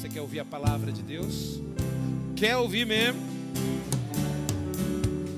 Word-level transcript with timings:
Você 0.00 0.08
quer 0.08 0.22
ouvir 0.22 0.40
a 0.40 0.46
palavra 0.46 0.90
de 0.90 1.02
Deus? 1.02 1.60
Quer 2.34 2.56
ouvir 2.56 2.86
mesmo? 2.86 3.20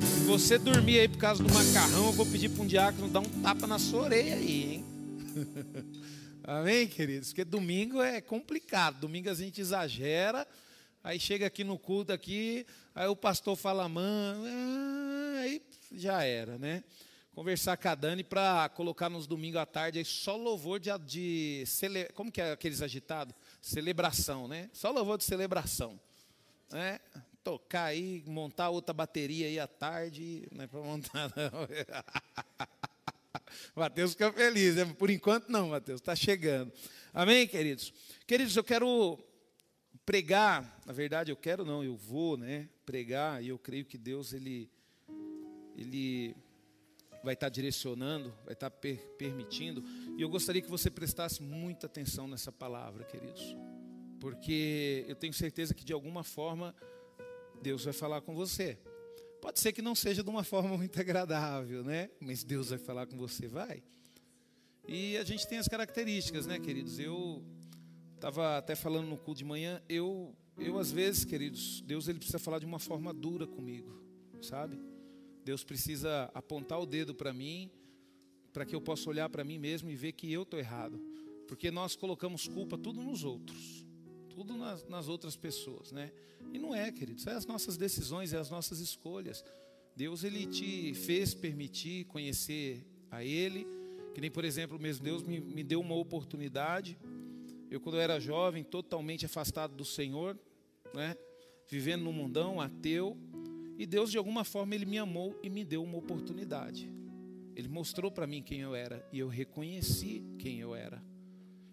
Se 0.00 0.20
você 0.24 0.56
dormir 0.56 1.00
aí 1.00 1.08
por 1.08 1.18
causa 1.18 1.42
do 1.42 1.52
macarrão, 1.52 2.06
eu 2.06 2.12
vou 2.12 2.24
pedir 2.24 2.48
para 2.48 2.62
um 2.62 2.66
diácono 2.68 3.08
dar 3.08 3.18
um 3.18 3.42
tapa 3.42 3.66
na 3.66 3.76
sua 3.80 4.02
orelha 4.02 4.36
aí, 4.36 4.74
hein? 4.74 4.84
Amém, 6.44 6.86
queridos? 6.86 7.30
Porque 7.30 7.44
domingo 7.44 8.00
é 8.00 8.20
complicado. 8.20 9.00
Domingo 9.00 9.28
a 9.28 9.34
gente 9.34 9.60
exagera, 9.60 10.46
aí 11.02 11.18
chega 11.18 11.44
aqui 11.44 11.64
no 11.64 11.76
culto 11.76 12.12
aqui, 12.12 12.64
aí 12.94 13.08
o 13.08 13.16
pastor 13.16 13.56
fala, 13.56 13.88
mano, 13.88 14.44
ah", 14.46 15.40
aí 15.40 15.60
já 15.90 16.22
era, 16.22 16.56
né? 16.56 16.84
Conversar 17.34 17.76
com 17.78 17.88
a 17.88 17.96
Dani 17.96 18.22
para 18.22 18.68
colocar 18.68 19.10
nos 19.10 19.26
domingos 19.26 19.60
à 19.60 19.66
tarde 19.66 19.98
aí 19.98 20.04
só 20.04 20.36
louvor 20.36 20.78
de, 20.78 20.90
de 21.04 21.64
como 22.14 22.30
que 22.30 22.40
é 22.40 22.52
aqueles 22.52 22.80
agitados? 22.80 23.34
Celebração, 23.62 24.48
né? 24.48 24.68
Só 24.72 24.90
louvor 24.90 25.16
de 25.16 25.22
celebração. 25.22 25.98
Né? 26.70 26.98
Tocar 27.44 27.84
aí, 27.84 28.24
montar 28.26 28.70
outra 28.70 28.92
bateria 28.92 29.46
aí 29.46 29.60
à 29.60 29.68
tarde, 29.68 30.48
não 30.50 30.64
é 30.64 30.66
para 30.66 30.80
montar 30.80 31.32
não. 31.36 31.68
Mateus 33.76 34.12
fica 34.12 34.32
feliz, 34.32 34.74
né? 34.74 34.84
por 34.98 35.10
enquanto 35.10 35.48
não, 35.48 35.68
Mateus, 35.68 36.00
está 36.00 36.16
chegando. 36.16 36.72
Amém, 37.14 37.46
queridos? 37.46 37.94
Queridos, 38.26 38.56
eu 38.56 38.64
quero 38.64 39.16
pregar, 40.04 40.80
na 40.84 40.92
verdade 40.92 41.30
eu 41.30 41.36
quero 41.36 41.64
não, 41.64 41.84
eu 41.84 41.96
vou, 41.96 42.36
né, 42.36 42.68
pregar, 42.84 43.44
e 43.44 43.48
eu 43.48 43.58
creio 43.58 43.84
que 43.84 43.96
Deus, 43.96 44.32
Ele, 44.32 44.68
Ele 45.76 46.34
vai 47.22 47.34
estar 47.34 47.48
direcionando, 47.48 48.34
vai 48.44 48.54
estar 48.54 48.70
per 48.70 48.98
permitindo. 49.16 49.84
E 50.16 50.22
eu 50.22 50.28
gostaria 50.28 50.60
que 50.60 50.70
você 50.70 50.90
prestasse 50.90 51.42
muita 51.42 51.86
atenção 51.86 52.26
nessa 52.26 52.50
palavra, 52.50 53.04
queridos. 53.04 53.56
Porque 54.20 55.04
eu 55.08 55.16
tenho 55.16 55.32
certeza 55.32 55.74
que 55.74 55.84
de 55.84 55.92
alguma 55.92 56.22
forma 56.22 56.74
Deus 57.62 57.84
vai 57.84 57.92
falar 57.92 58.20
com 58.20 58.34
você. 58.34 58.78
Pode 59.40 59.58
ser 59.58 59.72
que 59.72 59.82
não 59.82 59.94
seja 59.94 60.22
de 60.22 60.30
uma 60.30 60.44
forma 60.44 60.76
muito 60.76 61.00
agradável, 61.00 61.82
né? 61.82 62.10
Mas 62.20 62.44
Deus 62.44 62.70
vai 62.70 62.78
falar 62.78 63.06
com 63.06 63.16
você, 63.16 63.48
vai. 63.48 63.82
E 64.86 65.16
a 65.16 65.24
gente 65.24 65.46
tem 65.46 65.58
as 65.58 65.68
características, 65.68 66.46
né, 66.46 66.58
queridos? 66.58 66.98
Eu 66.98 67.44
estava 68.14 68.58
até 68.58 68.74
falando 68.76 69.08
no 69.08 69.16
culto 69.16 69.38
de 69.38 69.44
manhã, 69.44 69.82
eu, 69.88 70.32
eu 70.56 70.78
às 70.78 70.92
vezes, 70.92 71.24
queridos, 71.24 71.80
Deus 71.82 72.06
ele 72.06 72.18
precisa 72.18 72.38
falar 72.38 72.60
de 72.60 72.66
uma 72.66 72.78
forma 72.78 73.12
dura 73.12 73.46
comigo, 73.46 74.00
sabe? 74.40 74.78
Deus 75.44 75.64
precisa 75.64 76.30
apontar 76.34 76.80
o 76.80 76.86
dedo 76.86 77.14
para 77.14 77.32
mim, 77.32 77.70
para 78.52 78.64
que 78.64 78.74
eu 78.74 78.80
possa 78.80 79.08
olhar 79.08 79.28
para 79.28 79.44
mim 79.44 79.58
mesmo 79.58 79.90
e 79.90 79.96
ver 79.96 80.12
que 80.12 80.30
eu 80.32 80.42
estou 80.42 80.58
errado. 80.58 81.00
Porque 81.48 81.70
nós 81.70 81.96
colocamos 81.96 82.46
culpa 82.46 82.78
tudo 82.78 83.02
nos 83.02 83.24
outros, 83.24 83.84
tudo 84.28 84.56
nas, 84.56 84.86
nas, 84.88 85.08
outras 85.08 85.36
pessoas, 85.36 85.90
né? 85.92 86.12
E 86.52 86.58
não 86.58 86.74
é, 86.74 86.92
queridos, 86.92 87.26
é 87.26 87.32
as 87.32 87.46
nossas 87.46 87.76
decisões, 87.76 88.32
é 88.32 88.38
as 88.38 88.50
nossas 88.50 88.78
escolhas. 88.78 89.44
Deus, 89.96 90.24
Ele 90.24 90.46
te 90.46 90.94
fez 90.94 91.34
permitir 91.34 92.04
conhecer 92.06 92.84
a 93.10 93.24
Ele, 93.24 93.66
que 94.14 94.20
nem, 94.20 94.30
por 94.30 94.44
exemplo, 94.44 94.78
mesmo 94.78 95.04
Deus 95.04 95.22
me, 95.22 95.40
me 95.40 95.62
deu 95.62 95.80
uma 95.80 95.94
oportunidade. 95.94 96.98
Eu, 97.70 97.80
quando 97.80 97.96
eu 97.96 98.00
era 98.00 98.20
jovem, 98.20 98.62
totalmente 98.62 99.26
afastado 99.26 99.74
do 99.74 99.84
Senhor, 99.84 100.38
né? 100.94 101.16
Vivendo 101.68 102.02
no 102.02 102.12
mundão, 102.12 102.60
ateu, 102.60 103.16
e 103.82 103.86
Deus, 103.86 104.12
de 104.12 104.16
alguma 104.16 104.44
forma, 104.44 104.76
Ele 104.76 104.86
me 104.86 104.96
amou 104.96 105.36
e 105.42 105.50
me 105.50 105.64
deu 105.64 105.82
uma 105.82 105.98
oportunidade. 105.98 106.88
Ele 107.56 107.66
mostrou 107.66 108.12
para 108.12 108.28
mim 108.28 108.40
quem 108.40 108.60
eu 108.60 108.76
era 108.76 109.04
e 109.12 109.18
eu 109.18 109.26
reconheci 109.26 110.22
quem 110.38 110.60
eu 110.60 110.72
era. 110.72 111.02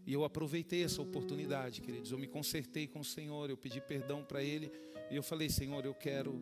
E 0.07 0.11
eu 0.11 0.23
aproveitei 0.23 0.83
essa 0.83 1.03
oportunidade, 1.03 1.81
queridos. 1.81 2.11
Eu 2.11 2.17
me 2.17 2.25
consertei 2.25 2.87
com 2.87 3.01
o 3.01 3.03
Senhor, 3.03 3.51
eu 3.51 3.55
pedi 3.55 3.79
perdão 3.79 4.23
para 4.23 4.41
Ele 4.41 4.71
e 5.11 5.15
eu 5.15 5.21
falei, 5.21 5.51
Senhor, 5.51 5.85
eu 5.85 5.93
quero, 5.93 6.41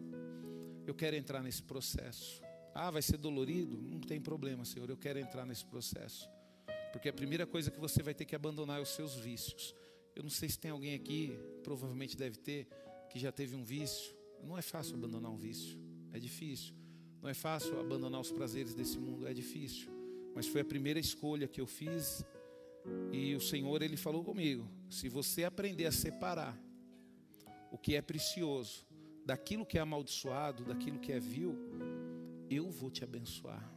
eu 0.85 0.95
quero 0.95 1.17
entrar 1.17 1.43
nesse 1.43 1.61
processo. 1.61 2.41
Ah, 2.73 2.89
vai 2.89 3.01
ser 3.01 3.17
dolorido? 3.17 3.75
Não 3.75 3.99
tem 3.99 4.21
problema, 4.21 4.63
Senhor. 4.63 4.89
Eu 4.89 4.95
quero 4.95 5.19
entrar 5.19 5.45
nesse 5.45 5.65
processo, 5.65 6.29
porque 6.93 7.09
a 7.09 7.13
primeira 7.13 7.45
coisa 7.45 7.69
que 7.69 7.77
você 7.77 8.01
vai 8.01 8.13
ter 8.13 8.23
que 8.23 8.37
abandonar 8.37 8.79
é 8.79 8.81
os 8.81 8.95
seus 8.95 9.15
vícios. 9.15 9.75
Eu 10.15 10.23
não 10.23 10.29
sei 10.29 10.47
se 10.47 10.57
tem 10.57 10.71
alguém 10.71 10.93
aqui, 10.93 11.37
provavelmente 11.61 12.15
deve 12.15 12.37
ter, 12.37 12.69
que 13.09 13.19
já 13.19 13.33
teve 13.33 13.53
um 13.53 13.65
vício. 13.65 14.16
Não 14.47 14.57
é 14.57 14.61
fácil 14.61 14.95
abandonar 14.95 15.29
um 15.29 15.37
vício, 15.37 15.77
é 16.13 16.19
difícil. 16.19 16.73
Não 17.21 17.29
é 17.29 17.33
fácil 17.33 17.77
abandonar 17.79 18.21
os 18.21 18.31
prazeres 18.31 18.73
desse 18.73 18.97
mundo, 18.97 19.27
é 19.27 19.33
difícil. 19.33 19.91
Mas 20.33 20.47
foi 20.47 20.61
a 20.61 20.65
primeira 20.65 20.99
escolha 20.99 21.47
que 21.47 21.59
eu 21.59 21.67
fiz 21.67 22.23
e 23.11 23.35
o 23.35 23.41
Senhor 23.41 23.81
ele 23.81 23.97
falou 23.97 24.23
comigo: 24.23 24.65
se 24.89 25.09
você 25.09 25.43
aprender 25.43 25.85
a 25.85 25.91
separar 25.91 26.57
o 27.71 27.77
que 27.77 27.95
é 27.95 28.01
precioso 28.01 28.85
daquilo 29.25 29.65
que 29.65 29.77
é 29.77 29.81
amaldiçoado, 29.81 30.63
daquilo 30.63 30.99
que 30.99 31.11
é 31.11 31.19
vil, 31.19 31.53
eu 32.49 32.69
vou 32.69 32.89
te 32.89 33.03
abençoar. 33.03 33.69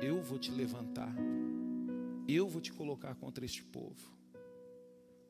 Eu 0.00 0.22
vou 0.22 0.38
te 0.38 0.50
levantar. 0.50 1.14
Eu 2.26 2.48
vou 2.48 2.62
te 2.62 2.72
colocar 2.72 3.14
contra 3.16 3.44
este 3.44 3.62
povo. 3.62 4.10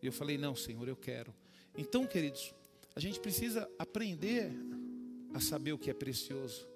Eu 0.01 0.13
falei: 0.13 0.39
"Não, 0.39 0.55
Senhor, 0.55 0.87
eu 0.87 0.97
quero". 0.97 1.35
Então, 1.77 2.07
queridos, 2.07 2.55
a 2.95 3.01
gente 3.01 3.21
precisa 3.21 3.69
aprender 3.79 4.53
a 5.35 5.41
saber 5.41 5.73
o 5.73 5.79
que 5.79 5.91
é 5.91 5.95
precioso. 5.95 6.67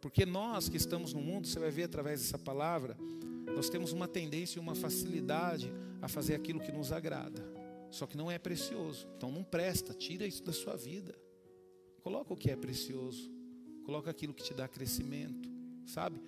Porque 0.00 0.24
nós 0.24 0.68
que 0.68 0.76
estamos 0.76 1.12
no 1.12 1.20
mundo, 1.20 1.46
você 1.46 1.58
vai 1.58 1.70
ver 1.70 1.84
através 1.84 2.20
dessa 2.20 2.38
palavra, 2.38 2.96
nós 3.54 3.68
temos 3.68 3.92
uma 3.92 4.08
tendência 4.08 4.58
e 4.58 4.60
uma 4.60 4.74
facilidade 4.74 5.72
a 6.00 6.08
fazer 6.08 6.34
aquilo 6.34 6.60
que 6.60 6.72
nos 6.72 6.92
agrada. 6.92 7.42
Só 7.90 8.06
que 8.06 8.16
não 8.16 8.30
é 8.30 8.38
precioso. 8.38 9.08
Então 9.16 9.30
não 9.30 9.42
presta, 9.42 9.94
tira 9.94 10.26
isso 10.26 10.42
da 10.42 10.52
sua 10.52 10.76
vida. 10.76 11.14
Coloca 12.02 12.32
o 12.32 12.36
que 12.36 12.50
é 12.50 12.56
precioso. 12.56 13.30
Coloca 13.84 14.10
aquilo 14.10 14.34
que 14.34 14.42
te 14.42 14.52
dá 14.52 14.66
crescimento, 14.66 15.48
sabe? 15.86 16.20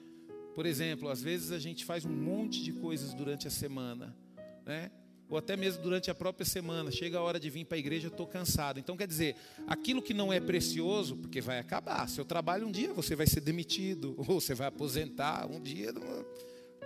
Por 0.54 0.66
exemplo, 0.66 1.08
às 1.08 1.20
vezes 1.20 1.52
a 1.52 1.58
gente 1.58 1.84
faz 1.84 2.04
um 2.04 2.12
monte 2.12 2.62
de 2.62 2.72
coisas 2.72 3.14
durante 3.14 3.46
a 3.46 3.50
semana, 3.50 4.16
né? 4.64 4.90
Ou 5.28 5.36
até 5.36 5.56
mesmo 5.56 5.82
durante 5.82 6.10
a 6.10 6.14
própria 6.14 6.46
semana, 6.46 6.90
chega 6.90 7.18
a 7.18 7.22
hora 7.22 7.38
de 7.38 7.50
vir 7.50 7.66
para 7.66 7.76
a 7.76 7.78
igreja, 7.78 8.08
estou 8.08 8.26
cansado. 8.26 8.80
Então, 8.80 8.96
quer 8.96 9.06
dizer, 9.06 9.36
aquilo 9.66 10.00
que 10.00 10.14
não 10.14 10.32
é 10.32 10.40
precioso, 10.40 11.16
porque 11.16 11.40
vai 11.40 11.58
acabar. 11.58 12.08
Seu 12.08 12.24
trabalho 12.24 12.66
um 12.66 12.72
dia 12.72 12.92
você 12.94 13.14
vai 13.14 13.26
ser 13.26 13.40
demitido, 13.40 14.14
ou 14.26 14.40
você 14.40 14.54
vai 14.54 14.68
aposentar, 14.68 15.46
um 15.46 15.60
dia 15.60 15.92
não, 15.92 16.24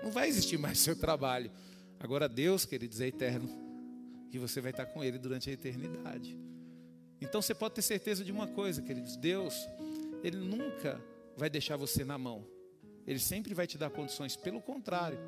não 0.03 0.11
vai 0.11 0.29
existir 0.29 0.59
mais 0.59 0.79
seu 0.79 0.97
trabalho. 0.97 1.53
Agora, 2.01 2.29
Deus, 2.29 2.65
queridos, 2.65 3.01
é 3.01 3.07
eterno, 3.07 3.49
e 4.33 4.39
você 4.39 4.61
vai 4.61 4.73
estar 4.73 4.87
com 4.87 5.05
Ele 5.05 5.19
durante 5.19 5.49
a 5.49 5.53
eternidade. 5.53 6.37
Então, 7.21 7.41
você 7.41 7.55
pode 7.55 7.75
ter 7.75 7.83
certeza 7.83 8.25
de 8.25 8.33
uma 8.33 8.49
coisa, 8.49 8.83
queridos: 8.83 9.17
Deus, 9.17 9.69
Ele 10.25 10.39
nunca 10.39 11.01
vai 11.37 11.49
deixar 11.49 11.77
você 11.77 12.05
na 12.05 12.19
mão, 12.19 12.45
Ele 13.07 13.21
sempre 13.21 13.55
vai 13.55 13.69
te 13.69 13.79
dar 13.79 13.91
condições, 13.91 14.35
pelo 14.35 14.61
contrário. 14.61 15.21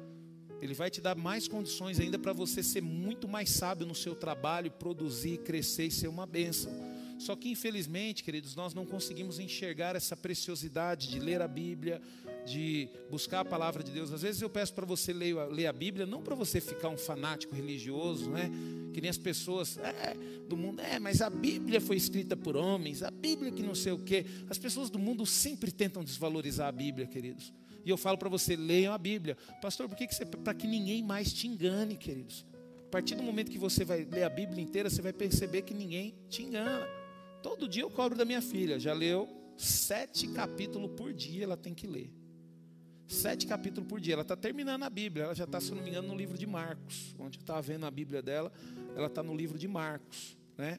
Ele 0.60 0.74
vai 0.74 0.90
te 0.90 1.00
dar 1.00 1.16
mais 1.16 1.46
condições 1.46 2.00
ainda 2.00 2.18
para 2.18 2.32
você 2.32 2.62
ser 2.62 2.80
muito 2.80 3.28
mais 3.28 3.50
sábio 3.50 3.86
no 3.86 3.94
seu 3.94 4.14
trabalho, 4.14 4.70
produzir, 4.70 5.38
crescer 5.38 5.86
e 5.86 5.90
ser 5.90 6.08
uma 6.08 6.26
bênção. 6.26 6.72
Só 7.18 7.36
que 7.36 7.48
infelizmente, 7.48 8.24
queridos, 8.24 8.54
nós 8.54 8.74
não 8.74 8.84
conseguimos 8.84 9.38
enxergar 9.38 9.94
essa 9.96 10.16
preciosidade 10.16 11.08
de 11.08 11.20
ler 11.20 11.40
a 11.40 11.48
Bíblia, 11.48 12.00
de 12.44 12.88
buscar 13.10 13.40
a 13.40 13.44
palavra 13.44 13.82
de 13.82 13.90
Deus. 13.90 14.12
Às 14.12 14.22
vezes 14.22 14.42
eu 14.42 14.50
peço 14.50 14.74
para 14.74 14.84
você 14.84 15.12
ler, 15.12 15.34
ler, 15.50 15.66
a 15.66 15.72
Bíblia, 15.72 16.06
não 16.06 16.22
para 16.22 16.34
você 16.34 16.60
ficar 16.60 16.88
um 16.88 16.98
fanático 16.98 17.54
religioso, 17.54 18.30
né? 18.30 18.50
Que 18.92 19.00
nem 19.00 19.08
as 19.08 19.18
pessoas 19.18 19.78
é, 19.78 20.14
do 20.48 20.56
mundo, 20.56 20.80
é, 20.80 20.98
mas 20.98 21.22
a 21.22 21.30
Bíblia 21.30 21.80
foi 21.80 21.96
escrita 21.96 22.36
por 22.36 22.56
homens, 22.56 23.02
a 23.02 23.10
Bíblia 23.10 23.50
que 23.50 23.62
não 23.62 23.74
sei 23.74 23.92
o 23.92 23.98
quê. 23.98 24.26
As 24.48 24.58
pessoas 24.58 24.90
do 24.90 24.98
mundo 24.98 25.24
sempre 25.24 25.70
tentam 25.70 26.04
desvalorizar 26.04 26.68
a 26.68 26.72
Bíblia, 26.72 27.06
queridos. 27.06 27.52
E 27.84 27.90
eu 27.90 27.96
falo 27.96 28.16
para 28.16 28.28
você, 28.28 28.56
leiam 28.56 28.94
a 28.94 28.98
Bíblia. 28.98 29.36
Pastor, 29.60 29.88
por 29.88 29.96
que, 29.96 30.06
que 30.06 30.14
você. 30.14 30.24
Para 30.24 30.54
que 30.54 30.66
ninguém 30.66 31.02
mais 31.02 31.32
te 31.32 31.46
engane, 31.46 31.96
queridos. 31.96 32.46
A 32.86 32.90
partir 32.90 33.14
do 33.14 33.22
momento 33.22 33.50
que 33.50 33.58
você 33.58 33.84
vai 33.84 34.04
ler 34.04 34.22
a 34.22 34.30
Bíblia 34.30 34.62
inteira, 34.62 34.88
você 34.88 35.02
vai 35.02 35.12
perceber 35.12 35.62
que 35.62 35.74
ninguém 35.74 36.14
te 36.28 36.42
engana. 36.42 36.86
Todo 37.42 37.68
dia 37.68 37.82
eu 37.82 37.90
cobro 37.90 38.16
da 38.16 38.24
minha 38.24 38.40
filha. 38.40 38.78
Já 38.78 38.94
leu 38.94 39.28
sete 39.56 40.28
capítulos 40.28 40.92
por 40.96 41.12
dia, 41.12 41.44
ela 41.44 41.56
tem 41.56 41.74
que 41.74 41.86
ler. 41.86 42.10
Sete 43.06 43.46
capítulos 43.46 43.88
por 43.88 44.00
dia. 44.00 44.14
Ela 44.14 44.22
está 44.22 44.36
terminando 44.36 44.84
a 44.84 44.90
Bíblia. 44.90 45.24
Ela 45.24 45.34
já 45.34 45.44
está, 45.44 45.60
se 45.60 45.72
não 45.72 45.82
me 45.82 45.90
engano, 45.90 46.08
no 46.08 46.16
livro 46.16 46.38
de 46.38 46.46
Marcos. 46.46 47.14
Onde 47.18 47.38
eu 47.38 47.40
estava 47.42 47.60
vendo 47.60 47.84
a 47.84 47.90
Bíblia 47.90 48.22
dela, 48.22 48.50
ela 48.96 49.08
está 49.08 49.22
no 49.22 49.36
livro 49.36 49.58
de 49.58 49.68
Marcos. 49.68 50.38
Né? 50.56 50.78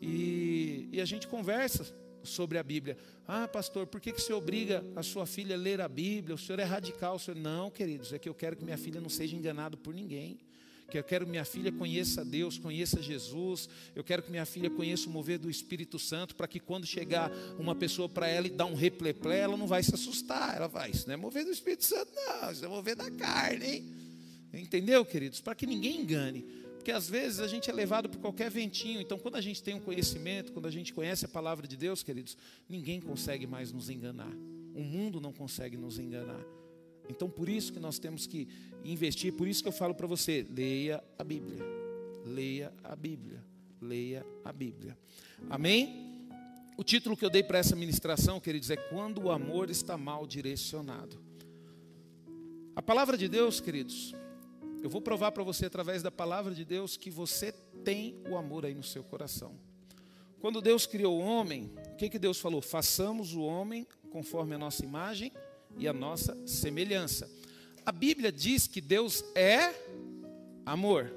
E, 0.00 0.88
e 0.92 1.00
a 1.00 1.04
gente 1.04 1.28
conversa 1.28 1.94
sobre 2.26 2.58
a 2.58 2.62
Bíblia. 2.62 2.98
Ah, 3.26 3.48
pastor, 3.48 3.86
por 3.86 4.00
que, 4.00 4.12
que 4.12 4.20
você 4.20 4.32
obriga 4.32 4.84
a 4.94 5.02
sua 5.02 5.26
filha 5.26 5.56
a 5.56 5.58
ler 5.58 5.80
a 5.80 5.88
Bíblia? 5.88 6.34
O 6.34 6.38
senhor 6.38 6.58
é 6.58 6.64
radical. 6.64 7.16
O 7.16 7.18
senhor... 7.18 7.36
Não, 7.36 7.70
queridos, 7.70 8.12
é 8.12 8.18
que 8.18 8.28
eu 8.28 8.34
quero 8.34 8.56
que 8.56 8.64
minha 8.64 8.76
filha 8.76 9.00
não 9.00 9.08
seja 9.08 9.36
enganada 9.36 9.76
por 9.76 9.94
ninguém. 9.94 10.38
Que 10.90 10.98
eu 10.98 11.02
quero 11.02 11.24
que 11.24 11.30
minha 11.30 11.44
filha 11.44 11.72
conheça 11.72 12.24
Deus, 12.24 12.58
conheça 12.58 13.02
Jesus. 13.02 13.68
Eu 13.94 14.04
quero 14.04 14.22
que 14.22 14.30
minha 14.30 14.46
filha 14.46 14.70
conheça 14.70 15.08
o 15.08 15.10
mover 15.10 15.38
do 15.38 15.50
Espírito 15.50 15.98
Santo, 15.98 16.36
para 16.36 16.46
que 16.46 16.60
quando 16.60 16.86
chegar 16.86 17.30
uma 17.58 17.74
pessoa 17.74 18.08
para 18.08 18.28
ela 18.28 18.46
e 18.46 18.50
dar 18.50 18.66
um 18.66 18.74
repleplé, 18.74 19.40
ela 19.40 19.56
não 19.56 19.66
vai 19.66 19.82
se 19.82 19.94
assustar. 19.94 20.56
Ela 20.56 20.68
vai, 20.68 20.90
isso 20.90 21.06
não 21.08 21.14
é 21.14 21.16
mover 21.16 21.44
do 21.44 21.50
Espírito 21.50 21.84
Santo, 21.84 22.12
não, 22.14 22.52
isso 22.52 22.64
é 22.64 22.68
mover 22.68 22.94
da 22.94 23.10
carne, 23.10 23.66
hein? 23.66 23.84
Entendeu, 24.54 25.04
queridos? 25.04 25.40
Para 25.40 25.54
que 25.54 25.66
ninguém 25.66 26.00
engane. 26.00 26.44
Porque 26.86 26.96
às 26.96 27.10
vezes 27.10 27.40
a 27.40 27.48
gente 27.48 27.68
é 27.68 27.72
levado 27.72 28.08
por 28.08 28.20
qualquer 28.20 28.48
ventinho. 28.48 29.00
Então, 29.00 29.18
quando 29.18 29.34
a 29.34 29.40
gente 29.40 29.60
tem 29.60 29.74
um 29.74 29.80
conhecimento, 29.80 30.52
quando 30.52 30.66
a 30.66 30.70
gente 30.70 30.94
conhece 30.94 31.24
a 31.24 31.28
palavra 31.28 31.66
de 31.66 31.76
Deus, 31.76 32.04
queridos, 32.04 32.38
ninguém 32.68 33.00
consegue 33.00 33.44
mais 33.44 33.72
nos 33.72 33.90
enganar. 33.90 34.30
O 34.72 34.82
mundo 34.84 35.20
não 35.20 35.32
consegue 35.32 35.76
nos 35.76 35.98
enganar. 35.98 36.40
Então, 37.10 37.28
por 37.28 37.48
isso 37.48 37.72
que 37.72 37.80
nós 37.80 37.98
temos 37.98 38.24
que 38.24 38.46
investir, 38.84 39.32
por 39.32 39.48
isso 39.48 39.64
que 39.64 39.68
eu 39.68 39.72
falo 39.72 39.96
para 39.96 40.06
você: 40.06 40.46
leia 40.48 41.02
a 41.18 41.24
Bíblia. 41.24 41.58
Leia 42.24 42.72
a 42.84 42.94
Bíblia. 42.94 43.42
Leia 43.82 44.24
a 44.44 44.52
Bíblia. 44.52 44.96
Amém? 45.50 46.28
O 46.76 46.84
título 46.84 47.16
que 47.16 47.24
eu 47.24 47.30
dei 47.30 47.42
para 47.42 47.58
essa 47.58 47.74
ministração, 47.74 48.38
queridos, 48.38 48.70
é 48.70 48.76
Quando 48.76 49.24
o 49.24 49.32
amor 49.32 49.70
está 49.70 49.98
mal 49.98 50.24
direcionado. 50.24 51.20
A 52.76 52.80
palavra 52.80 53.18
de 53.18 53.26
Deus, 53.26 53.58
queridos, 53.58 54.14
eu 54.82 54.90
vou 54.90 55.00
provar 55.00 55.32
para 55.32 55.42
você 55.42 55.66
através 55.66 56.02
da 56.02 56.10
palavra 56.10 56.54
de 56.54 56.64
Deus 56.64 56.96
que 56.96 57.10
você 57.10 57.52
tem 57.84 58.16
o 58.28 58.36
amor 58.36 58.64
aí 58.64 58.74
no 58.74 58.82
seu 58.82 59.02
coração. 59.02 59.54
Quando 60.40 60.60
Deus 60.60 60.86
criou 60.86 61.18
o 61.18 61.24
homem, 61.24 61.72
o 61.92 61.96
que, 61.96 62.08
que 62.08 62.18
Deus 62.18 62.38
falou? 62.38 62.60
Façamos 62.60 63.34
o 63.34 63.40
homem 63.40 63.86
conforme 64.10 64.54
a 64.54 64.58
nossa 64.58 64.84
imagem 64.84 65.32
e 65.78 65.88
a 65.88 65.92
nossa 65.92 66.36
semelhança. 66.46 67.30
A 67.84 67.92
Bíblia 67.92 68.30
diz 68.30 68.66
que 68.66 68.80
Deus 68.80 69.24
é 69.34 69.74
amor. 70.64 71.12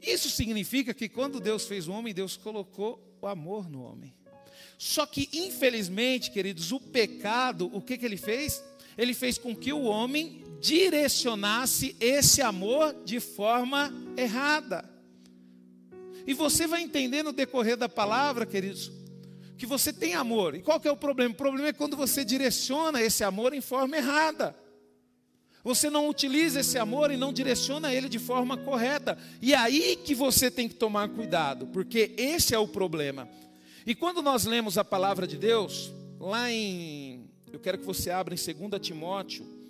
Isso 0.00 0.28
significa 0.30 0.92
que 0.92 1.08
quando 1.08 1.40
Deus 1.40 1.66
fez 1.66 1.86
o 1.86 1.92
homem, 1.92 2.12
Deus 2.12 2.36
colocou 2.36 3.00
o 3.20 3.26
amor 3.26 3.68
no 3.68 3.82
homem. 3.82 4.14
Só 4.76 5.06
que, 5.06 5.28
infelizmente, 5.32 6.30
queridos, 6.30 6.72
o 6.72 6.80
pecado, 6.80 7.70
o 7.72 7.80
que, 7.80 7.96
que 7.96 8.04
ele 8.04 8.16
fez? 8.16 8.62
Ele 8.98 9.14
fez 9.14 9.38
com 9.38 9.54
que 9.54 9.72
o 9.72 9.84
homem 9.84 10.42
direcionasse 10.62 11.96
esse 11.98 12.40
amor 12.40 12.94
de 13.04 13.18
forma 13.18 13.92
errada. 14.16 14.88
E 16.24 16.32
você 16.32 16.68
vai 16.68 16.82
entender 16.82 17.24
no 17.24 17.32
decorrer 17.32 17.76
da 17.76 17.88
palavra, 17.88 18.46
queridos, 18.46 18.92
que 19.58 19.66
você 19.66 19.92
tem 19.92 20.14
amor. 20.14 20.54
E 20.54 20.62
qual 20.62 20.78
que 20.78 20.86
é 20.86 20.92
o 20.92 20.96
problema? 20.96 21.34
O 21.34 21.36
problema 21.36 21.68
é 21.68 21.72
quando 21.72 21.96
você 21.96 22.24
direciona 22.24 23.02
esse 23.02 23.24
amor 23.24 23.52
em 23.52 23.60
forma 23.60 23.96
errada. 23.96 24.56
Você 25.64 25.90
não 25.90 26.08
utiliza 26.08 26.60
esse 26.60 26.78
amor 26.78 27.10
e 27.10 27.16
não 27.16 27.32
direciona 27.32 27.92
ele 27.92 28.08
de 28.08 28.20
forma 28.20 28.56
correta. 28.56 29.18
E 29.40 29.52
é 29.52 29.56
aí 29.56 29.96
que 29.96 30.14
você 30.14 30.48
tem 30.48 30.68
que 30.68 30.76
tomar 30.76 31.08
cuidado, 31.08 31.66
porque 31.66 32.14
esse 32.16 32.54
é 32.54 32.58
o 32.58 32.68
problema. 32.68 33.28
E 33.84 33.96
quando 33.96 34.22
nós 34.22 34.44
lemos 34.44 34.78
a 34.78 34.84
palavra 34.84 35.26
de 35.26 35.36
Deus, 35.36 35.92
lá 36.20 36.48
em. 36.50 37.28
Eu 37.52 37.58
quero 37.58 37.78
que 37.78 37.84
você 37.84 38.10
abra 38.10 38.32
em 38.32 38.38
2 38.38 38.80
Timóteo. 38.80 39.61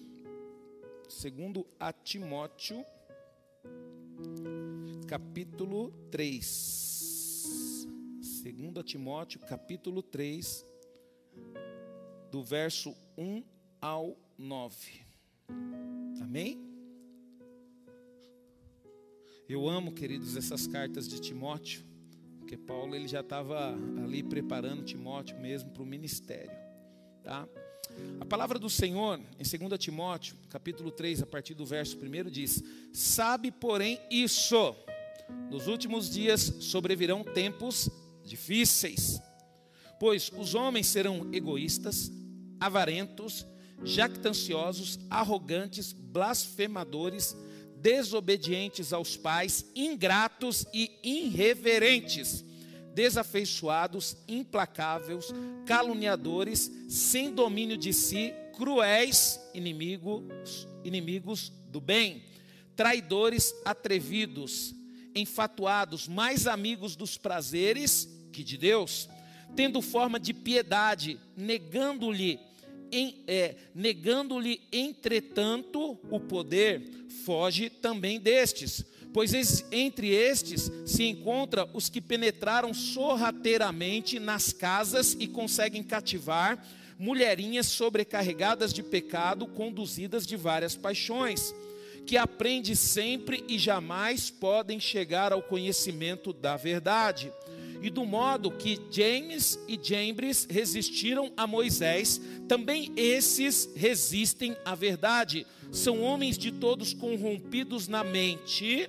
2 1.21 1.67
a 1.79 1.93
Timóteo, 1.93 2.85
capítulo 5.07 5.93
3. 6.11 7.87
2 8.43 8.85
Timóteo, 8.85 9.39
capítulo 9.41 10.03
3, 10.03 10.67
do 12.31 12.43
verso 12.43 12.97
1 13.17 13.45
ao 13.81 14.17
9. 14.39 15.05
Amém? 16.21 16.59
Eu 19.49 19.69
amo, 19.69 19.93
queridos, 19.93 20.35
essas 20.37 20.67
cartas 20.67 21.07
de 21.07 21.21
Timóteo, 21.21 21.85
porque 22.39 22.57
Paulo 22.57 22.97
ele 22.97 23.07
já 23.07 23.21
estava 23.21 23.75
ali 24.03 24.23
preparando 24.23 24.83
Timóteo 24.83 25.39
mesmo 25.39 25.71
para 25.71 25.83
o 25.83 25.87
ministério, 25.87 26.57
tá? 27.23 27.47
A 28.21 28.25
palavra 28.25 28.59
do 28.59 28.71
Senhor, 28.71 29.21
em 29.39 29.69
2 29.69 29.79
Timóteo, 29.79 30.37
capítulo 30.49 30.91
3, 30.91 31.23
a 31.23 31.27
partir 31.27 31.55
do 31.55 31.67
verso 31.67 31.99
1, 31.99 32.31
diz: 32.31 32.63
Sabe, 32.93 33.51
porém, 33.51 34.01
isso, 34.11 34.75
nos 35.51 35.67
últimos 35.67 36.09
dias 36.09 36.41
sobrevirão 36.61 37.25
tempos 37.25 37.91
difíceis, 38.25 39.21
pois 39.99 40.31
os 40.37 40.55
homens 40.55 40.87
serão 40.87 41.29
egoístas, 41.33 42.11
avarentos, 42.61 43.47
jactanciosos, 43.85 44.99
arrogantes, 45.11 45.93
blasfemadores, 45.93 47.37
desobedientes 47.77 48.93
aos 48.93 49.17
pais, 49.17 49.67
ingratos 49.75 50.65
e 50.73 50.91
irreverentes, 51.03 52.45
desafeiçoados, 52.95 54.17
implacáveis, 54.29 55.33
caluniadores, 55.67 56.71
sem 56.89 57.33
domínio 57.33 57.77
de 57.77 57.93
si, 57.93 58.33
cruéis, 58.57 59.41
inimigos, 59.55 60.69
inimigos 60.85 61.53
do 61.69 61.81
bem, 61.81 62.23
traidores, 62.77 63.55
atrevidos, 63.65 64.75
enfatuados, 65.15 66.09
mais 66.09 66.47
amigos 66.47 66.97
dos 66.97 67.19
prazeres 67.19 68.09
que 68.33 68.43
de 68.43 68.57
Deus, 68.57 69.09
tendo 69.55 69.83
forma 69.83 70.19
de 70.19 70.33
piedade, 70.33 71.19
negando-lhe 71.37 72.41
é, 73.27 73.57
negando-lhe, 73.75 74.61
entretanto, 74.71 75.99
o 76.11 76.21
poder, 76.21 76.83
foge 77.25 77.71
também 77.71 78.21
destes. 78.21 78.85
Pois 79.13 79.33
entre 79.71 80.09
estes 80.09 80.71
se 80.87 81.05
encontra 81.05 81.69
os 81.75 81.89
que 81.89 82.01
penetraram 82.01 82.73
sorrateiramente 82.73 84.19
nas 84.19 84.53
casas 84.53 85.17
e 85.19 85.27
conseguem 85.27 85.83
cativar 85.83 86.65
mulherinhas 86.99 87.67
sobrecarregadas 87.67 88.73
de 88.73 88.83
pecado, 88.83 89.47
conduzidas 89.47 90.27
de 90.27 90.37
várias 90.37 90.77
paixões, 90.77 91.55
que 92.07 92.17
aprende 92.17 92.75
sempre 92.75 93.45
e 93.49 93.59
jamais 93.59 94.31
podem 94.31 94.81
chegar 94.81 95.33
ao 95.33 95.43
conhecimento 95.43 96.33
da 96.33 96.57
verdade 96.57 97.31
e 97.83 97.91
do 97.91 98.07
modo 98.07 98.51
que 98.51 98.81
James 98.91 99.59
e 99.67 99.79
Jambres 99.83 100.47
resistiram 100.49 101.33
a 101.37 101.49
Moisés, 101.49 102.21
também 102.47 102.93
esses 102.97 103.69
resistem 103.75 104.57
à 104.65 104.77
verdade. 104.77 105.45
São 105.73 106.01
homens 106.01 106.39
de 106.39 106.53
todos 106.53 106.95
corrompidos 106.95 107.89
na 107.89 108.05
mente, 108.05 108.89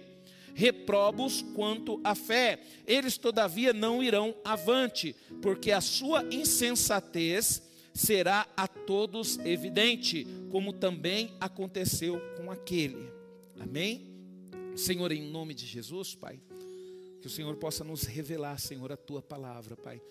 reprobos 0.53 1.41
quanto 1.55 1.99
à 2.03 2.15
fé. 2.15 2.61
Eles, 2.85 3.17
todavia, 3.17 3.73
não 3.73 4.03
irão 4.03 4.35
avante, 4.43 5.15
porque 5.41 5.71
a 5.71 5.81
sua 5.81 6.23
insensatez 6.31 7.61
será 7.93 8.47
a 8.57 8.67
todos 8.67 9.37
evidente, 9.39 10.25
como 10.51 10.73
também 10.73 11.33
aconteceu 11.39 12.19
com 12.37 12.51
aquele. 12.51 13.11
Amém? 13.59 14.07
Senhor, 14.75 15.11
em 15.11 15.29
nome 15.29 15.53
de 15.53 15.65
Jesus, 15.65 16.15
Pai. 16.15 16.39
Que 17.21 17.27
o 17.27 17.29
Senhor 17.29 17.55
possa 17.55 17.83
nos 17.83 18.03
revelar, 18.03 18.59
Senhor, 18.59 18.91
a 18.91 18.97
tua 18.97 19.21
palavra, 19.21 19.77
Pai. 19.77 20.01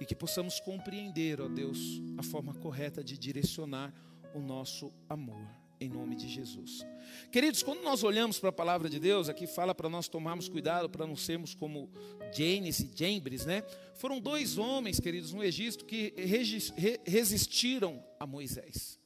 E 0.00 0.06
que 0.06 0.14
possamos 0.14 0.58
compreender, 0.60 1.40
ó 1.40 1.48
Deus, 1.48 1.78
a 2.16 2.22
forma 2.22 2.54
correta 2.54 3.04
de 3.04 3.18
direcionar 3.18 3.92
o 4.34 4.40
nosso 4.40 4.92
amor, 5.08 5.46
em 5.82 5.88
nome 5.88 6.14
de 6.14 6.28
Jesus. 6.28 6.86
Queridos, 7.30 7.62
quando 7.62 7.82
nós 7.82 8.04
olhamos 8.04 8.38
para 8.38 8.50
a 8.50 8.52
palavra 8.52 8.88
de 8.88 9.00
Deus, 9.00 9.28
aqui 9.28 9.46
fala 9.46 9.74
para 9.74 9.88
nós 9.88 10.06
tomarmos 10.08 10.48
cuidado 10.48 10.88
para 10.88 11.06
não 11.06 11.16
sermos 11.16 11.54
como 11.54 11.90
Janes 12.32 12.80
e 12.80 12.90
Jambres, 12.94 13.44
né? 13.44 13.62
Foram 13.94 14.20
dois 14.20 14.58
homens, 14.58 15.00
queridos, 15.00 15.32
no 15.32 15.42
Egito 15.42 15.84
que 15.84 16.14
resistiram 17.04 18.02
a 18.18 18.26
Moisés. 18.26 18.98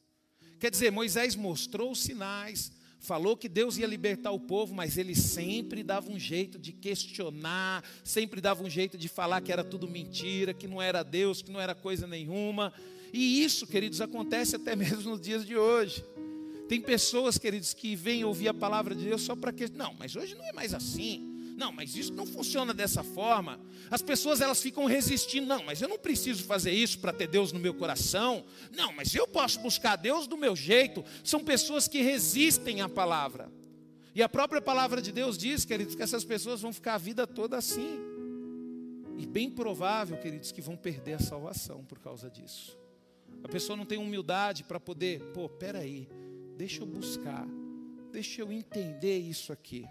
Quer 0.59 0.71
dizer, 0.71 0.91
Moisés 0.91 1.35
mostrou 1.35 1.95
sinais, 1.95 2.73
falou 2.99 3.37
que 3.37 3.49
Deus 3.49 3.79
ia 3.79 3.87
libertar 3.87 4.33
o 4.33 4.41
povo, 4.41 4.75
mas 4.75 4.99
ele 4.99 5.15
sempre 5.15 5.83
dava 5.83 6.11
um 6.11 6.19
jeito 6.19 6.59
de 6.59 6.73
questionar, 6.73 7.85
sempre 8.05 8.41
dava 8.41 8.63
um 8.63 8.71
jeito 8.71 8.99
de 8.99 9.09
falar 9.09 9.41
que 9.41 9.53
era 9.53 9.65
tudo 9.65 9.89
mentira, 9.89 10.53
que 10.53 10.67
não 10.69 10.81
era 10.81 11.03
Deus, 11.03 11.41
que 11.41 11.51
não 11.51 11.61
era 11.61 11.75
coisa 11.75 12.07
nenhuma. 12.07 12.73
E 13.13 13.43
isso, 13.43 13.67
queridos, 13.67 14.01
acontece 14.01 14.57
até 14.57 14.75
mesmo 14.77 15.11
nos 15.11 15.21
dias 15.21 15.47
de 15.47 15.57
hoje. 15.57 16.05
Tem 16.69 16.81
pessoas, 16.81 17.39
queridos, 17.39 17.73
que 17.73 17.95
vêm 17.95 18.25
ouvir 18.25 18.49
a 18.49 18.55
palavra 18.55 18.95
de 18.95 19.05
Deus 19.05 19.23
só 19.23 19.37
para 19.37 19.53
que. 19.53 19.69
Não, 19.71 19.95
mas 19.95 20.17
hoje 20.17 20.35
não 20.35 20.45
é 20.45 20.53
mais 20.53 20.75
assim. 20.75 21.33
Não, 21.57 21.73
mas 21.73 21.97
isso 21.97 22.13
não 22.13 22.27
funciona 22.27 22.75
dessa 22.75 23.03
forma. 23.03 23.59
As 23.91 24.03
pessoas 24.03 24.43
elas 24.43 24.61
ficam 24.61 24.85
resistindo. 24.85 25.47
Não, 25.47 25.65
mas 25.65 25.81
eu 25.81 25.89
não 25.89 25.99
preciso 25.99 26.45
fazer 26.45 26.73
isso 26.73 26.99
para 26.99 27.15
ter 27.15 27.27
Deus 27.27 27.51
no 27.51 27.59
meu 27.59 27.73
coração. 27.73 28.45
Não, 28.77 28.93
mas 28.93 29.15
eu 29.15 29.27
posso 29.27 29.61
buscar 29.61 29.97
Deus 29.97 30.27
do 30.27 30.37
meu 30.37 30.55
jeito. 30.55 31.03
São 31.25 31.43
pessoas 31.43 31.89
que 31.89 32.03
resistem 32.03 32.83
à 32.83 32.89
palavra. 32.89 33.51
E 34.15 34.23
a 34.23 34.29
própria 34.29 34.61
palavra 34.61 35.01
de 35.01 35.13
Deus 35.13 35.39
diz, 35.39 35.65
queridos, 35.65 35.95
que 35.95 36.03
essas 36.03 36.25
pessoas 36.25 36.61
vão 36.61 36.73
ficar 36.73 36.95
a 36.95 36.99
vida 36.99 37.27
toda 37.27 37.57
assim. 37.57 37.99
E 39.17 39.25
bem 39.25 39.51
provável, 39.51 40.19
queridos, 40.19 40.53
que 40.53 40.61
vão 40.61 40.77
perder 40.77 41.15
a 41.15 41.19
salvação 41.19 41.85
por 41.85 41.99
causa 41.99 42.29
disso. 42.29 42.79
A 43.43 43.49
pessoa 43.49 43.77
não 43.77 43.87
tem 43.87 43.99
humildade 43.99 44.63
para 44.65 44.79
poder, 44.79 45.23
pô, 45.33 45.49
peraí, 45.49 46.07
deixa 46.57 46.83
eu 46.83 46.87
buscar, 46.87 47.47
deixa 48.11 48.41
eu 48.41 48.51
entender 48.51 49.19
isso 49.19 49.53
aqui. 49.53 49.87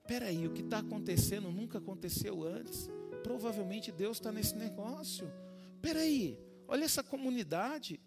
Espera 0.00 0.26
aí, 0.26 0.46
o 0.46 0.52
que 0.52 0.62
está 0.62 0.78
acontecendo 0.78 1.50
nunca 1.52 1.78
aconteceu 1.78 2.42
antes. 2.42 2.90
Provavelmente 3.22 3.92
Deus 3.92 4.16
está 4.16 4.32
nesse 4.32 4.56
negócio. 4.56 5.30
Espera 5.76 6.00
aí, 6.00 6.36
olha 6.66 6.84
essa 6.84 7.02
comunidade. 7.02 8.00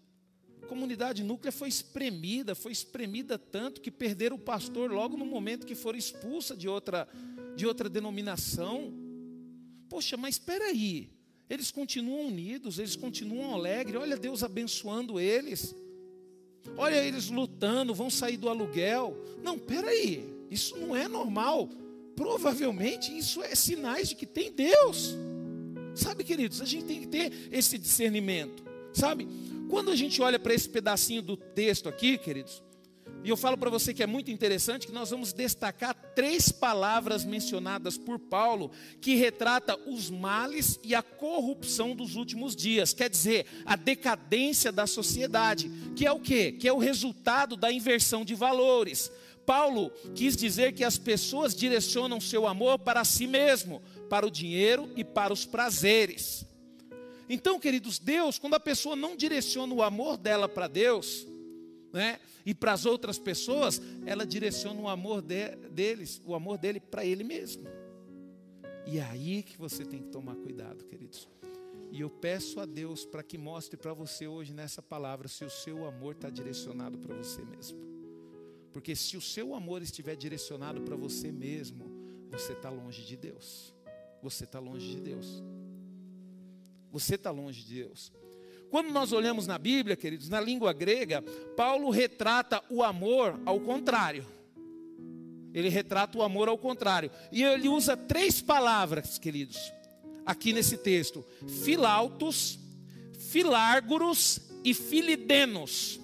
Comunidade 0.68 1.22
núclea 1.22 1.52
foi 1.52 1.68
espremida, 1.68 2.54
foi 2.54 2.72
espremida 2.72 3.38
tanto 3.38 3.80
que 3.80 3.90
perderam 3.90 4.36
o 4.36 4.38
pastor 4.38 4.90
logo 4.90 5.16
no 5.16 5.26
momento 5.26 5.66
que 5.66 5.74
foram 5.74 5.98
expulsa 5.98 6.56
de 6.56 6.68
outra, 6.68 7.08
de 7.56 7.66
outra 7.66 7.88
denominação. 7.88 8.92
Poxa, 9.88 10.16
mas 10.16 10.36
espera 10.36 10.66
aí. 10.66 11.10
Eles 11.48 11.70
continuam 11.70 12.26
unidos, 12.26 12.78
eles 12.78 12.96
continuam 12.96 13.54
alegres. 13.54 14.00
Olha 14.00 14.16
Deus 14.16 14.42
abençoando 14.42 15.20
eles. 15.20 15.74
Olha 16.76 16.96
eles 16.96 17.28
lutando, 17.28 17.94
vão 17.94 18.10
sair 18.10 18.36
do 18.36 18.48
aluguel. 18.48 19.16
Não, 19.42 19.56
espera 19.56 19.88
aí. 19.88 20.34
Isso 20.50 20.76
não 20.76 20.96
é 20.96 21.06
normal. 21.06 21.68
Provavelmente 22.16 23.16
isso 23.16 23.42
é 23.42 23.54
sinais 23.54 24.08
de 24.08 24.14
que 24.14 24.26
tem 24.26 24.52
Deus. 24.52 25.14
Sabe, 25.94 26.24
queridos, 26.24 26.60
a 26.60 26.64
gente 26.64 26.86
tem 26.86 27.00
que 27.00 27.06
ter 27.06 27.32
esse 27.52 27.78
discernimento. 27.78 28.64
Sabe? 28.92 29.28
Quando 29.68 29.90
a 29.90 29.96
gente 29.96 30.20
olha 30.20 30.38
para 30.38 30.54
esse 30.54 30.68
pedacinho 30.68 31.22
do 31.22 31.36
texto 31.36 31.88
aqui, 31.88 32.18
queridos, 32.18 32.62
e 33.24 33.30
eu 33.30 33.38
falo 33.38 33.56
para 33.56 33.70
você 33.70 33.94
que 33.94 34.02
é 34.02 34.06
muito 34.06 34.30
interessante 34.30 34.86
que 34.86 34.92
nós 34.92 35.08
vamos 35.08 35.32
destacar 35.32 35.94
três 36.14 36.52
palavras 36.52 37.24
mencionadas 37.24 37.96
por 37.96 38.18
Paulo 38.18 38.70
que 39.00 39.14
retrata 39.14 39.78
os 39.88 40.10
males 40.10 40.78
e 40.84 40.94
a 40.94 41.02
corrupção 41.02 41.96
dos 41.96 42.16
últimos 42.16 42.54
dias. 42.54 42.92
Quer 42.92 43.08
dizer, 43.08 43.46
a 43.64 43.76
decadência 43.76 44.70
da 44.70 44.86
sociedade, 44.86 45.70
que 45.96 46.06
é 46.06 46.12
o 46.12 46.20
quê? 46.20 46.52
Que 46.52 46.68
é 46.68 46.72
o 46.72 46.76
resultado 46.76 47.56
da 47.56 47.72
inversão 47.72 48.26
de 48.26 48.34
valores. 48.34 49.10
Paulo 49.46 49.90
quis 50.14 50.36
dizer 50.36 50.74
que 50.74 50.84
as 50.84 50.98
pessoas 50.98 51.54
direcionam 51.54 52.20
seu 52.20 52.46
amor 52.46 52.78
para 52.78 53.04
si 53.04 53.26
mesmo, 53.26 53.82
para 54.10 54.26
o 54.26 54.30
dinheiro 54.30 54.90
e 54.96 55.02
para 55.02 55.32
os 55.32 55.46
prazeres. 55.46 56.44
Então, 57.26 57.58
queridos, 57.58 57.98
Deus, 57.98 58.38
quando 58.38 58.54
a 58.54 58.60
pessoa 58.60 58.94
não 58.94 59.16
direciona 59.16 59.72
o 59.72 59.82
amor 59.82 60.18
dela 60.18 60.46
para 60.46 60.68
Deus, 60.68 61.26
né, 61.94 62.18
e 62.44 62.52
para 62.52 62.72
as 62.72 62.84
outras 62.84 63.18
pessoas, 63.18 63.80
ela 64.04 64.26
direciona 64.26 64.80
o 64.80 64.88
amor 64.88 65.22
de, 65.22 65.54
deles, 65.70 66.20
o 66.26 66.34
amor 66.34 66.58
dele 66.58 66.80
para 66.80 67.06
ele 67.06 67.22
mesmo. 67.22 67.64
E 68.84 68.98
é 68.98 69.02
aí 69.02 69.44
que 69.44 69.56
você 69.56 69.84
tem 69.84 70.02
que 70.02 70.08
tomar 70.08 70.34
cuidado, 70.34 70.84
queridos. 70.84 71.28
E 71.92 72.00
eu 72.00 72.10
peço 72.10 72.58
a 72.58 72.66
Deus 72.66 73.06
para 73.06 73.22
que 73.22 73.38
mostre 73.38 73.76
para 73.76 73.94
você 73.94 74.26
hoje 74.26 74.52
nessa 74.52 74.82
palavra 74.82 75.28
se 75.28 75.44
o 75.44 75.50
seu 75.50 75.86
amor 75.86 76.16
está 76.16 76.28
direcionado 76.28 76.98
para 76.98 77.14
você 77.14 77.42
mesmo. 77.44 77.78
Porque 78.72 78.96
se 78.96 79.16
o 79.16 79.20
seu 79.20 79.54
amor 79.54 79.80
estiver 79.80 80.16
direcionado 80.16 80.82
para 80.82 80.96
você 80.96 81.30
mesmo, 81.30 81.84
você 82.28 82.52
está 82.52 82.68
longe 82.68 83.04
de 83.04 83.16
Deus. 83.16 83.72
Você 84.20 84.42
está 84.42 84.58
longe 84.58 84.96
de 84.96 85.00
Deus. 85.00 85.42
Você 86.90 87.14
está 87.14 87.30
longe 87.30 87.62
de 87.62 87.74
Deus. 87.74 88.12
Quando 88.70 88.90
nós 88.90 89.12
olhamos 89.12 89.46
na 89.46 89.58
Bíblia, 89.58 89.96
queridos, 89.96 90.28
na 90.28 90.40
língua 90.40 90.72
grega, 90.72 91.22
Paulo 91.56 91.90
retrata 91.90 92.62
o 92.68 92.82
amor 92.82 93.40
ao 93.46 93.60
contrário. 93.60 94.26
Ele 95.54 95.68
retrata 95.68 96.18
o 96.18 96.22
amor 96.22 96.48
ao 96.48 96.58
contrário. 96.58 97.10
E 97.30 97.42
ele 97.42 97.68
usa 97.68 97.96
três 97.96 98.42
palavras, 98.42 99.18
queridos, 99.18 99.72
aqui 100.26 100.52
nesse 100.52 100.76
texto: 100.76 101.24
filautos, 101.62 102.58
filárguros 103.30 104.40
e 104.64 104.74
filidenos. 104.74 106.00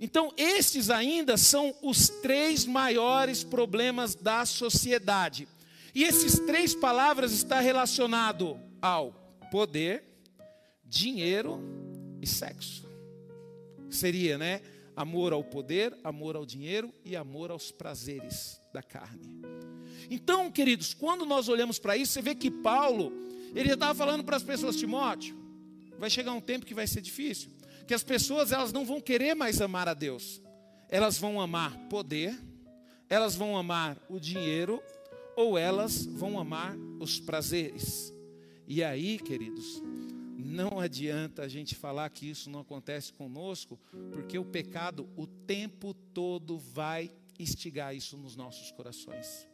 Então, 0.00 0.32
estes 0.36 0.90
ainda 0.90 1.36
são 1.36 1.74
os 1.82 2.08
três 2.08 2.64
maiores 2.64 3.44
problemas 3.44 4.14
da 4.14 4.44
sociedade. 4.44 5.46
E 5.94 6.02
esses 6.02 6.40
três 6.40 6.74
palavras 6.74 7.30
estão 7.32 7.60
relacionados 7.60 8.56
ao 8.80 9.12
poder, 9.50 10.02
dinheiro 10.92 11.58
e 12.20 12.26
sexo. 12.26 12.86
Seria, 13.88 14.36
né? 14.36 14.60
Amor 14.94 15.32
ao 15.32 15.42
poder, 15.42 15.96
amor 16.04 16.36
ao 16.36 16.44
dinheiro 16.44 16.92
e 17.02 17.16
amor 17.16 17.50
aos 17.50 17.72
prazeres 17.72 18.60
da 18.74 18.82
carne. 18.82 19.40
Então, 20.10 20.50
queridos, 20.50 20.92
quando 20.92 21.24
nós 21.24 21.48
olhamos 21.48 21.78
para 21.78 21.96
isso, 21.96 22.12
você 22.12 22.20
vê 22.20 22.34
que 22.34 22.50
Paulo, 22.50 23.10
ele 23.54 23.68
já 23.68 23.74
estava 23.74 23.94
falando 23.94 24.22
para 24.22 24.36
as 24.36 24.42
pessoas, 24.42 24.76
Timóteo, 24.76 25.34
vai 25.98 26.10
chegar 26.10 26.32
um 26.32 26.42
tempo 26.42 26.66
que 26.66 26.74
vai 26.74 26.86
ser 26.86 27.00
difícil, 27.00 27.50
que 27.86 27.94
as 27.94 28.04
pessoas 28.04 28.52
elas 28.52 28.70
não 28.70 28.84
vão 28.84 29.00
querer 29.00 29.34
mais 29.34 29.62
amar 29.62 29.88
a 29.88 29.94
Deus. 29.94 30.42
Elas 30.90 31.16
vão 31.16 31.40
amar 31.40 31.74
poder, 31.88 32.38
elas 33.08 33.34
vão 33.34 33.56
amar 33.56 33.96
o 34.10 34.20
dinheiro 34.20 34.82
ou 35.34 35.56
elas 35.56 36.04
vão 36.04 36.38
amar 36.38 36.76
os 37.00 37.18
prazeres. 37.18 38.12
E 38.68 38.84
aí, 38.84 39.18
queridos, 39.18 39.82
não 40.44 40.78
adianta 40.78 41.42
a 41.42 41.48
gente 41.48 41.74
falar 41.74 42.08
que 42.10 42.28
isso 42.28 42.50
não 42.50 42.60
acontece 42.60 43.12
conosco, 43.12 43.78
porque 44.10 44.38
o 44.38 44.44
pecado 44.44 45.08
o 45.16 45.26
tempo 45.26 45.94
todo 45.94 46.58
vai 46.58 47.10
instigar 47.38 47.94
isso 47.94 48.16
nos 48.16 48.36
nossos 48.36 48.70
corações. 48.72 49.48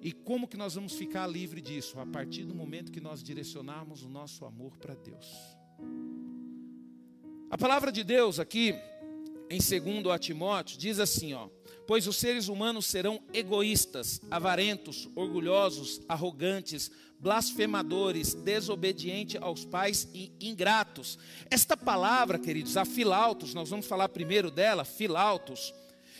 E 0.00 0.12
como 0.12 0.46
que 0.46 0.56
nós 0.56 0.74
vamos 0.74 0.92
ficar 0.92 1.26
livre 1.26 1.60
disso? 1.60 1.98
A 1.98 2.06
partir 2.06 2.44
do 2.44 2.54
momento 2.54 2.92
que 2.92 3.00
nós 3.00 3.22
direcionarmos 3.22 4.02
o 4.02 4.08
nosso 4.08 4.44
amor 4.44 4.76
para 4.76 4.94
Deus. 4.94 5.26
A 7.50 7.58
palavra 7.58 7.90
de 7.90 8.04
Deus 8.04 8.38
aqui, 8.38 8.74
em 9.50 9.58
2 9.58 10.20
Timóteo, 10.20 10.78
diz 10.78 11.00
assim, 11.00 11.32
ó: 11.32 11.48
Pois 11.88 12.06
os 12.06 12.16
seres 12.16 12.48
humanos 12.48 12.84
serão 12.84 13.18
egoístas, 13.32 14.20
avarentos, 14.30 15.08
orgulhosos, 15.16 16.02
arrogantes, 16.06 16.90
blasfemadores, 17.18 18.34
desobedientes 18.34 19.40
aos 19.40 19.64
pais 19.64 20.06
e 20.12 20.30
ingratos. 20.38 21.18
Esta 21.50 21.78
palavra, 21.78 22.38
queridos, 22.38 22.76
a 22.76 22.84
filautos, 22.84 23.54
nós 23.54 23.70
vamos 23.70 23.86
falar 23.86 24.10
primeiro 24.10 24.50
dela, 24.50 24.84
filautos, 24.84 25.72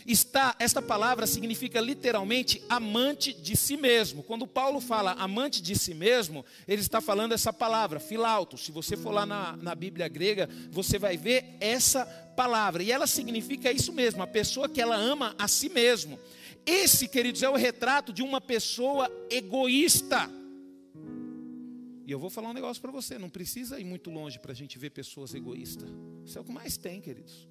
está, 0.07 0.55
esta 0.59 0.81
palavra 0.81 1.27
significa 1.27 1.81
literalmente 1.81 2.63
amante 2.69 3.33
de 3.33 3.57
si 3.57 3.77
mesmo. 3.77 4.23
Quando 4.23 4.47
Paulo 4.47 4.81
fala 4.81 5.13
amante 5.13 5.63
de 5.63 5.77
si 5.77 5.95
mesmo, 5.95 6.45
ele 6.67 6.81
está 6.81 7.01
falando 7.01 7.33
essa 7.33 7.53
palavra, 7.53 8.01
filautos. 8.01 8.65
Se 8.65 8.73
você 8.73 8.97
for 8.97 9.11
lá 9.11 9.27
na, 9.27 9.57
na 9.57 9.75
Bíblia 9.75 10.09
grega, 10.09 10.49
você 10.71 10.99
vai 10.99 11.17
ver 11.17 11.57
essa 11.61 12.07
palavra, 12.37 12.85
e 12.85 12.93
ela 12.93 13.07
significa 13.07 13.73
isso 13.73 13.93
mesmo, 13.93 14.23
a 14.23 14.27
pessoa 14.27 14.69
que 14.69 14.81
ela 14.81 14.95
ama 14.95 15.35
a 15.39 15.49
si 15.49 15.69
mesmo. 15.69 16.19
Esse, 16.65 17.09
queridos, 17.09 17.43
é 17.43 17.49
o 17.49 17.57
retrato 17.57 18.13
de 18.13 18.23
uma 18.23 18.41
pessoa 18.41 19.11
egoísta. 19.31 20.31
E 22.07 22.11
eu 22.11 22.19
vou 22.19 22.31
falar 22.31 22.51
um 22.51 22.55
negócio 22.55 22.81
para 22.81 22.91
você: 22.91 23.19
não 23.19 23.29
precisa 23.29 23.79
ir 23.81 23.85
muito 23.85 24.11
longe 24.11 24.39
para 24.39 24.53
a 24.53 24.55
gente 24.55 24.79
ver 24.79 24.91
pessoas 24.91 25.35
egoístas. 25.35 25.91
Isso 26.25 26.39
é 26.39 26.41
o 26.41 26.45
que 26.45 26.53
mais 26.53 26.77
tem, 26.77 27.01
queridos. 27.01 27.49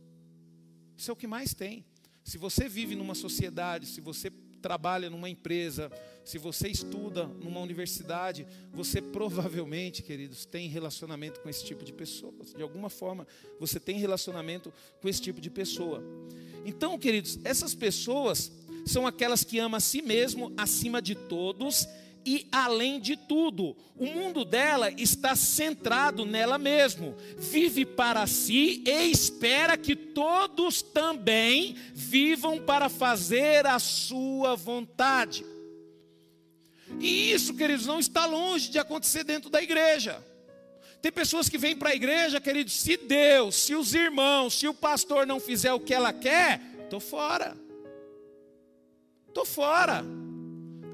Isso 0.98 1.12
é 1.12 1.14
o 1.14 1.16
que 1.16 1.28
mais 1.28 1.54
tem. 1.54 1.86
Se 2.28 2.38
você 2.38 2.68
vive 2.68 2.94
numa 2.94 3.16
sociedade, 3.16 3.86
se 3.86 4.02
você 4.02 4.30
trabalha 4.62 5.10
numa 5.10 5.30
empresa, 5.30 5.90
se 6.26 6.38
você 6.38 6.68
estuda 6.68 7.26
numa 7.26 7.62
universidade, 7.62 8.46
você 8.70 9.02
provavelmente, 9.02 10.04
queridos, 10.04 10.46
tem 10.46 10.68
relacionamento 10.68 11.40
com 11.40 11.48
esse 11.48 11.64
tipo 11.64 11.86
de 11.86 11.94
pessoas. 11.94 12.54
De 12.54 12.62
alguma 12.62 12.90
forma, 12.90 13.26
você 13.62 13.80
tem 13.80 13.98
relacionamento 13.98 14.74
com 15.02 15.08
esse 15.08 15.22
tipo 15.22 15.40
de 15.40 15.50
pessoa. 15.50 16.04
Então, 16.66 17.00
queridos, 17.00 17.40
essas 17.46 17.74
pessoas 17.74 18.52
são 18.86 19.08
aquelas 19.08 19.46
que 19.46 19.58
amam 19.58 19.78
a 19.78 19.80
si 19.80 20.02
mesmo 20.02 20.52
acima 20.58 21.02
de 21.02 21.16
todos 21.16 21.88
e 22.28 22.46
além 22.52 23.00
de 23.00 23.16
tudo. 23.16 23.74
O 23.96 24.06
mundo 24.06 24.44
dela 24.44 24.92
está 24.92 25.34
centrado 25.34 26.26
nela 26.26 26.58
mesmo. 26.58 27.16
Vive 27.38 27.86
para 27.86 28.28
si 28.28 28.84
e 28.86 29.10
espera 29.10 29.78
que 29.78 29.96
todos 29.96 30.82
também 30.82 31.74
vivam 31.94 32.60
para 32.60 32.90
fazer 32.90 33.66
a 33.66 33.80
sua 33.80 34.58
vontade. 34.58 35.46
E 37.00 37.32
isso, 37.32 37.54
queridos, 37.54 37.86
não 37.86 38.00
está 38.00 38.26
longe 38.26 38.70
de 38.70 38.78
acontecer 38.78 39.24
dentro 39.24 39.50
da 39.50 39.64
igreja. 39.64 40.22
Tem 41.02 41.12
pessoas 41.12 41.48
que 41.48 41.58
vêm 41.58 41.78
para 41.78 41.92
a 41.92 41.96
igreja, 41.96 42.42
queridos, 42.42 42.74
se 42.74 42.98
Deus, 42.98 43.56
se 43.56 43.74
os 43.74 43.94
irmãos, 43.94 44.60
se 44.60 44.68
o 44.68 44.74
pastor 44.74 45.26
não 45.26 45.40
fizer 45.40 45.72
o 45.72 45.80
que 45.80 45.94
ela 45.94 46.12
quer, 46.12 46.60
estou 46.84 47.00
fora. 47.00 47.56
Estou 49.30 49.46
fora 49.46 50.04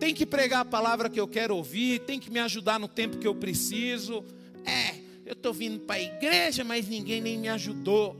tem 0.03 0.13
que 0.13 0.25
pregar 0.25 0.59
a 0.59 0.65
palavra 0.65 1.09
que 1.09 1.17
eu 1.17 1.25
quero 1.25 1.55
ouvir, 1.55 2.01
tem 2.01 2.19
que 2.19 2.29
me 2.29 2.37
ajudar 2.37 2.77
no 2.77 2.89
tempo 2.89 3.17
que 3.17 3.25
eu 3.25 3.33
preciso. 3.33 4.21
É, 4.65 4.99
eu 5.25 5.31
estou 5.31 5.53
vindo 5.53 5.79
para 5.79 5.95
a 5.95 6.01
igreja, 6.01 6.61
mas 6.61 6.89
ninguém 6.89 7.21
nem 7.21 7.37
me 7.37 7.47
ajudou. 7.47 8.13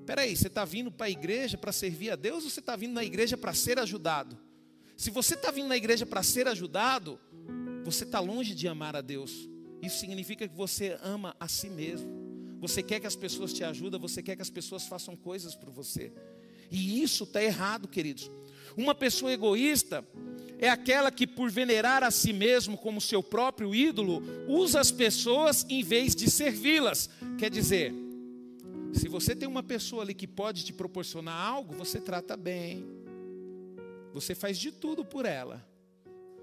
Espera 0.00 0.20
aí, 0.20 0.36
você 0.36 0.48
está 0.48 0.66
vindo 0.66 0.92
para 0.92 1.06
a 1.06 1.10
igreja 1.10 1.56
para 1.56 1.72
servir 1.72 2.10
a 2.10 2.14
Deus 2.14 2.44
ou 2.44 2.50
você 2.50 2.60
está 2.60 2.76
vindo 2.76 2.92
na 2.92 3.02
igreja 3.02 3.38
para 3.38 3.54
ser 3.54 3.78
ajudado? 3.78 4.36
Se 4.94 5.08
você 5.08 5.32
está 5.32 5.50
vindo 5.50 5.66
na 5.66 5.78
igreja 5.78 6.04
para 6.04 6.22
ser 6.22 6.46
ajudado, 6.46 7.18
você 7.86 8.04
está 8.04 8.20
longe 8.20 8.54
de 8.54 8.68
amar 8.68 8.94
a 8.94 9.00
Deus. 9.00 9.48
Isso 9.80 9.98
significa 9.98 10.46
que 10.46 10.54
você 10.54 10.98
ama 11.02 11.34
a 11.40 11.48
si 11.48 11.70
mesmo. 11.70 12.58
Você 12.60 12.82
quer 12.82 13.00
que 13.00 13.06
as 13.06 13.16
pessoas 13.16 13.50
te 13.50 13.64
ajudem, 13.64 13.98
você 13.98 14.22
quer 14.22 14.36
que 14.36 14.42
as 14.42 14.50
pessoas 14.50 14.86
façam 14.86 15.16
coisas 15.16 15.54
por 15.54 15.70
você. 15.70 16.12
E 16.70 17.02
isso 17.02 17.24
está 17.24 17.42
errado, 17.42 17.88
queridos. 17.88 18.30
Uma 18.76 18.94
pessoa 18.94 19.32
egoísta, 19.32 20.04
é 20.58 20.68
aquela 20.68 21.10
que, 21.10 21.26
por 21.26 21.50
venerar 21.50 22.04
a 22.04 22.10
si 22.10 22.32
mesmo 22.32 22.78
como 22.78 23.00
seu 23.00 23.22
próprio 23.22 23.74
ídolo, 23.74 24.22
usa 24.46 24.80
as 24.80 24.90
pessoas 24.90 25.66
em 25.68 25.82
vez 25.82 26.14
de 26.14 26.30
servi-las. 26.30 27.10
Quer 27.36 27.50
dizer, 27.50 27.92
Se 28.92 29.08
você 29.08 29.34
tem 29.34 29.48
uma 29.48 29.62
pessoa 29.62 30.02
ali 30.02 30.12
que 30.12 30.26
pode 30.26 30.64
te 30.64 30.72
proporcionar 30.72 31.34
algo, 31.34 31.74
você 31.74 31.98
trata 31.98 32.36
bem. 32.36 32.86
Você 34.12 34.34
faz 34.34 34.58
de 34.58 34.70
tudo 34.70 35.02
por 35.02 35.24
ela. 35.24 35.66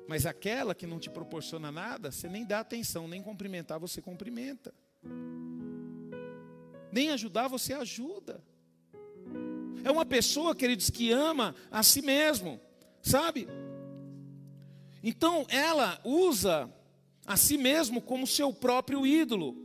Mas 0.07 0.25
aquela 0.25 0.74
que 0.74 0.88
não 0.88 1.00
te 1.00 1.09
proporciona 1.09 1.71
nada, 1.71 2.12
você 2.12 2.27
nem 2.27 2.43
dá 2.43 2.62
atenção, 2.62 3.07
nem 3.07 3.21
cumprimentar, 3.21 3.79
você 3.79 4.01
cumprimenta. 4.01 4.74
Nem 6.91 7.12
ajudar, 7.12 7.48
você 7.48 7.74
ajuda. 7.74 8.43
É 9.83 9.91
uma 9.91 10.05
pessoa, 10.05 10.55
queridos, 10.55 10.89
que 10.89 11.12
ama 11.12 11.55
a 11.71 11.83
si 11.83 12.01
mesmo, 12.01 12.59
sabe? 13.01 13.48
Então 15.03 15.45
ela 15.50 16.00
usa 16.03 16.69
a 17.25 17.38
si 17.38 17.57
mesmo 17.57 18.01
como 18.01 18.27
seu 18.27 18.51
próprio 18.53 19.05
ídolo. 19.05 19.55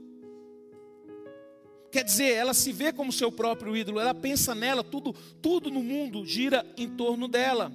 Quer 1.90 2.04
dizer, 2.04 2.32
ela 2.32 2.52
se 2.52 2.72
vê 2.72 2.92
como 2.92 3.12
seu 3.12 3.30
próprio 3.30 3.76
ídolo, 3.76 4.00
ela 4.00 4.12
pensa 4.12 4.54
nela, 4.54 4.82
tudo, 4.82 5.12
tudo 5.40 5.70
no 5.70 5.82
mundo 5.82 6.26
gira 6.26 6.66
em 6.76 6.88
torno 6.88 7.28
dela. 7.28 7.72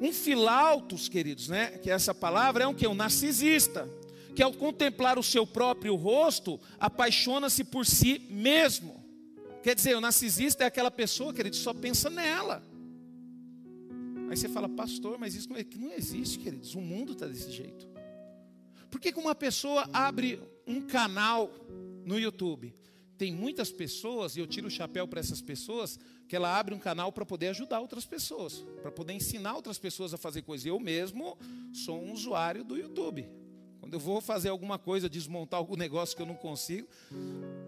Um 0.00 0.12
filautos, 0.12 1.08
queridos, 1.08 1.48
né? 1.48 1.78
Que 1.78 1.90
essa 1.90 2.14
palavra 2.14 2.64
é 2.64 2.66
um 2.66 2.74
que 2.74 2.86
um 2.86 2.94
narcisista, 2.94 3.88
que 4.34 4.42
ao 4.42 4.52
contemplar 4.52 5.18
o 5.18 5.22
seu 5.22 5.46
próprio 5.46 5.94
rosto, 5.94 6.60
apaixona-se 6.78 7.64
por 7.64 7.86
si 7.86 8.26
mesmo. 8.28 8.95
Quer 9.66 9.74
dizer, 9.74 9.96
o 9.96 10.00
narcisista 10.00 10.62
é 10.62 10.66
aquela 10.68 10.92
pessoa, 10.92 11.34
queridos, 11.34 11.58
só 11.58 11.74
pensa 11.74 12.08
nela. 12.08 12.62
Aí 14.30 14.36
você 14.36 14.48
fala, 14.48 14.68
pastor, 14.68 15.18
mas 15.18 15.34
isso 15.34 15.48
não, 15.48 15.56
é, 15.56 15.66
não 15.76 15.92
existe, 15.92 16.38
queridos. 16.38 16.76
O 16.76 16.80
mundo 16.80 17.14
está 17.14 17.26
desse 17.26 17.50
jeito. 17.50 17.84
Por 18.88 19.00
que, 19.00 19.10
que 19.10 19.18
uma 19.18 19.34
pessoa 19.34 19.90
abre 19.92 20.40
um 20.68 20.80
canal 20.80 21.50
no 22.04 22.16
YouTube? 22.16 22.72
Tem 23.18 23.34
muitas 23.34 23.72
pessoas, 23.72 24.36
e 24.36 24.38
eu 24.38 24.46
tiro 24.46 24.68
o 24.68 24.70
chapéu 24.70 25.08
para 25.08 25.18
essas 25.18 25.42
pessoas, 25.42 25.98
que 26.28 26.36
ela 26.36 26.56
abre 26.56 26.72
um 26.72 26.78
canal 26.78 27.10
para 27.10 27.26
poder 27.26 27.48
ajudar 27.48 27.80
outras 27.80 28.06
pessoas, 28.06 28.64
para 28.80 28.92
poder 28.92 29.14
ensinar 29.14 29.56
outras 29.56 29.80
pessoas 29.80 30.14
a 30.14 30.16
fazer 30.16 30.42
coisas. 30.42 30.64
Eu 30.64 30.78
mesmo 30.78 31.36
sou 31.72 32.00
um 32.00 32.12
usuário 32.12 32.62
do 32.62 32.76
YouTube. 32.76 33.28
Quando 33.86 33.94
eu 33.94 34.00
vou 34.00 34.20
fazer 34.20 34.48
alguma 34.48 34.80
coisa, 34.80 35.08
desmontar 35.08 35.58
algum 35.58 35.76
negócio 35.76 36.16
que 36.16 36.20
eu 36.20 36.26
não 36.26 36.34
consigo, 36.34 36.88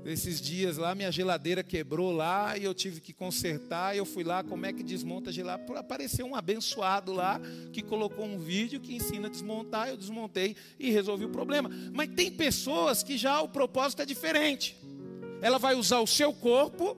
esses 0.05 0.41
dias 0.41 0.77
lá 0.77 0.93
minha 0.93 1.13
geladeira 1.13 1.63
quebrou 1.63 2.11
lá 2.11 2.59
e 2.59 2.65
eu 2.65 2.75
tive 2.75 3.01
que 3.01 3.13
consertar. 3.13 3.97
Eu 3.97 4.05
fui 4.05 4.25
lá, 4.25 4.43
como 4.43 4.67
é 4.67 4.73
que 4.73 4.83
desmonta 4.83 5.31
a 5.31 5.33
geladeira? 5.33 5.79
Apareceu 5.79 6.27
um 6.27 6.35
abençoado 6.35 7.13
lá 7.13 7.41
que 7.73 7.83
colocou 7.83 8.25
um 8.25 8.37
vídeo 8.37 8.81
que 8.81 8.97
ensina 8.97 9.29
a 9.29 9.31
desmontar. 9.31 9.91
Eu 9.91 9.97
desmontei 9.97 10.57
e 10.77 10.91
resolvi 10.91 11.25
o 11.25 11.31
problema. 11.31 11.71
Mas 11.93 12.09
tem 12.09 12.33
pessoas 12.33 13.05
que 13.05 13.17
já 13.17 13.41
o 13.41 13.49
propósito 13.49 14.03
é 14.03 14.05
diferente. 14.05 14.77
Ela 15.41 15.57
vai 15.57 15.77
usar 15.77 16.01
o 16.01 16.07
seu 16.07 16.33
corpo 16.33 16.97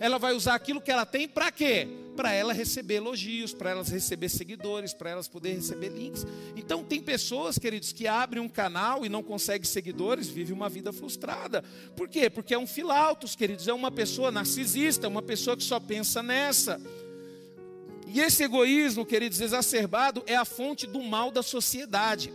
ela 0.00 0.18
vai 0.18 0.34
usar 0.34 0.54
aquilo 0.54 0.80
que 0.80 0.90
ela 0.90 1.04
tem 1.04 1.26
para 1.26 1.50
quê? 1.50 1.88
Para 2.16 2.32
ela 2.32 2.52
receber 2.52 2.96
elogios, 2.96 3.52
para 3.52 3.70
elas 3.70 3.88
receber 3.88 4.28
seguidores, 4.28 4.92
para 4.92 5.10
elas 5.10 5.28
poder 5.28 5.54
receber 5.54 5.88
links. 5.88 6.26
Então 6.56 6.82
tem 6.82 7.00
pessoas, 7.00 7.58
queridos, 7.58 7.92
que 7.92 8.06
abrem 8.06 8.42
um 8.42 8.48
canal 8.48 9.04
e 9.04 9.08
não 9.08 9.22
conseguem 9.22 9.64
seguidores, 9.64 10.28
vivem 10.28 10.54
uma 10.54 10.68
vida 10.68 10.92
frustrada. 10.92 11.62
Por 11.96 12.08
quê? 12.08 12.28
Porque 12.28 12.54
é 12.54 12.58
um 12.58 12.66
filautos, 12.66 13.36
queridos, 13.36 13.68
é 13.68 13.72
uma 13.72 13.90
pessoa 13.90 14.30
narcisista, 14.30 15.08
uma 15.08 15.22
pessoa 15.22 15.56
que 15.56 15.62
só 15.64 15.78
pensa 15.78 16.22
nessa. 16.22 16.80
E 18.06 18.20
esse 18.20 18.42
egoísmo, 18.42 19.04
queridos, 19.04 19.40
exacerbado 19.40 20.22
é 20.26 20.34
a 20.34 20.44
fonte 20.44 20.86
do 20.86 21.02
mal 21.02 21.30
da 21.30 21.42
sociedade. 21.42 22.32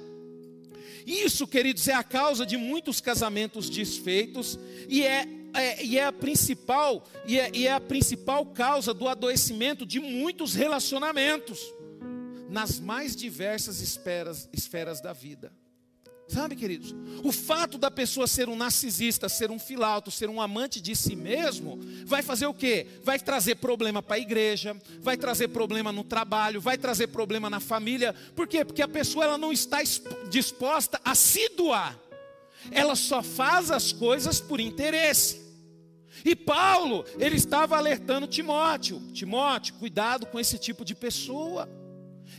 Isso, 1.06 1.46
queridos, 1.46 1.88
é 1.88 1.94
a 1.94 2.04
causa 2.04 2.46
de 2.46 2.56
muitos 2.56 3.02
casamentos 3.02 3.70
desfeitos 3.70 4.58
e 4.88 5.04
é 5.04 5.28
é, 5.54 5.84
e 5.84 5.98
é 5.98 6.06
a 6.06 6.12
principal 6.12 7.06
e 7.26 7.40
é, 7.40 7.52
e 7.54 7.68
é 7.68 7.74
a 7.74 7.80
principal 7.80 8.46
causa 8.48 8.94
do 8.94 9.08
adoecimento 9.08 9.86
de 9.86 10.00
muitos 10.00 10.54
relacionamentos 10.54 11.60
nas 12.50 12.80
mais 12.80 13.16
diversas 13.16 13.82
esferas, 13.82 14.48
esferas 14.54 15.02
da 15.02 15.14
vida. 15.14 15.52
Sabe, 16.28 16.56
queridos? 16.56 16.96
O 17.24 17.32
fato 17.32 17.78
da 17.78 17.92
pessoa 17.92 18.28
ser 18.28 18.48
um 18.48 18.56
narcisista, 18.56 19.28
ser 19.28 19.52
um 19.52 19.60
filauto, 19.60 20.10
ser 20.10 20.30
um 20.30 20.42
amante 20.42 20.82
de 20.82 20.96
si 20.96 21.16
mesmo, 21.16 21.80
vai 22.06 22.24
fazer 22.24 22.46
o 22.48 22.54
quê? 22.54 22.88
Vai 23.04 23.20
trazer 23.20 23.56
problema 23.56 24.02
para 24.02 24.16
a 24.16 24.20
igreja, 24.20 24.76
vai 25.02 25.18
trazer 25.18 25.50
problema 25.50 25.92
no 25.92 26.04
trabalho, 26.04 26.62
vai 26.62 26.78
trazer 26.78 27.08
problema 27.08 27.50
na 27.50 27.60
família. 27.60 28.16
Por 28.36 28.48
quê? 28.48 28.64
Porque 28.64 28.82
a 28.82 28.88
pessoa 28.88 29.26
ela 29.26 29.38
não 29.38 29.52
está 29.52 29.80
disposta 30.30 31.00
a 31.04 31.14
se 31.14 31.50
doar. 31.50 32.00
Ela 32.72 32.96
só 32.96 33.22
faz 33.22 33.70
as 33.70 33.92
coisas 33.92 34.40
por 34.40 34.60
interesse. 34.60 35.43
E 36.26 36.36
Paulo, 36.36 37.06
ele 37.20 37.36
estava 37.36 37.78
alertando 37.78 38.28
Timóteo: 38.28 39.02
Timóteo, 39.12 39.76
cuidado 39.76 40.26
com 40.26 40.40
esse 40.40 40.58
tipo 40.58 40.86
de 40.86 40.96
pessoa. 40.96 41.70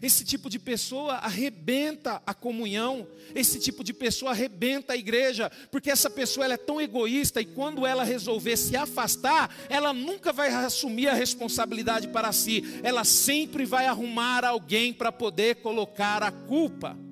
Esse 0.03 0.25
tipo 0.25 0.51
de 0.51 0.59
pessoa 0.59 1.14
arrebenta 1.14 2.20
a 2.27 2.35
comunhão, 2.35 3.07
esse 3.35 3.61
tipo 3.61 3.85
de 3.85 3.92
pessoa 3.92 4.33
arrebenta 4.33 4.92
a 4.92 4.97
igreja, 4.97 5.51
porque 5.70 5.90
essa 5.90 6.11
pessoa 6.11 6.44
ela 6.44 6.55
é 6.55 6.59
tão 6.59 6.81
egoísta 6.81 7.40
e 7.40 7.44
quando 7.44 7.87
ela 7.87 8.03
resolver 8.03 8.57
se 8.57 8.77
afastar, 8.77 9.55
ela 9.68 9.92
nunca 9.92 10.33
vai 10.33 10.49
assumir 10.49 11.09
a 11.09 11.14
responsabilidade 11.14 12.09
para 12.09 12.33
si, 12.33 12.81
ela 12.83 13.05
sempre 13.05 13.64
vai 13.64 13.87
arrumar 13.87 14.44
alguém 14.44 14.92
para 14.92 15.12
poder 15.12 15.57
colocar 15.57 16.23
a 16.23 16.33
culpa. 16.33 17.04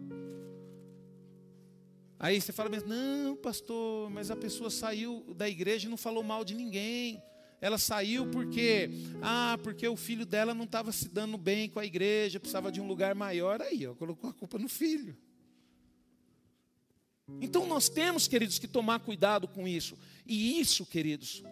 Aí 2.22 2.40
você 2.40 2.52
fala, 2.52 2.70
não, 2.86 3.34
pastor, 3.34 4.08
mas 4.08 4.30
a 4.30 4.36
pessoa 4.36 4.70
saiu 4.70 5.34
da 5.36 5.48
igreja 5.48 5.88
e 5.88 5.90
não 5.90 5.96
falou 5.96 6.22
mal 6.22 6.44
de 6.44 6.54
ninguém. 6.54 7.20
Ela 7.60 7.78
saiu 7.78 8.30
porque, 8.30 8.88
ah, 9.20 9.58
porque 9.60 9.88
o 9.88 9.96
filho 9.96 10.24
dela 10.24 10.54
não 10.54 10.62
estava 10.62 10.92
se 10.92 11.08
dando 11.08 11.36
bem 11.36 11.68
com 11.68 11.80
a 11.80 11.84
igreja, 11.84 12.38
precisava 12.38 12.70
de 12.70 12.80
um 12.80 12.86
lugar 12.86 13.12
maior. 13.16 13.60
Aí, 13.60 13.84
ó, 13.88 13.94
colocou 13.96 14.30
a 14.30 14.32
culpa 14.32 14.56
no 14.56 14.68
filho. 14.68 15.16
Então 17.40 17.66
nós 17.66 17.88
temos, 17.88 18.28
queridos, 18.28 18.56
que 18.56 18.68
tomar 18.68 19.00
cuidado 19.00 19.48
com 19.48 19.66
isso. 19.66 19.98
E 20.24 20.60
isso, 20.60 20.86
queridos, 20.86 21.42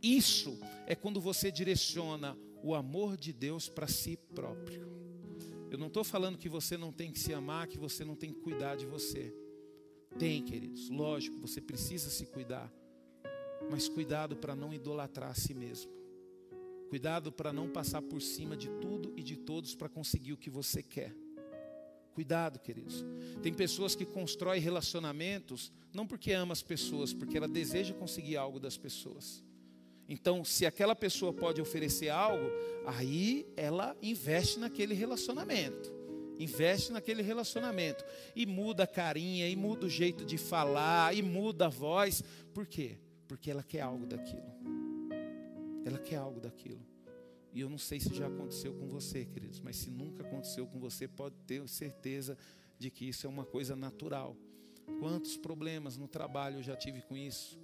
isso 0.00 0.56
é 0.86 0.94
quando 0.94 1.20
você 1.20 1.50
direciona 1.50 2.38
o 2.62 2.76
amor 2.76 3.16
de 3.16 3.32
Deus 3.32 3.68
para 3.68 3.88
si 3.88 4.16
próprio. 4.36 4.86
Eu 5.68 5.78
não 5.78 5.88
estou 5.88 6.04
falando 6.04 6.38
que 6.38 6.48
você 6.48 6.76
não 6.76 6.92
tem 6.92 7.10
que 7.10 7.18
se 7.18 7.34
amar, 7.34 7.66
que 7.66 7.78
você 7.78 8.04
não 8.04 8.14
tem 8.14 8.32
que 8.32 8.38
cuidar 8.38 8.76
de 8.76 8.86
você. 8.86 9.41
Tem, 10.18 10.42
queridos, 10.42 10.88
lógico, 10.88 11.38
você 11.38 11.60
precisa 11.60 12.10
se 12.10 12.26
cuidar. 12.26 12.72
Mas 13.70 13.88
cuidado 13.88 14.36
para 14.36 14.54
não 14.54 14.72
idolatrar 14.72 15.30
a 15.30 15.34
si 15.34 15.54
mesmo. 15.54 15.90
Cuidado 16.88 17.32
para 17.32 17.52
não 17.52 17.70
passar 17.70 18.02
por 18.02 18.20
cima 18.20 18.56
de 18.56 18.68
tudo 18.80 19.12
e 19.16 19.22
de 19.22 19.36
todos 19.36 19.74
para 19.74 19.88
conseguir 19.88 20.32
o 20.32 20.36
que 20.36 20.50
você 20.50 20.82
quer. 20.82 21.14
Cuidado, 22.12 22.58
queridos. 22.58 23.04
Tem 23.42 23.54
pessoas 23.54 23.94
que 23.94 24.04
constroem 24.04 24.60
relacionamentos 24.60 25.72
não 25.94 26.06
porque 26.06 26.32
ama 26.32 26.52
as 26.52 26.62
pessoas, 26.62 27.14
porque 27.14 27.36
ela 27.36 27.48
deseja 27.48 27.94
conseguir 27.94 28.36
algo 28.36 28.60
das 28.60 28.76
pessoas. 28.76 29.42
Então, 30.08 30.44
se 30.44 30.66
aquela 30.66 30.94
pessoa 30.94 31.32
pode 31.32 31.60
oferecer 31.60 32.10
algo, 32.10 32.44
aí 32.86 33.46
ela 33.56 33.96
investe 34.02 34.58
naquele 34.58 34.94
relacionamento 34.94 36.01
investe 36.42 36.92
naquele 36.92 37.22
relacionamento 37.22 38.04
e 38.34 38.44
muda 38.44 38.84
a 38.84 38.86
carinha, 38.86 39.48
e 39.48 39.56
muda 39.56 39.86
o 39.86 39.90
jeito 39.90 40.24
de 40.24 40.36
falar, 40.36 41.14
e 41.14 41.22
muda 41.22 41.66
a 41.66 41.68
voz. 41.68 42.22
Por 42.52 42.66
quê? 42.66 42.98
Porque 43.28 43.50
ela 43.50 43.62
quer 43.62 43.80
algo 43.80 44.06
daquilo. 44.06 44.52
Ela 45.84 45.98
quer 45.98 46.16
algo 46.16 46.40
daquilo. 46.40 46.84
E 47.52 47.60
eu 47.60 47.68
não 47.68 47.78
sei 47.78 48.00
se 48.00 48.14
já 48.14 48.26
aconteceu 48.26 48.72
com 48.74 48.88
você, 48.88 49.24
queridos, 49.26 49.60
mas 49.60 49.76
se 49.76 49.90
nunca 49.90 50.22
aconteceu 50.22 50.66
com 50.66 50.78
você, 50.78 51.06
pode 51.06 51.36
ter 51.46 51.66
certeza 51.68 52.36
de 52.78 52.90
que 52.90 53.08
isso 53.08 53.26
é 53.26 53.30
uma 53.30 53.44
coisa 53.44 53.76
natural. 53.76 54.36
Quantos 54.98 55.36
problemas 55.36 55.96
no 55.96 56.08
trabalho 56.08 56.58
eu 56.58 56.62
já 56.62 56.74
tive 56.74 57.02
com 57.02 57.16
isso, 57.16 57.58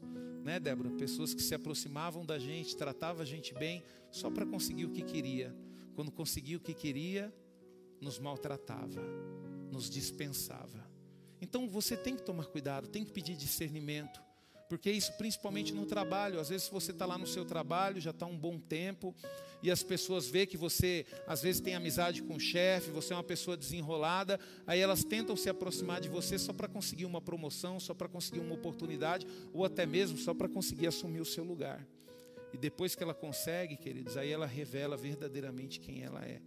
né, 0.45 0.61
Débora? 0.61 0.91
Pessoas 0.91 1.35
que 1.35 1.43
se 1.43 1.55
aproximavam 1.55 2.25
da 2.25 2.38
gente, 2.38 2.77
tratavam 2.77 3.23
a 3.23 3.25
gente 3.25 3.55
bem, 3.55 3.83
só 4.11 4.31
para 4.31 4.47
conseguir 4.47 4.85
o 4.85 4.91
que 4.91 5.03
queria. 5.03 5.55
Quando 5.95 6.12
conseguia 6.12 6.57
o 6.57 6.61
que 6.61 6.75
queria, 6.75 7.33
nos 8.01 8.19
maltratava, 8.19 9.01
nos 9.71 9.89
dispensava. 9.89 10.89
Então 11.41 11.69
você 11.69 11.97
tem 11.97 12.17
que 12.17 12.23
tomar 12.23 12.47
cuidado, 12.47 12.89
tem 12.89 13.05
que 13.05 13.13
pedir 13.13 13.37
discernimento, 13.37 14.21
porque 14.69 14.91
isso 14.91 15.13
principalmente 15.17 15.73
no 15.73 15.87
trabalho. 15.87 16.39
Às 16.39 16.49
vezes 16.49 16.69
você 16.69 16.91
está 16.91 17.07
lá 17.07 17.17
no 17.17 17.27
seu 17.27 17.45
trabalho, 17.45 18.01
já 18.01 18.11
está 18.11 18.27
um 18.27 18.37
bom 18.37 18.59
tempo, 18.59 19.15
e 19.63 19.71
as 19.71 19.83
pessoas 19.83 20.29
veem 20.29 20.47
que 20.47 20.57
você 20.57 21.07
às 21.27 21.43
vezes 21.43 21.61
tem 21.61 21.75
amizade 21.75 22.23
com 22.23 22.35
o 22.35 22.41
chefe, 22.41 22.91
você 22.91 23.13
é 23.13 23.17
uma 23.17 23.25
pessoa 23.25 23.57
desenrolada, 23.57 24.39
aí 24.67 24.81
elas 24.81 25.03
tentam 25.05 25.37
se 25.37 25.49
aproximar 25.49 26.01
de 26.01 26.09
você 26.09 26.39
só 26.39 26.53
para 26.53 26.69
conseguir 26.69 27.07
uma 27.07 27.21
promoção, 27.21 27.81
só 27.81 27.95
para 27.95 28.09
conseguir 28.09 28.41
uma 28.41 28.55
oportunidade, 28.55 29.27
ou 29.53 29.65
até 29.65 29.87
mesmo 29.87 30.19
só 30.19 30.35
para 30.35 30.49
conseguir 30.49 30.87
assumir 30.87 31.21
o 31.21 31.25
seu 31.25 31.45
lugar. 31.45 31.87
E 32.53 32.57
depois 32.57 32.95
que 32.95 33.03
ela 33.03 33.15
consegue, 33.15 33.77
queridos, 33.77 34.17
aí 34.17 34.31
ela 34.31 34.47
revela 34.47 34.97
verdadeiramente 34.97 35.81
quem 35.81 36.03
ela 36.03 36.25
é. 36.25 36.41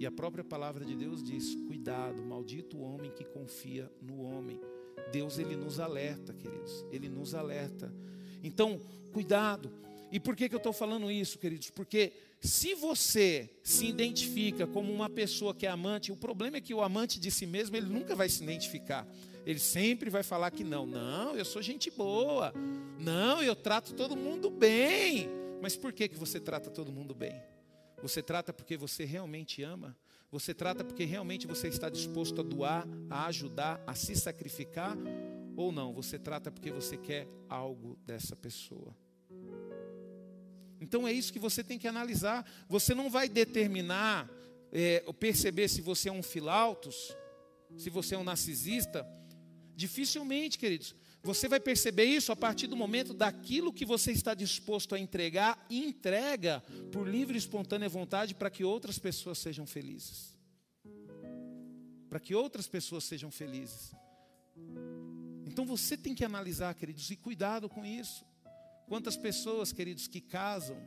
E 0.00 0.06
a 0.06 0.10
própria 0.10 0.42
palavra 0.42 0.82
de 0.82 0.96
Deus 0.96 1.22
diz: 1.22 1.54
cuidado, 1.66 2.22
maldito 2.22 2.78
o 2.78 2.80
homem 2.80 3.10
que 3.10 3.22
confia 3.22 3.92
no 4.00 4.22
homem. 4.22 4.58
Deus 5.12 5.38
ele 5.38 5.54
nos 5.54 5.78
alerta, 5.78 6.32
queridos, 6.32 6.86
ele 6.90 7.06
nos 7.10 7.34
alerta. 7.34 7.92
Então, 8.42 8.80
cuidado. 9.12 9.70
E 10.10 10.18
por 10.18 10.34
que, 10.34 10.48
que 10.48 10.54
eu 10.54 10.58
estou 10.58 10.72
falando 10.72 11.10
isso, 11.10 11.38
queridos? 11.38 11.68
Porque 11.68 12.14
se 12.40 12.74
você 12.74 13.50
se 13.62 13.86
identifica 13.86 14.66
como 14.66 14.90
uma 14.90 15.10
pessoa 15.10 15.54
que 15.54 15.66
é 15.66 15.68
amante, 15.68 16.10
o 16.10 16.16
problema 16.16 16.56
é 16.56 16.60
que 16.62 16.72
o 16.72 16.82
amante 16.82 17.20
de 17.20 17.30
si 17.30 17.44
mesmo, 17.44 17.76
ele 17.76 17.86
nunca 17.86 18.16
vai 18.16 18.28
se 18.30 18.42
identificar. 18.42 19.06
Ele 19.44 19.58
sempre 19.58 20.08
vai 20.08 20.22
falar 20.22 20.50
que 20.50 20.64
não, 20.64 20.86
não, 20.86 21.36
eu 21.36 21.44
sou 21.44 21.60
gente 21.60 21.90
boa. 21.90 22.54
Não, 22.98 23.42
eu 23.42 23.54
trato 23.54 23.92
todo 23.92 24.16
mundo 24.16 24.48
bem. 24.50 25.28
Mas 25.60 25.76
por 25.76 25.92
que, 25.92 26.08
que 26.08 26.16
você 26.16 26.40
trata 26.40 26.70
todo 26.70 26.90
mundo 26.90 27.14
bem? 27.14 27.49
Você 28.02 28.22
trata 28.22 28.52
porque 28.52 28.76
você 28.76 29.04
realmente 29.04 29.62
ama? 29.62 29.96
Você 30.30 30.54
trata 30.54 30.84
porque 30.84 31.04
realmente 31.04 31.46
você 31.46 31.68
está 31.68 31.88
disposto 31.88 32.40
a 32.40 32.44
doar, 32.44 32.86
a 33.08 33.26
ajudar, 33.26 33.82
a 33.86 33.94
se 33.94 34.14
sacrificar? 34.14 34.96
Ou 35.56 35.72
não? 35.72 35.92
Você 35.92 36.18
trata 36.18 36.50
porque 36.50 36.70
você 36.70 36.96
quer 36.96 37.26
algo 37.48 37.98
dessa 38.06 38.36
pessoa? 38.36 38.96
Então 40.80 41.06
é 41.06 41.12
isso 41.12 41.32
que 41.32 41.38
você 41.38 41.62
tem 41.62 41.78
que 41.78 41.88
analisar. 41.88 42.48
Você 42.68 42.94
não 42.94 43.10
vai 43.10 43.28
determinar, 43.28 44.30
é, 44.72 45.00
perceber 45.18 45.68
se 45.68 45.82
você 45.82 46.08
é 46.08 46.12
um 46.12 46.22
filautos, 46.22 47.14
se 47.76 47.90
você 47.90 48.14
é 48.14 48.18
um 48.18 48.24
narcisista. 48.24 49.06
Dificilmente, 49.76 50.58
queridos. 50.58 50.94
Você 51.22 51.48
vai 51.48 51.60
perceber 51.60 52.04
isso 52.04 52.32
a 52.32 52.36
partir 52.36 52.66
do 52.66 52.76
momento 52.76 53.12
daquilo 53.12 53.72
que 53.72 53.84
você 53.84 54.10
está 54.10 54.32
disposto 54.34 54.94
a 54.94 54.98
entregar 54.98 55.66
entrega 55.68 56.62
por 56.90 57.06
livre 57.06 57.36
e 57.36 57.38
espontânea 57.38 57.88
vontade 57.88 58.34
para 58.34 58.50
que 58.50 58.64
outras 58.64 58.98
pessoas 58.98 59.38
sejam 59.38 59.66
felizes. 59.66 60.34
Para 62.08 62.18
que 62.18 62.34
outras 62.34 62.66
pessoas 62.66 63.04
sejam 63.04 63.30
felizes. 63.30 63.92
Então 65.46 65.64
você 65.66 65.96
tem 65.96 66.14
que 66.14 66.24
analisar, 66.24 66.74
queridos, 66.74 67.10
e 67.10 67.16
cuidado 67.16 67.68
com 67.68 67.84
isso. 67.84 68.24
Quantas 68.88 69.16
pessoas, 69.16 69.72
queridos, 69.72 70.08
que 70.08 70.20
casam, 70.20 70.80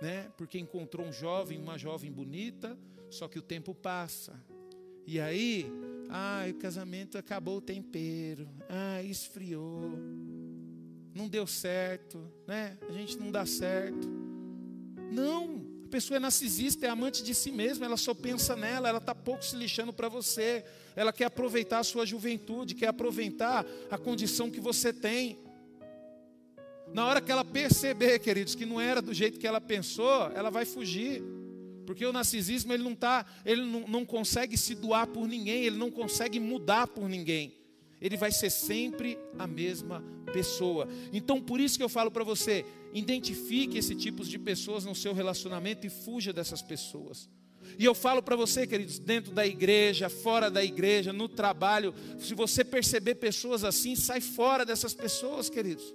né? 0.00 0.30
Porque 0.36 0.58
encontrou 0.58 1.06
um 1.06 1.12
jovem, 1.12 1.58
uma 1.58 1.78
jovem 1.78 2.10
bonita, 2.10 2.76
só 3.10 3.28
que 3.28 3.38
o 3.38 3.42
tempo 3.42 3.74
passa. 3.74 4.38
E 5.06 5.20
aí, 5.20 5.66
ah, 6.14 6.44
o 6.50 6.54
casamento 6.54 7.16
acabou 7.16 7.56
o 7.56 7.60
tempero. 7.60 8.46
Ah, 8.68 9.02
esfriou. 9.02 9.98
Não 11.14 11.26
deu 11.26 11.46
certo, 11.46 12.22
né? 12.46 12.76
A 12.86 12.92
gente 12.92 13.18
não 13.18 13.30
dá 13.30 13.46
certo. 13.46 14.08
Não, 15.10 15.64
a 15.86 15.88
pessoa 15.88 16.18
é 16.18 16.20
narcisista, 16.20 16.84
é 16.84 16.90
amante 16.90 17.22
de 17.22 17.34
si 17.34 17.50
mesma, 17.50 17.86
ela 17.86 17.96
só 17.96 18.12
pensa 18.12 18.54
nela, 18.54 18.90
ela 18.90 18.98
está 18.98 19.14
pouco 19.14 19.42
se 19.42 19.56
lixando 19.56 19.90
para 19.90 20.08
você. 20.10 20.64
Ela 20.94 21.14
quer 21.14 21.24
aproveitar 21.24 21.78
a 21.78 21.84
sua 21.84 22.04
juventude, 22.04 22.74
quer 22.74 22.88
aproveitar 22.88 23.64
a 23.90 23.96
condição 23.96 24.50
que 24.50 24.60
você 24.60 24.92
tem. 24.92 25.38
Na 26.92 27.06
hora 27.06 27.22
que 27.22 27.32
ela 27.32 27.44
perceber, 27.44 28.18
queridos, 28.18 28.54
que 28.54 28.66
não 28.66 28.78
era 28.78 29.00
do 29.00 29.14
jeito 29.14 29.40
que 29.40 29.46
ela 29.46 29.62
pensou, 29.62 30.30
ela 30.34 30.50
vai 30.50 30.66
fugir. 30.66 31.22
Porque 31.86 32.04
o 32.06 32.12
narcisismo 32.12 32.72
ele 32.72 32.82
não 32.82 32.94
tá, 32.94 33.26
ele 33.44 33.62
não, 33.62 33.86
não 33.86 34.04
consegue 34.04 34.56
se 34.56 34.74
doar 34.74 35.06
por 35.06 35.26
ninguém, 35.26 35.64
ele 35.64 35.76
não 35.76 35.90
consegue 35.90 36.38
mudar 36.38 36.86
por 36.86 37.08
ninguém. 37.08 37.54
Ele 38.00 38.16
vai 38.16 38.32
ser 38.32 38.50
sempre 38.50 39.18
a 39.38 39.46
mesma 39.46 40.02
pessoa. 40.32 40.88
Então, 41.12 41.40
por 41.40 41.60
isso 41.60 41.76
que 41.76 41.84
eu 41.84 41.88
falo 41.88 42.10
para 42.10 42.24
você, 42.24 42.64
identifique 42.92 43.78
esse 43.78 43.94
tipo 43.94 44.24
de 44.24 44.38
pessoas 44.38 44.84
no 44.84 44.94
seu 44.94 45.14
relacionamento 45.14 45.86
e 45.86 45.90
fuja 45.90 46.32
dessas 46.32 46.62
pessoas. 46.62 47.30
E 47.78 47.84
eu 47.84 47.94
falo 47.94 48.22
para 48.22 48.36
você, 48.36 48.66
queridos, 48.66 48.98
dentro 48.98 49.32
da 49.32 49.46
igreja, 49.46 50.08
fora 50.08 50.50
da 50.50 50.64
igreja, 50.64 51.12
no 51.12 51.28
trabalho, 51.28 51.94
se 52.18 52.34
você 52.34 52.64
perceber 52.64 53.14
pessoas 53.16 53.64
assim, 53.64 53.94
sai 53.94 54.20
fora 54.20 54.66
dessas 54.66 54.94
pessoas, 54.94 55.48
queridos. 55.48 55.94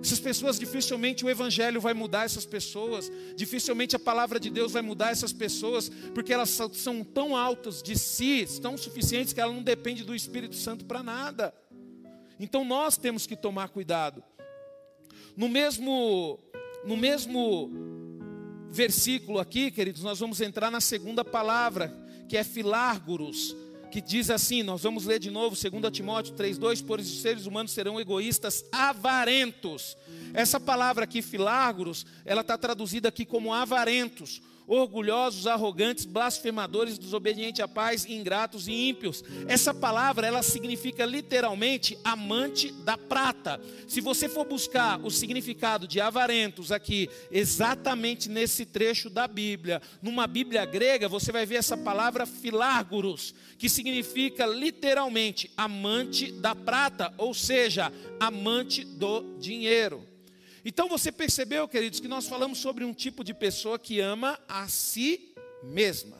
Essas 0.00 0.18
pessoas, 0.18 0.58
dificilmente 0.58 1.24
o 1.24 1.30
Evangelho 1.30 1.80
vai 1.80 1.94
mudar 1.94 2.24
essas 2.24 2.44
pessoas, 2.44 3.10
dificilmente 3.36 3.94
a 3.94 3.98
palavra 3.98 4.40
de 4.40 4.50
Deus 4.50 4.72
vai 4.72 4.82
mudar 4.82 5.10
essas 5.10 5.32
pessoas, 5.32 5.88
porque 6.14 6.32
elas 6.32 6.50
são 6.50 7.04
tão 7.04 7.36
altas 7.36 7.82
de 7.82 7.98
si, 7.98 8.46
tão 8.60 8.76
suficientes 8.76 9.32
que 9.32 9.40
ela 9.40 9.52
não 9.52 9.62
depende 9.62 10.02
do 10.04 10.14
Espírito 10.14 10.56
Santo 10.56 10.84
para 10.84 11.02
nada. 11.02 11.54
Então 12.38 12.64
nós 12.64 12.96
temos 12.96 13.26
que 13.26 13.36
tomar 13.36 13.68
cuidado. 13.68 14.22
No 15.36 15.48
mesmo, 15.48 16.38
no 16.84 16.96
mesmo 16.96 17.70
versículo 18.70 19.38
aqui, 19.38 19.70
queridos, 19.70 20.02
nós 20.02 20.18
vamos 20.18 20.40
entrar 20.40 20.70
na 20.70 20.80
segunda 20.80 21.24
palavra, 21.24 21.94
que 22.28 22.36
é 22.36 22.42
filárguros 22.42 23.54
que 23.92 24.00
diz 24.00 24.30
assim, 24.30 24.62
nós 24.62 24.82
vamos 24.82 25.04
ler 25.04 25.18
de 25.18 25.30
novo, 25.30 25.54
2 25.54 25.92
Timóteo 25.92 26.34
3,2, 26.34 26.82
pois 26.84 27.06
os 27.06 27.20
seres 27.20 27.44
humanos 27.44 27.72
serão 27.72 28.00
egoístas, 28.00 28.64
avarentos. 28.72 29.98
Essa 30.32 30.58
palavra 30.58 31.04
aqui, 31.04 31.20
filárguros, 31.20 32.06
ela 32.24 32.40
está 32.40 32.56
traduzida 32.56 33.10
aqui 33.10 33.26
como 33.26 33.52
avarentos 33.52 34.40
orgulhosos, 34.66 35.46
arrogantes, 35.46 36.04
blasfemadores, 36.04 36.98
desobedientes 36.98 37.60
à 37.60 37.68
paz, 37.68 38.06
ingratos 38.06 38.68
e 38.68 38.72
ímpios. 38.72 39.22
Essa 39.46 39.74
palavra, 39.74 40.26
ela 40.26 40.42
significa 40.42 41.04
literalmente 41.04 41.98
amante 42.04 42.72
da 42.72 42.96
prata. 42.96 43.60
Se 43.86 44.00
você 44.00 44.28
for 44.28 44.44
buscar 44.44 45.00
o 45.00 45.10
significado 45.10 45.86
de 45.86 46.00
avarentos 46.00 46.72
aqui, 46.72 47.08
exatamente 47.30 48.28
nesse 48.28 48.64
trecho 48.64 49.10
da 49.10 49.26
Bíblia, 49.26 49.80
numa 50.00 50.26
Bíblia 50.26 50.64
grega, 50.64 51.08
você 51.08 51.32
vai 51.32 51.46
ver 51.46 51.56
essa 51.56 51.76
palavra 51.76 52.26
filárguros, 52.26 53.34
que 53.58 53.68
significa 53.68 54.46
literalmente 54.46 55.50
amante 55.56 56.32
da 56.32 56.54
prata, 56.54 57.12
ou 57.18 57.34
seja, 57.34 57.92
amante 58.20 58.84
do 58.84 59.36
dinheiro. 59.38 60.11
Então 60.64 60.88
você 60.88 61.10
percebeu, 61.10 61.66
queridos, 61.66 61.98
que 61.98 62.08
nós 62.08 62.28
falamos 62.28 62.58
sobre 62.58 62.84
um 62.84 62.94
tipo 62.94 63.24
de 63.24 63.34
pessoa 63.34 63.78
que 63.78 64.00
ama 64.00 64.38
a 64.48 64.68
si 64.68 65.34
mesma. 65.62 66.18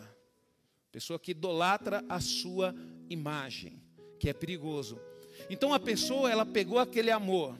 Pessoa 0.90 1.18
que 1.18 1.30
idolatra 1.30 2.04
a 2.08 2.20
sua 2.20 2.74
imagem, 3.08 3.80
que 4.18 4.28
é 4.28 4.32
perigoso. 4.32 5.00
Então 5.48 5.72
a 5.72 5.80
pessoa, 5.80 6.30
ela 6.30 6.44
pegou 6.44 6.78
aquele 6.78 7.10
amor 7.10 7.56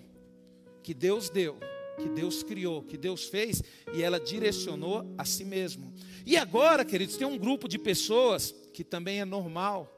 que 0.83 0.93
Deus 0.93 1.31
deu, 1.31 1.59
que 1.97 2.09
Deus 2.09 2.43
criou, 2.43 2.83
que 2.83 2.97
Deus 2.97 3.27
fez, 3.27 3.63
e 3.95 4.03
ela 4.03 4.19
direcionou 4.19 5.15
a 5.17 5.25
si 5.25 5.45
mesmo. 5.45 5.93
E 6.27 6.37
agora, 6.37 6.85
queridos, 6.85 7.17
tem 7.17 7.27
um 7.27 7.39
grupo 7.39 7.69
de 7.69 7.79
pessoas 7.79 8.53
que 8.73 8.83
também 8.83 9.21
é 9.21 9.25
normal. 9.25 9.89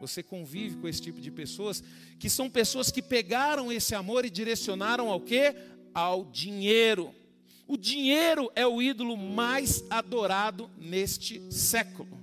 Você 0.00 0.22
convive 0.22 0.76
com 0.76 0.88
esse 0.88 1.00
tipo 1.00 1.20
de 1.20 1.30
pessoas, 1.30 1.82
que 2.18 2.28
são 2.28 2.50
pessoas 2.50 2.90
que 2.90 3.00
pegaram 3.00 3.72
esse 3.72 3.94
amor 3.94 4.24
e 4.24 4.30
direcionaram 4.30 5.08
ao 5.08 5.20
quê? 5.20 5.54
Ao 5.94 6.24
dinheiro. 6.24 7.14
O 7.66 7.76
dinheiro 7.76 8.50
é 8.54 8.66
o 8.66 8.82
ídolo 8.82 9.16
mais 9.16 9.84
adorado 9.88 10.70
neste 10.78 11.40
século. 11.52 12.20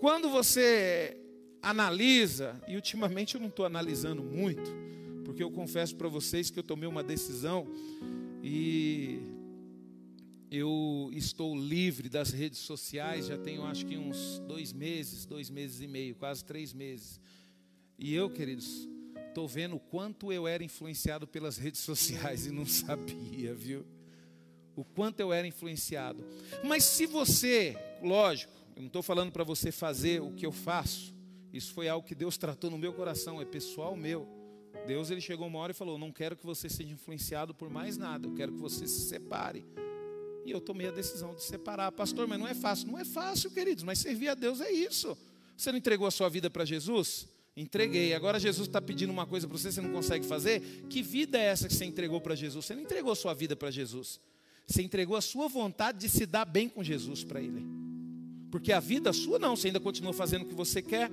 Quando 0.00 0.28
você 0.28 1.16
analisa, 1.62 2.60
e 2.68 2.76
ultimamente 2.76 3.34
eu 3.34 3.40
não 3.40 3.48
estou 3.48 3.64
analisando 3.64 4.22
muito, 4.22 4.70
porque 5.24 5.42
eu 5.42 5.50
confesso 5.50 5.96
para 5.96 6.08
vocês 6.08 6.50
que 6.50 6.58
eu 6.58 6.62
tomei 6.62 6.88
uma 6.88 7.02
decisão 7.02 7.66
e 8.42 9.20
eu 10.50 11.10
estou 11.12 11.56
livre 11.56 12.08
das 12.08 12.30
redes 12.30 12.58
sociais, 12.60 13.26
já 13.26 13.38
tenho 13.38 13.64
acho 13.64 13.86
que 13.86 13.96
uns 13.96 14.38
dois 14.40 14.72
meses, 14.72 15.24
dois 15.24 15.50
meses 15.50 15.80
e 15.80 15.86
meio, 15.86 16.14
quase 16.14 16.44
três 16.44 16.72
meses. 16.72 17.18
E 17.98 18.14
eu, 18.14 18.28
queridos, 18.28 18.88
Estou 19.34 19.48
vendo 19.48 19.74
o 19.74 19.80
quanto 19.80 20.32
eu 20.32 20.46
era 20.46 20.62
influenciado 20.62 21.26
pelas 21.26 21.58
redes 21.58 21.80
sociais 21.80 22.46
e 22.46 22.52
não 22.52 22.64
sabia, 22.64 23.52
viu? 23.52 23.84
O 24.76 24.84
quanto 24.84 25.18
eu 25.18 25.32
era 25.32 25.44
influenciado. 25.44 26.24
Mas 26.62 26.84
se 26.84 27.04
você, 27.04 27.76
lógico, 28.00 28.52
eu 28.76 28.82
não 28.82 28.86
estou 28.86 29.02
falando 29.02 29.32
para 29.32 29.42
você 29.42 29.72
fazer 29.72 30.22
o 30.22 30.30
que 30.30 30.46
eu 30.46 30.52
faço. 30.52 31.12
Isso 31.52 31.74
foi 31.74 31.88
algo 31.88 32.06
que 32.06 32.14
Deus 32.14 32.38
tratou 32.38 32.70
no 32.70 32.78
meu 32.78 32.92
coração, 32.92 33.42
é 33.42 33.44
pessoal 33.44 33.96
meu. 33.96 34.24
Deus 34.86 35.10
ele 35.10 35.20
chegou 35.20 35.48
uma 35.48 35.58
hora 35.58 35.72
e 35.72 35.74
falou: 35.74 35.98
Não 35.98 36.12
quero 36.12 36.36
que 36.36 36.46
você 36.46 36.68
seja 36.68 36.92
influenciado 36.92 37.52
por 37.52 37.68
mais 37.68 37.96
nada, 37.96 38.28
eu 38.28 38.34
quero 38.34 38.52
que 38.52 38.60
você 38.60 38.86
se 38.86 39.00
separe. 39.08 39.66
E 40.44 40.50
eu 40.52 40.60
tomei 40.60 40.86
a 40.86 40.92
decisão 40.92 41.34
de 41.34 41.42
separar. 41.42 41.90
Pastor, 41.90 42.28
mas 42.28 42.38
não 42.38 42.46
é 42.46 42.54
fácil. 42.54 42.86
Não 42.86 43.00
é 43.00 43.04
fácil, 43.04 43.50
queridos, 43.50 43.82
mas 43.82 43.98
servir 43.98 44.28
a 44.28 44.34
Deus 44.36 44.60
é 44.60 44.70
isso. 44.70 45.18
Você 45.56 45.72
não 45.72 45.78
entregou 45.78 46.06
a 46.06 46.12
sua 46.12 46.28
vida 46.28 46.48
para 46.48 46.64
Jesus? 46.64 47.33
Entreguei. 47.56 48.14
Agora 48.14 48.38
Jesus 48.40 48.66
está 48.66 48.80
pedindo 48.80 49.12
uma 49.12 49.26
coisa 49.26 49.46
para 49.46 49.56
você, 49.56 49.70
você 49.70 49.80
não 49.80 49.92
consegue 49.92 50.26
fazer. 50.26 50.60
Que 50.88 51.02
vida 51.02 51.38
é 51.38 51.44
essa 51.44 51.68
que 51.68 51.74
você 51.74 51.84
entregou 51.84 52.20
para 52.20 52.34
Jesus? 52.34 52.64
Você 52.64 52.74
não 52.74 52.82
entregou 52.82 53.12
a 53.12 53.16
sua 53.16 53.32
vida 53.32 53.54
para 53.54 53.70
Jesus. 53.70 54.20
Você 54.66 54.82
entregou 54.82 55.16
a 55.16 55.20
sua 55.20 55.46
vontade 55.48 55.98
de 55.98 56.08
se 56.08 56.26
dar 56.26 56.44
bem 56.44 56.68
com 56.68 56.82
Jesus 56.82 57.22
para 57.22 57.40
Ele. 57.40 57.64
Porque 58.50 58.72
a 58.72 58.80
vida 58.80 59.12
sua 59.12 59.38
não, 59.38 59.56
você 59.56 59.68
ainda 59.68 59.80
continua 59.80 60.12
fazendo 60.12 60.42
o 60.42 60.46
que 60.46 60.54
você 60.54 60.80
quer. 60.80 61.10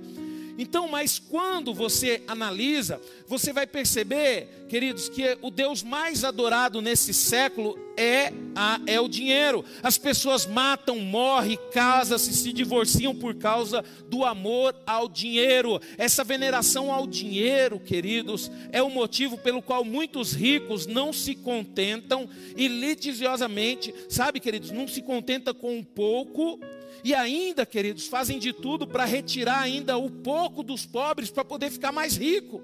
Então, 0.61 0.87
mas 0.87 1.17
quando 1.17 1.73
você 1.73 2.21
analisa, 2.27 3.01
você 3.27 3.51
vai 3.51 3.65
perceber, 3.65 4.67
queridos, 4.69 5.09
que 5.09 5.35
o 5.41 5.49
Deus 5.49 5.81
mais 5.81 6.23
adorado 6.23 6.83
nesse 6.83 7.15
século 7.15 7.79
é, 7.97 8.31
a, 8.55 8.79
é 8.85 9.01
o 9.01 9.07
dinheiro. 9.07 9.65
As 9.81 9.97
pessoas 9.97 10.45
matam, 10.45 10.99
morrem, 10.99 11.57
casam-se, 11.73 12.31
se 12.31 12.53
divorciam 12.53 13.15
por 13.15 13.33
causa 13.33 13.83
do 14.07 14.23
amor 14.23 14.75
ao 14.85 15.09
dinheiro. 15.09 15.81
Essa 15.97 16.23
veneração 16.23 16.93
ao 16.93 17.07
dinheiro, 17.07 17.79
queridos, 17.79 18.51
é 18.71 18.83
o 18.83 18.89
motivo 18.91 19.39
pelo 19.39 19.63
qual 19.63 19.83
muitos 19.83 20.31
ricos 20.31 20.85
não 20.85 21.11
se 21.11 21.33
contentam 21.33 22.29
e 22.55 22.67
litigiosamente, 22.67 23.95
sabe, 24.07 24.39
queridos, 24.39 24.69
não 24.69 24.87
se 24.87 25.01
contenta 25.01 25.55
com 25.55 25.75
um 25.75 25.83
pouco 25.83 26.59
e 27.03 27.13
ainda, 27.13 27.65
queridos, 27.65 28.07
fazem 28.07 28.37
de 28.37 28.53
tudo 28.53 28.87
para 28.87 29.05
retirar 29.05 29.59
ainda 29.59 29.97
o 29.97 30.09
pouco 30.09 30.63
dos 30.63 30.85
pobres 30.85 31.29
para 31.29 31.43
poder 31.43 31.71
ficar 31.71 31.91
mais 31.91 32.15
rico. 32.15 32.61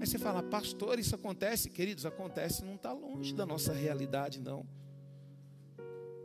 Aí 0.00 0.06
você 0.06 0.18
fala, 0.18 0.42
pastor, 0.42 0.98
isso 0.98 1.14
acontece? 1.14 1.68
Queridos, 1.68 2.06
acontece, 2.06 2.64
não 2.64 2.74
está 2.74 2.92
longe 2.92 3.34
da 3.34 3.44
nossa 3.44 3.72
realidade, 3.72 4.40
não. 4.40 4.66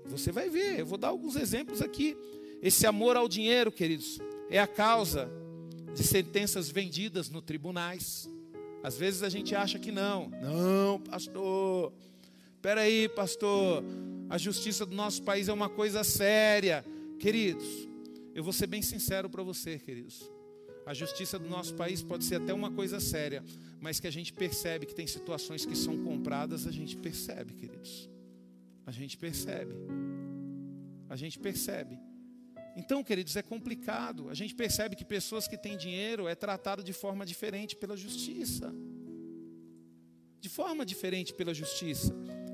Você 0.05 0.31
vai 0.31 0.49
ver, 0.49 0.79
eu 0.79 0.85
vou 0.85 0.97
dar 0.97 1.09
alguns 1.09 1.35
exemplos 1.35 1.81
aqui. 1.81 2.15
Esse 2.61 2.87
amor 2.87 3.17
ao 3.17 3.27
dinheiro, 3.27 3.71
queridos, 3.71 4.19
é 4.49 4.59
a 4.59 4.67
causa 4.67 5.29
de 5.93 6.03
sentenças 6.03 6.69
vendidas 6.69 7.29
no 7.29 7.41
tribunais. 7.41 8.29
Às 8.83 8.97
vezes 8.97 9.23
a 9.23 9.29
gente 9.29 9.55
acha 9.55 9.79
que 9.79 9.91
não. 9.91 10.29
Não, 10.41 10.99
pastor. 10.99 11.91
Espera 12.55 12.81
aí, 12.81 13.09
pastor. 13.09 13.83
A 14.29 14.37
justiça 14.37 14.85
do 14.85 14.95
nosso 14.95 15.21
país 15.23 15.47
é 15.47 15.53
uma 15.53 15.69
coisa 15.69 16.03
séria. 16.03 16.85
Queridos, 17.19 17.65
eu 18.33 18.43
vou 18.43 18.53
ser 18.53 18.67
bem 18.67 18.81
sincero 18.81 19.29
para 19.29 19.41
você, 19.43 19.79
queridos. 19.79 20.29
A 20.85 20.93
justiça 20.93 21.39
do 21.39 21.49
nosso 21.49 21.73
país 21.73 22.03
pode 22.03 22.23
ser 22.23 22.35
até 22.35 22.53
uma 22.53 22.71
coisa 22.71 22.99
séria, 22.99 23.43
mas 23.79 23.99
que 23.99 24.07
a 24.07 24.11
gente 24.11 24.31
percebe 24.31 24.85
que 24.85 24.93
tem 24.93 25.07
situações 25.07 25.65
que 25.65 25.75
são 25.75 26.03
compradas, 26.03 26.67
a 26.67 26.71
gente 26.71 26.95
percebe, 26.95 27.53
queridos. 27.53 28.09
A 28.85 28.91
gente 28.91 29.17
percebe. 29.17 29.73
A 31.09 31.15
gente 31.15 31.39
percebe. 31.39 31.97
Então, 32.75 33.03
queridos, 33.03 33.35
é 33.35 33.41
complicado. 33.41 34.29
A 34.29 34.33
gente 34.33 34.53
percebe 34.53 34.95
que 34.95 35.05
pessoas 35.05 35.47
que 35.47 35.57
têm 35.57 35.77
dinheiro 35.77 36.27
é 36.27 36.35
tratado 36.35 36.83
de 36.83 36.93
forma 36.93 37.25
diferente 37.25 37.75
pela 37.75 37.95
justiça. 37.95 38.71
De 40.39 40.49
forma 40.49 40.85
diferente 40.85 41.33
pela 41.33 41.53
justiça. 41.53 42.13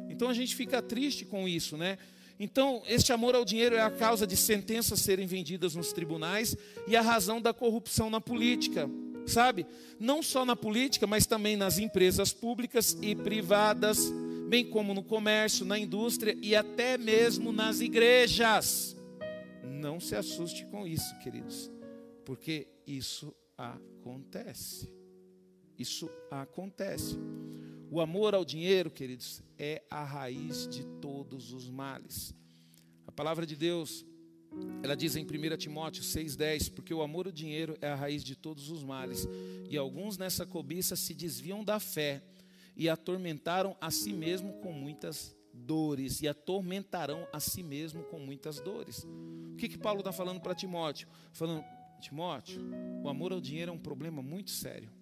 Então 0.09 0.29
a 0.29 0.33
gente 0.33 0.55
fica 0.55 0.81
triste 0.81 1.25
com 1.25 1.47
isso, 1.47 1.75
né? 1.75 1.97
Então, 2.43 2.81
este 2.87 3.13
amor 3.13 3.35
ao 3.35 3.45
dinheiro 3.45 3.75
é 3.75 3.81
a 3.81 3.91
causa 3.91 4.25
de 4.25 4.35
sentenças 4.35 4.99
serem 4.99 5.27
vendidas 5.27 5.75
nos 5.75 5.93
tribunais 5.93 6.57
e 6.87 6.95
a 6.95 7.01
razão 7.01 7.39
da 7.39 7.53
corrupção 7.53 8.09
na 8.09 8.19
política, 8.19 8.89
sabe? 9.27 9.63
Não 9.99 10.23
só 10.23 10.43
na 10.43 10.55
política, 10.55 11.05
mas 11.05 11.27
também 11.27 11.55
nas 11.55 11.77
empresas 11.77 12.33
públicas 12.33 12.97
e 12.99 13.13
privadas, 13.15 14.11
bem 14.49 14.65
como 14.65 14.91
no 14.91 15.03
comércio, 15.03 15.63
na 15.63 15.77
indústria 15.77 16.35
e 16.41 16.55
até 16.55 16.97
mesmo 16.97 17.51
nas 17.51 17.79
igrejas. 17.79 18.97
Não 19.63 19.99
se 19.99 20.15
assuste 20.15 20.65
com 20.65 20.87
isso, 20.87 21.15
queridos, 21.19 21.69
porque 22.25 22.67
isso 22.87 23.35
acontece. 23.55 24.91
Isso 25.77 26.09
acontece. 26.31 27.19
O 27.93 27.99
amor 27.99 28.33
ao 28.33 28.45
dinheiro, 28.45 28.89
queridos, 28.89 29.43
é 29.59 29.83
a 29.89 30.01
raiz 30.01 30.65
de 30.65 30.81
todos 31.01 31.51
os 31.51 31.69
males. 31.69 32.33
A 33.05 33.11
palavra 33.11 33.45
de 33.45 33.53
Deus, 33.53 34.05
ela 34.81 34.95
diz 34.95 35.17
em 35.17 35.25
1 35.25 35.57
Timóteo 35.57 36.01
6,10: 36.01 36.71
Porque 36.71 36.93
o 36.93 37.01
amor 37.01 37.25
ao 37.25 37.33
dinheiro 37.33 37.77
é 37.81 37.89
a 37.89 37.95
raiz 37.95 38.23
de 38.23 38.33
todos 38.33 38.69
os 38.69 38.81
males, 38.81 39.27
e 39.69 39.75
alguns 39.75 40.17
nessa 40.17 40.45
cobiça 40.45 40.95
se 40.95 41.13
desviam 41.13 41.65
da 41.65 41.81
fé 41.81 42.23
e 42.77 42.87
atormentaram 42.87 43.75
a 43.81 43.91
si 43.91 44.13
mesmo 44.13 44.53
com 44.61 44.71
muitas 44.71 45.35
dores, 45.53 46.21
e 46.21 46.29
atormentarão 46.29 47.27
a 47.33 47.41
si 47.41 47.61
mesmo 47.61 48.03
com 48.03 48.19
muitas 48.19 48.61
dores. 48.61 49.05
O 49.51 49.57
que, 49.57 49.67
que 49.67 49.77
Paulo 49.77 49.99
está 49.99 50.13
falando 50.13 50.39
para 50.39 50.55
Timóteo? 50.55 51.09
Falando, 51.33 51.65
Timóteo, 51.99 52.61
o 53.03 53.09
amor 53.09 53.33
ao 53.33 53.41
dinheiro 53.41 53.69
é 53.69 53.75
um 53.75 53.77
problema 53.77 54.21
muito 54.21 54.49
sério. 54.49 55.00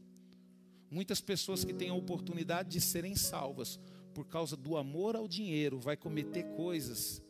Muitas 0.92 1.22
pessoas 1.22 1.64
que 1.64 1.74
têm 1.74 1.90
a 1.90 1.94
oportunidade 1.94 2.70
de 2.70 2.82
serem 2.82 3.16
salvas 3.16 3.80
por 4.14 4.26
causa 4.26 4.58
do 4.58 4.76
amor 4.76 5.16
ao 5.16 5.28
dinheiro 5.28 5.80
vai 5.80 5.96
cometer 5.96 6.44
coisas 6.56 7.22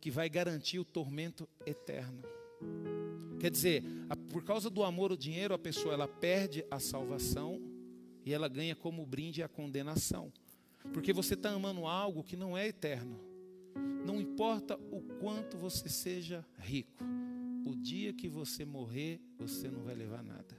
que 0.00 0.10
vai 0.10 0.28
garantir 0.28 0.78
o 0.78 0.84
tormento 0.84 1.48
eterno. 1.66 2.22
Quer 3.38 3.50
dizer, 3.50 3.84
por 4.30 4.42
causa 4.42 4.70
do 4.70 4.82
amor 4.82 5.10
ao 5.10 5.16
dinheiro, 5.16 5.54
a 5.54 5.58
pessoa 5.58 5.92
ela 5.92 6.08
perde 6.08 6.64
a 6.70 6.78
salvação 6.78 7.60
e 8.24 8.32
ela 8.32 8.48
ganha 8.48 8.74
como 8.74 9.04
brinde 9.04 9.42
a 9.42 9.48
condenação. 9.48 10.32
Porque 10.92 11.12
você 11.12 11.34
está 11.34 11.50
amando 11.50 11.86
algo 11.86 12.24
que 12.24 12.36
não 12.36 12.56
é 12.56 12.66
eterno. 12.66 13.20
Não 14.04 14.20
importa 14.20 14.78
o 14.90 15.00
quanto 15.20 15.56
você 15.56 15.88
seja 15.88 16.44
rico, 16.58 17.04
o 17.66 17.74
dia 17.74 18.12
que 18.12 18.28
você 18.28 18.64
morrer, 18.64 19.20
você 19.38 19.70
não 19.70 19.82
vai 19.82 19.94
levar 19.94 20.22
nada. 20.22 20.58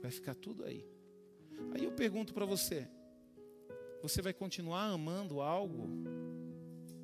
Vai 0.00 0.10
ficar 0.10 0.34
tudo 0.34 0.64
aí. 0.64 0.91
Aí 1.74 1.84
eu 1.84 1.92
pergunto 1.92 2.34
para 2.34 2.44
você: 2.44 2.88
você 4.02 4.20
vai 4.20 4.32
continuar 4.32 4.86
amando 4.86 5.40
algo 5.40 5.88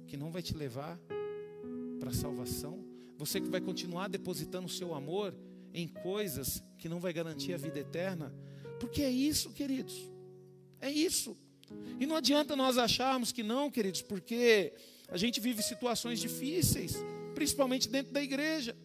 que 0.07 0.17
não 0.17 0.31
vai 0.31 0.43
te 0.43 0.55
levar 0.55 0.99
para 2.01 2.11
a 2.11 2.15
salvação? 2.15 2.85
Você 3.17 3.41
que 3.41 3.49
vai 3.49 3.61
continuar 3.61 4.09
depositando 4.09 4.67
o 4.67 4.71
seu 4.71 4.95
amor 4.95 5.35
em 5.73 5.87
coisas 5.87 6.63
que 6.79 6.89
não 6.89 7.01
vai 7.01 7.13
garantir 7.13 7.53
a 7.53 7.57
vida 7.57 7.79
eterna? 7.79 8.35
Porque 8.81 9.03
é 9.03 9.11
isso, 9.11 9.51
queridos. 9.53 10.11
É 10.81 10.91
isso. 10.91 11.37
E 12.01 12.07
não 12.07 12.17
adianta 12.17 12.57
nós 12.57 12.79
acharmos 12.79 13.33
que 13.33 13.43
não, 13.43 13.71
queridos, 13.71 14.03
porque 14.03 14.73
a 15.09 15.17
gente 15.17 15.41
vive 15.41 15.63
situações 15.63 16.21
difíceis, 16.21 16.97
principalmente 17.35 17.89
dentro 17.89 18.13
da 18.13 18.23
igreja. 18.23 18.77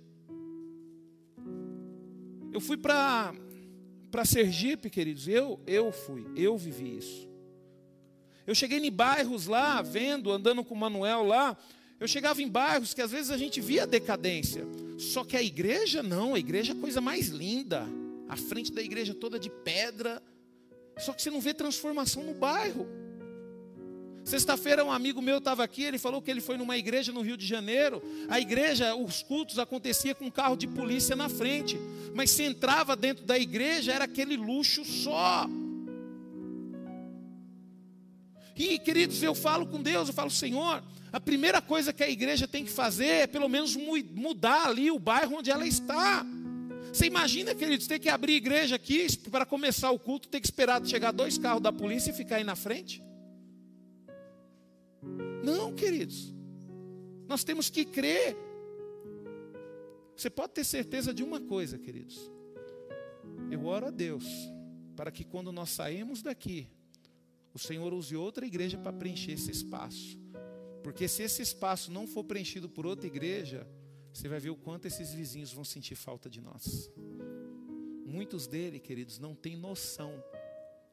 Eu 2.52 2.62
fui 2.62 2.78
para 2.78 3.34
para 4.14 4.26
Sergipe, 4.26 4.92
queridos, 4.92 5.28
eu, 5.28 5.60
eu 5.66 5.92
fui, 5.92 6.24
eu 6.36 6.56
vivi 6.56 6.98
isso. 6.98 7.28
Eu 8.46 8.54
cheguei 8.54 8.78
em 8.78 8.92
bairros 8.92 9.48
lá, 9.48 9.82
vendo, 9.82 10.32
andando 10.32 10.64
com 10.64 10.76
o 10.76 10.78
Manuel 10.78 11.24
lá, 11.24 11.58
eu 12.00 12.08
chegava 12.08 12.40
em 12.40 12.48
bairros 12.48 12.94
que 12.94 13.02
às 13.02 13.10
vezes 13.10 13.32
a 13.32 13.38
gente 13.38 13.60
via 13.60 13.88
decadência. 13.88 14.68
Só 15.00 15.24
que 15.24 15.36
a 15.36 15.42
igreja 15.42 16.04
não, 16.04 16.36
a 16.36 16.40
igreja 16.40 16.74
é 16.74 16.76
a 16.76 16.80
coisa 16.80 17.02
mais 17.02 17.30
linda. 17.30 17.88
A 18.30 18.38
frente 18.38 18.72
da 18.72 18.84
igreja 18.84 19.16
toda 19.16 19.40
de 19.40 19.50
pedra. 19.50 20.22
Só 21.00 21.12
que 21.12 21.24
você 21.24 21.32
não 21.32 21.42
vê 21.42 21.52
transformação 21.52 22.22
no 22.22 22.36
bairro. 22.36 22.88
Sexta-feira 24.24 24.86
um 24.86 24.92
amigo 24.92 25.22
meu 25.22 25.40
estava 25.40 25.64
aqui, 25.64 25.84
ele 25.84 25.98
falou 25.98 26.22
que 26.22 26.32
ele 26.32 26.40
foi 26.40 26.58
numa 26.58 26.78
igreja 26.78 27.12
no 27.12 27.22
Rio 27.22 27.36
de 27.36 27.46
Janeiro. 27.46 28.02
A 28.30 28.40
igreja, 28.40 28.96
os 28.96 29.22
cultos 29.22 29.60
acontecia 29.60 30.16
com 30.16 30.26
um 30.26 30.32
carro 30.32 30.56
de 30.56 30.66
polícia 30.66 31.16
na 31.16 31.28
frente, 31.28 31.78
mas 32.16 32.32
se 32.32 32.44
entrava 32.44 32.96
dentro 32.96 33.26
da 33.26 33.38
igreja 33.38 33.92
era 33.92 34.06
aquele 34.06 34.38
luxo 34.38 34.86
só. 34.86 35.48
E 38.56 38.80
queridos, 38.80 39.22
eu 39.22 39.36
falo 39.36 39.66
com 39.66 39.82
Deus, 39.82 40.08
eu 40.08 40.14
falo, 40.14 40.30
Senhor, 40.30 40.82
a 41.12 41.20
primeira 41.20 41.62
coisa 41.62 41.92
que 41.92 42.04
a 42.04 42.10
igreja 42.10 42.48
tem 42.48 42.64
que 42.64 42.72
fazer 42.72 43.06
é 43.06 43.28
pelo 43.28 43.50
menos 43.50 43.76
mudar 43.76 44.68
ali 44.68 44.90
o 44.90 45.00
bairro 45.00 45.38
onde 45.38 45.52
ela 45.52 45.68
está. 45.68 46.26
Você 46.94 47.08
imagina, 47.08 47.54
queridos, 47.54 47.88
ter 47.88 48.00
que 48.00 48.08
abrir 48.08 48.36
igreja 48.36 48.76
aqui 48.76 49.06
para 49.30 49.46
começar 49.46 49.92
o 49.92 50.00
culto, 50.00 50.30
ter 50.30 50.40
que 50.40 50.48
esperar 50.48 50.86
chegar 50.86 51.12
dois 51.12 51.38
carros 51.38 51.62
da 51.62 51.74
polícia 51.74 52.12
e 52.12 52.14
ficar 52.14 52.38
aí 52.38 52.44
na 52.44 52.56
frente? 52.56 53.04
Não, 55.44 55.74
queridos. 55.74 56.34
Nós 57.28 57.44
temos 57.44 57.70
que 57.70 57.86
crer. 57.86 58.36
Você 60.16 60.30
pode 60.30 60.54
ter 60.54 60.64
certeza 60.64 61.14
de 61.14 61.24
uma 61.24 61.42
coisa, 61.42 61.78
queridos. 61.78 62.32
Eu 63.52 63.66
oro 63.66 63.88
a 63.88 63.92
Deus 63.92 64.26
para 64.96 65.12
que 65.12 65.24
quando 65.24 65.52
nós 65.52 65.70
sairmos 65.70 66.22
daqui, 66.22 66.68
o 67.54 67.60
Senhor 67.60 67.94
use 67.94 68.16
outra 68.16 68.46
igreja 68.46 68.78
para 68.78 68.94
preencher 68.94 69.34
esse 69.34 69.52
espaço. 69.52 70.18
Porque 70.84 71.08
se 71.08 71.24
esse 71.24 71.42
espaço 71.42 71.92
não 71.92 72.06
for 72.06 72.24
preenchido 72.24 72.70
por 72.70 72.86
outra 72.86 73.08
igreja, 73.08 73.68
você 74.14 74.28
vai 74.28 74.40
ver 74.40 74.50
o 74.50 74.56
quanto 74.56 74.86
esses 74.86 75.14
vizinhos 75.14 75.52
vão 75.52 75.64
sentir 75.64 75.96
falta 75.96 76.30
de 76.30 76.42
nós. 76.42 76.92
Muitos 78.06 78.48
deles, 78.48 78.82
queridos, 78.82 79.18
não 79.18 79.34
têm 79.34 79.56
noção 79.58 80.24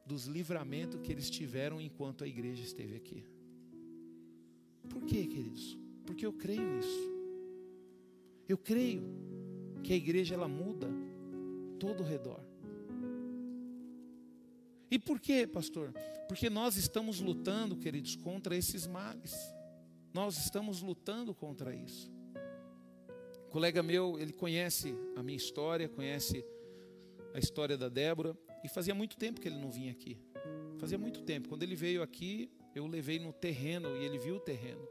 dos 0.05 0.25
livramentos 0.25 0.99
que 1.01 1.11
eles 1.11 1.29
tiveram 1.29 1.79
enquanto 1.79 2.23
a 2.23 2.27
igreja 2.27 2.63
esteve 2.63 2.95
aqui. 2.95 3.25
Quê, 5.11 5.27
queridos? 5.27 5.77
Porque 6.05 6.25
eu 6.25 6.31
creio 6.31 6.61
nisso. 6.61 7.11
Eu 8.47 8.57
creio 8.57 9.03
que 9.83 9.91
a 9.91 9.95
igreja 9.97 10.35
ela 10.35 10.47
muda 10.47 10.87
todo 11.77 11.99
o 11.99 12.05
redor. 12.05 12.39
E 14.89 14.97
por 14.97 15.19
quê, 15.19 15.45
pastor? 15.45 15.91
Porque 16.29 16.49
nós 16.49 16.77
estamos 16.77 17.19
lutando, 17.19 17.75
queridos, 17.75 18.15
contra 18.15 18.55
esses 18.55 18.87
males. 18.87 19.35
Nós 20.13 20.37
estamos 20.37 20.81
lutando 20.81 21.35
contra 21.35 21.75
isso. 21.75 22.09
Um 23.47 23.49
colega 23.49 23.83
meu, 23.83 24.17
ele 24.17 24.31
conhece 24.31 24.95
a 25.17 25.21
minha 25.21 25.35
história, 25.35 25.89
conhece 25.89 26.41
a 27.33 27.39
história 27.39 27.77
da 27.77 27.89
Débora, 27.89 28.33
e 28.63 28.69
fazia 28.69 28.95
muito 28.95 29.17
tempo 29.17 29.41
que 29.41 29.49
ele 29.49 29.59
não 29.59 29.71
vinha 29.71 29.91
aqui. 29.91 30.17
Fazia 30.77 30.97
muito 30.97 31.21
tempo. 31.23 31.49
Quando 31.49 31.63
ele 31.63 31.75
veio 31.75 32.01
aqui, 32.01 32.49
eu 32.73 32.85
o 32.85 32.87
levei 32.87 33.19
no 33.19 33.33
terreno 33.33 33.97
e 33.97 34.05
ele 34.05 34.17
viu 34.17 34.37
o 34.37 34.39
terreno. 34.39 34.87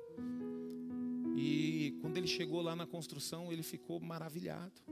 E 1.42 1.92
quando 2.02 2.18
ele 2.18 2.26
chegou 2.26 2.60
lá 2.60 2.76
na 2.76 2.86
construção, 2.86 3.50
ele 3.50 3.62
ficou 3.62 3.98
maravilhado. 3.98 4.82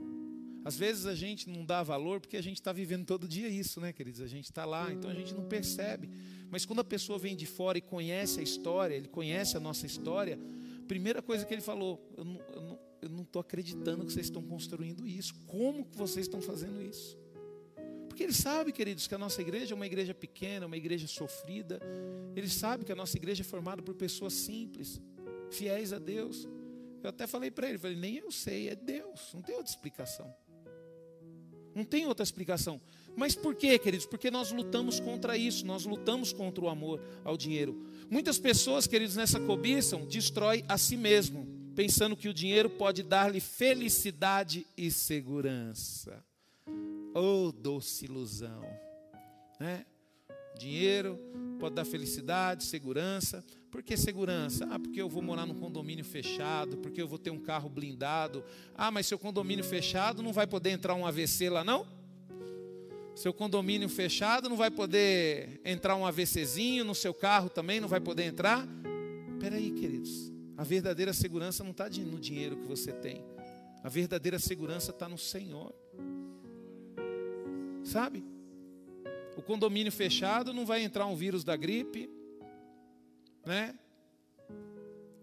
Às 0.65 0.75
vezes 0.75 1.05
a 1.05 1.13
gente 1.13 1.47
não 1.47 1.63
dá 1.63 1.83
valor 1.83 2.19
porque 2.19 2.35
a 2.35 2.41
gente 2.41 2.59
está 2.59 2.73
vivendo 2.73 3.05
todo 3.05 3.27
dia 3.27 3.47
isso, 3.47 3.79
né, 3.79 3.93
queridos? 3.93 4.19
A 4.19 4.27
gente 4.27 4.45
está 4.45 4.65
lá, 4.65 4.91
então 4.91 5.11
a 5.11 5.13
gente 5.13 5.31
não 5.31 5.43
percebe. 5.43 6.09
Mas 6.49 6.65
quando 6.65 6.79
a 6.79 6.83
pessoa 6.83 7.19
vem 7.19 7.35
de 7.35 7.45
fora 7.45 7.77
e 7.77 7.81
conhece 7.81 8.39
a 8.39 8.43
história, 8.43 8.95
ele 8.95 9.07
conhece 9.07 9.55
a 9.55 9.59
nossa 9.59 9.85
história, 9.85 10.39
a 10.83 10.87
primeira 10.87 11.21
coisa 11.21 11.45
que 11.45 11.53
ele 11.53 11.61
falou: 11.61 12.03
Eu 12.99 13.09
não 13.09 13.21
estou 13.21 13.39
acreditando 13.39 14.03
que 14.03 14.11
vocês 14.11 14.25
estão 14.25 14.41
construindo 14.41 15.07
isso. 15.07 15.35
Como 15.45 15.85
que 15.85 15.95
vocês 15.95 16.25
estão 16.25 16.41
fazendo 16.41 16.81
isso? 16.81 17.15
Porque 18.07 18.23
ele 18.23 18.33
sabe, 18.33 18.71
queridos, 18.71 19.07
que 19.07 19.13
a 19.13 19.19
nossa 19.19 19.39
igreja 19.39 19.73
é 19.73 19.75
uma 19.75 19.85
igreja 19.85 20.15
pequena, 20.15 20.65
uma 20.65 20.77
igreja 20.77 21.07
sofrida. 21.07 21.79
Ele 22.35 22.49
sabe 22.49 22.83
que 22.83 22.91
a 22.91 22.95
nossa 22.95 23.15
igreja 23.15 23.43
é 23.43 23.45
formada 23.45 23.83
por 23.83 23.93
pessoas 23.93 24.33
simples, 24.33 24.99
fiéis 25.51 25.93
a 25.93 25.99
Deus. 25.99 26.47
Eu 27.01 27.09
até 27.09 27.25
falei 27.25 27.49
para 27.49 27.69
ele, 27.69 27.77
falei, 27.77 27.95
nem 27.95 28.17
eu 28.17 28.31
sei, 28.31 28.69
é 28.69 28.75
Deus, 28.75 29.31
não 29.33 29.41
tem 29.41 29.55
outra 29.55 29.71
explicação. 29.71 30.33
Não 31.73 31.83
tem 31.83 32.05
outra 32.05 32.23
explicação. 32.23 32.81
Mas 33.15 33.35
por 33.35 33.55
quê, 33.55 33.77
queridos? 33.79 34.05
Porque 34.05 34.29
nós 34.29 34.51
lutamos 34.51 34.99
contra 34.99 35.37
isso, 35.37 35.65
nós 35.65 35.85
lutamos 35.85 36.33
contra 36.33 36.63
o 36.63 36.69
amor 36.69 37.01
ao 37.23 37.37
dinheiro. 37.37 37.85
Muitas 38.09 38.37
pessoas, 38.39 38.87
queridos, 38.87 39.15
nessa 39.15 39.39
cobiça, 39.39 39.95
destrói 39.97 40.63
a 40.67 40.77
si 40.77 40.97
mesmo, 40.97 41.47
pensando 41.75 42.17
que 42.17 42.27
o 42.27 42.33
dinheiro 42.33 42.69
pode 42.69 43.03
dar-lhe 43.03 43.39
felicidade 43.39 44.65
e 44.75 44.91
segurança. 44.91 46.23
Oh, 47.13 47.51
doce 47.51 48.05
ilusão. 48.05 48.61
Né? 49.59 49.85
Dinheiro 50.57 51.17
pode 51.59 51.75
dar 51.75 51.85
felicidade, 51.85 52.63
segurança. 52.63 53.43
Por 53.71 53.83
que 53.83 53.95
segurança? 53.95 54.67
Ah, 54.71 54.79
porque 54.79 54.99
eu 54.99 55.07
vou 55.07 55.21
morar 55.21 55.45
num 55.45 55.53
condomínio 55.53 56.03
fechado, 56.03 56.77
porque 56.77 57.01
eu 57.01 57.07
vou 57.07 57.19
ter 57.19 57.29
um 57.29 57.39
carro 57.39 57.69
blindado. 57.69 58.43
Ah, 58.75 58.89
mas 58.89 59.05
seu 59.05 59.19
condomínio 59.19 59.63
fechado 59.63 60.23
não 60.23 60.33
vai 60.33 60.47
poder 60.47 60.71
entrar 60.71 60.95
um 60.95 61.05
AVC 61.05 61.49
lá, 61.49 61.63
não? 61.63 61.85
Seu 63.15 63.33
condomínio 63.33 63.87
fechado 63.89 64.49
não 64.49 64.57
vai 64.57 64.71
poder 64.71 65.61
entrar 65.63 65.95
um 65.95 66.05
AVCzinho 66.05 66.83
no 66.83 66.95
seu 66.95 67.13
carro 67.13 67.49
também, 67.49 67.79
não 67.79 67.87
vai 67.87 67.99
poder 67.99 68.23
entrar? 68.23 68.67
Espera 69.33 69.55
aí, 69.55 69.71
queridos. 69.71 70.31
A 70.57 70.63
verdadeira 70.63 71.13
segurança 71.13 71.63
não 71.63 71.71
está 71.71 71.89
no 71.89 72.19
dinheiro 72.19 72.57
que 72.57 72.65
você 72.65 72.91
tem. 72.91 73.23
A 73.83 73.89
verdadeira 73.89 74.39
segurança 74.39 74.91
está 74.91 75.07
no 75.07 75.17
Senhor. 75.17 75.73
Sabe? 77.83 78.23
O 79.37 79.41
condomínio 79.41 79.91
fechado 79.91 80.53
não 80.53 80.65
vai 80.65 80.81
entrar 80.81 81.05
um 81.05 81.15
vírus 81.15 81.43
da 81.43 81.55
gripe, 81.55 82.09
né? 83.49 83.75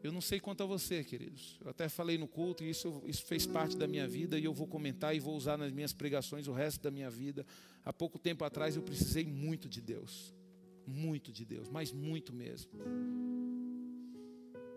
Eu 0.03 0.11
não 0.12 0.21
sei 0.21 0.41
quanto 0.41 0.62
a 0.65 0.67
você, 0.67 1.05
queridos. 1.05 1.59
Eu 1.65 1.71
até 1.71 1.89
falei 1.89 2.19
no 2.19 2.27
culto 2.27 2.65
e 2.65 2.71
isso, 2.71 3.03
isso 3.07 3.25
fez 3.25 3.47
parte 3.47 3.77
da 3.77 3.87
minha 3.87 4.07
vida 4.07 4.37
e 4.37 4.45
eu 4.45 4.53
vou 4.53 4.67
comentar 4.67 5.15
e 5.15 5.21
vou 5.21 5.37
usar 5.37 5.57
nas 5.57 5.71
minhas 5.71 5.93
pregações 5.93 6.49
o 6.49 6.53
resto 6.53 6.83
da 6.83 6.91
minha 6.91 7.09
vida. 7.09 7.47
Há 7.85 7.93
pouco 7.93 8.19
tempo 8.19 8.45
atrás 8.45 8.75
eu 8.75 8.83
precisei 8.83 9.25
muito 9.25 9.69
de 9.69 9.81
Deus. 9.81 10.35
Muito 10.87 11.33
de 11.33 11.45
Deus, 11.45 11.69
mas 11.69 11.93
muito 11.93 12.33
mesmo. 12.33 12.73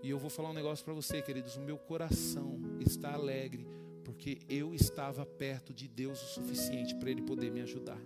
E 0.02 0.10
eu 0.10 0.18
vou 0.18 0.30
falar 0.30 0.52
um 0.52 0.54
negócio 0.54 0.86
para 0.86 0.94
você, 0.94 1.22
queridos. 1.22 1.56
O 1.56 1.62
meu 1.62 1.78
coração 1.78 2.60
está 2.80 3.14
alegre 3.14 3.68
porque 4.04 4.40
eu 4.48 4.74
estava 4.76 5.26
perto 5.26 5.74
de 5.74 5.88
Deus 5.88 6.22
o 6.22 6.34
suficiente 6.36 6.96
para 6.96 7.10
Ele 7.10 7.22
poder 7.22 7.52
me 7.52 7.62
ajudar. 7.62 8.00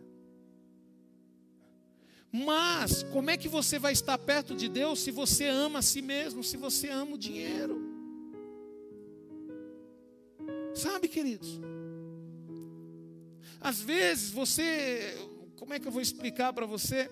Mas, 2.35 3.03
como 3.03 3.29
é 3.29 3.37
que 3.37 3.47
você 3.47 3.77
vai 3.77 3.93
estar 3.93 4.17
perto 4.17 4.55
de 4.55 4.67
Deus 4.67 5.01
se 5.01 5.11
você 5.11 5.45
ama 5.45 5.77
a 5.77 5.81
si 5.83 6.01
mesmo, 6.01 6.43
se 6.43 6.57
você 6.57 6.89
ama 6.89 7.13
o 7.13 7.17
dinheiro? 7.17 7.79
Sabe, 10.73 11.07
queridos? 11.07 11.61
Às 13.61 13.79
vezes 13.79 14.31
você, 14.31 15.15
como 15.57 15.75
é 15.75 15.79
que 15.79 15.87
eu 15.87 15.91
vou 15.91 16.01
explicar 16.01 16.51
para 16.53 16.65
você? 16.65 17.07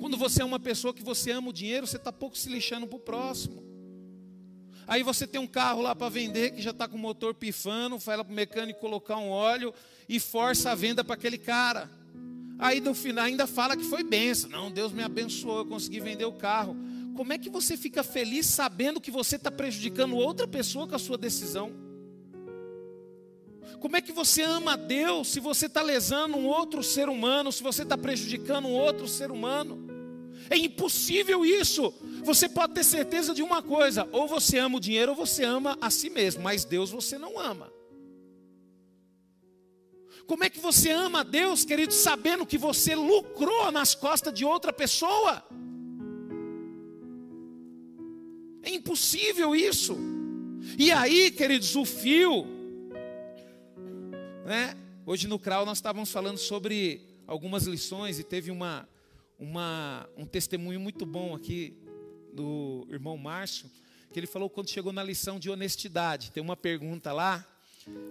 Quando 0.00 0.16
você 0.16 0.40
é 0.40 0.44
uma 0.46 0.58
pessoa 0.58 0.94
que 0.94 1.02
você 1.02 1.30
ama 1.32 1.50
o 1.50 1.52
dinheiro, 1.52 1.86
você 1.86 1.98
está 1.98 2.10
pouco 2.10 2.38
se 2.38 2.48
lixando 2.48 2.86
para 2.86 2.96
o 2.96 3.00
próximo. 3.00 3.62
Aí 4.86 5.02
você 5.02 5.26
tem 5.26 5.42
um 5.42 5.46
carro 5.46 5.82
lá 5.82 5.94
para 5.94 6.08
vender 6.08 6.52
que 6.52 6.62
já 6.62 6.70
está 6.70 6.88
com 6.88 6.96
o 6.96 6.98
motor 6.98 7.34
pifando, 7.34 8.00
fala 8.00 8.24
para 8.24 8.32
o 8.32 8.34
mecânico 8.34 8.80
colocar 8.80 9.18
um 9.18 9.28
óleo 9.28 9.74
e 10.08 10.18
força 10.18 10.70
a 10.70 10.74
venda 10.74 11.04
para 11.04 11.16
aquele 11.16 11.36
cara. 11.36 11.90
Aí 12.62 12.80
no 12.80 12.94
final 12.94 13.24
ainda 13.24 13.44
fala 13.44 13.76
que 13.76 13.82
foi 13.82 14.04
benção. 14.04 14.48
Não, 14.48 14.70
Deus 14.70 14.92
me 14.92 15.02
abençoou, 15.02 15.58
eu 15.58 15.66
consegui 15.66 15.98
vender 15.98 16.26
o 16.26 16.32
carro. 16.32 16.76
Como 17.16 17.32
é 17.32 17.36
que 17.36 17.50
você 17.50 17.76
fica 17.76 18.04
feliz 18.04 18.46
sabendo 18.46 19.00
que 19.00 19.10
você 19.10 19.34
está 19.34 19.50
prejudicando 19.50 20.14
outra 20.14 20.46
pessoa 20.46 20.86
com 20.86 20.94
a 20.94 20.98
sua 20.98 21.18
decisão? 21.18 21.72
Como 23.80 23.96
é 23.96 24.00
que 24.00 24.12
você 24.12 24.42
ama 24.42 24.74
a 24.74 24.76
Deus 24.76 25.26
se 25.26 25.40
você 25.40 25.66
está 25.66 25.82
lesando 25.82 26.36
um 26.36 26.46
outro 26.46 26.84
ser 26.84 27.08
humano, 27.08 27.50
se 27.50 27.64
você 27.64 27.82
está 27.82 27.98
prejudicando 27.98 28.68
um 28.68 28.74
outro 28.74 29.08
ser 29.08 29.32
humano? 29.32 29.84
É 30.48 30.56
impossível 30.56 31.44
isso. 31.44 31.92
Você 32.22 32.48
pode 32.48 32.74
ter 32.74 32.84
certeza 32.84 33.34
de 33.34 33.42
uma 33.42 33.60
coisa: 33.60 34.08
ou 34.12 34.28
você 34.28 34.58
ama 34.58 34.76
o 34.76 34.80
dinheiro, 34.80 35.10
ou 35.10 35.16
você 35.16 35.42
ama 35.42 35.76
a 35.80 35.90
si 35.90 36.08
mesmo, 36.08 36.44
mas 36.44 36.64
Deus 36.64 36.92
você 36.92 37.18
não 37.18 37.40
ama. 37.40 37.71
Como 40.26 40.44
é 40.44 40.50
que 40.50 40.60
você 40.60 40.90
ama 40.90 41.20
a 41.20 41.22
Deus, 41.22 41.64
querido, 41.64 41.92
sabendo 41.92 42.46
que 42.46 42.58
você 42.58 42.94
lucrou 42.94 43.70
nas 43.70 43.94
costas 43.94 44.32
de 44.32 44.44
outra 44.44 44.72
pessoa? 44.72 45.44
É 48.62 48.70
impossível 48.70 49.54
isso. 49.54 49.96
E 50.78 50.92
aí, 50.92 51.30
queridos, 51.30 51.74
o 51.74 51.84
fio, 51.84 52.46
né? 54.46 54.76
Hoje 55.04 55.26
no 55.26 55.38
CRAU 55.38 55.66
nós 55.66 55.78
estávamos 55.78 56.12
falando 56.12 56.38
sobre 56.38 57.02
algumas 57.26 57.64
lições 57.64 58.18
e 58.18 58.22
teve 58.22 58.50
uma 58.50 58.88
uma, 59.42 60.08
um 60.16 60.24
testemunho 60.24 60.78
muito 60.78 61.04
bom 61.04 61.34
aqui 61.34 61.76
do 62.32 62.86
irmão 62.88 63.16
Márcio, 63.16 63.68
que 64.12 64.20
ele 64.20 64.26
falou 64.26 64.48
quando 64.48 64.70
chegou 64.70 64.92
na 64.92 65.02
lição 65.02 65.38
de 65.38 65.50
honestidade. 65.50 66.30
Tem 66.30 66.40
uma 66.40 66.56
pergunta 66.56 67.12
lá 67.12 67.44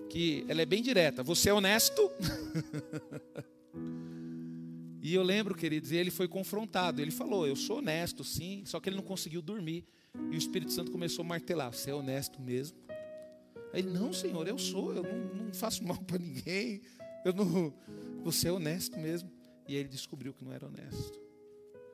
que 0.09 0.45
ela 0.47 0.61
é 0.61 0.65
bem 0.65 0.81
direta. 0.81 1.23
Você 1.23 1.49
é 1.49 1.53
honesto? 1.53 2.11
e 5.01 5.13
eu 5.13 5.23
lembro, 5.23 5.55
queridos, 5.55 5.91
ele 5.91 6.11
foi 6.11 6.27
confrontado. 6.27 7.01
Ele 7.01 7.11
falou: 7.11 7.47
Eu 7.47 7.55
sou 7.55 7.77
honesto, 7.77 8.23
sim. 8.23 8.63
Só 8.65 8.79
que 8.79 8.89
ele 8.89 8.95
não 8.95 9.03
conseguiu 9.03 9.41
dormir. 9.41 9.85
E 10.31 10.35
o 10.35 10.37
Espírito 10.37 10.71
Santo 10.71 10.91
começou 10.91 11.23
a 11.23 11.27
martelar: 11.27 11.73
Você 11.73 11.91
é 11.91 11.95
honesto 11.95 12.41
mesmo? 12.41 12.77
Aí 13.73 13.81
ele: 13.81 13.89
Não, 13.89 14.11
Senhor, 14.11 14.47
eu 14.47 14.57
sou. 14.57 14.93
Eu 14.93 15.03
não, 15.03 15.45
não 15.45 15.53
faço 15.53 15.83
mal 15.83 15.97
para 15.97 16.17
ninguém. 16.17 16.81
Eu 17.23 17.33
não. 17.33 17.73
Você 18.23 18.47
é 18.47 18.51
honesto 18.51 18.99
mesmo. 18.99 19.31
E 19.67 19.75
ele 19.75 19.87
descobriu 19.87 20.33
que 20.33 20.43
não 20.43 20.51
era 20.51 20.67
honesto. 20.67 21.19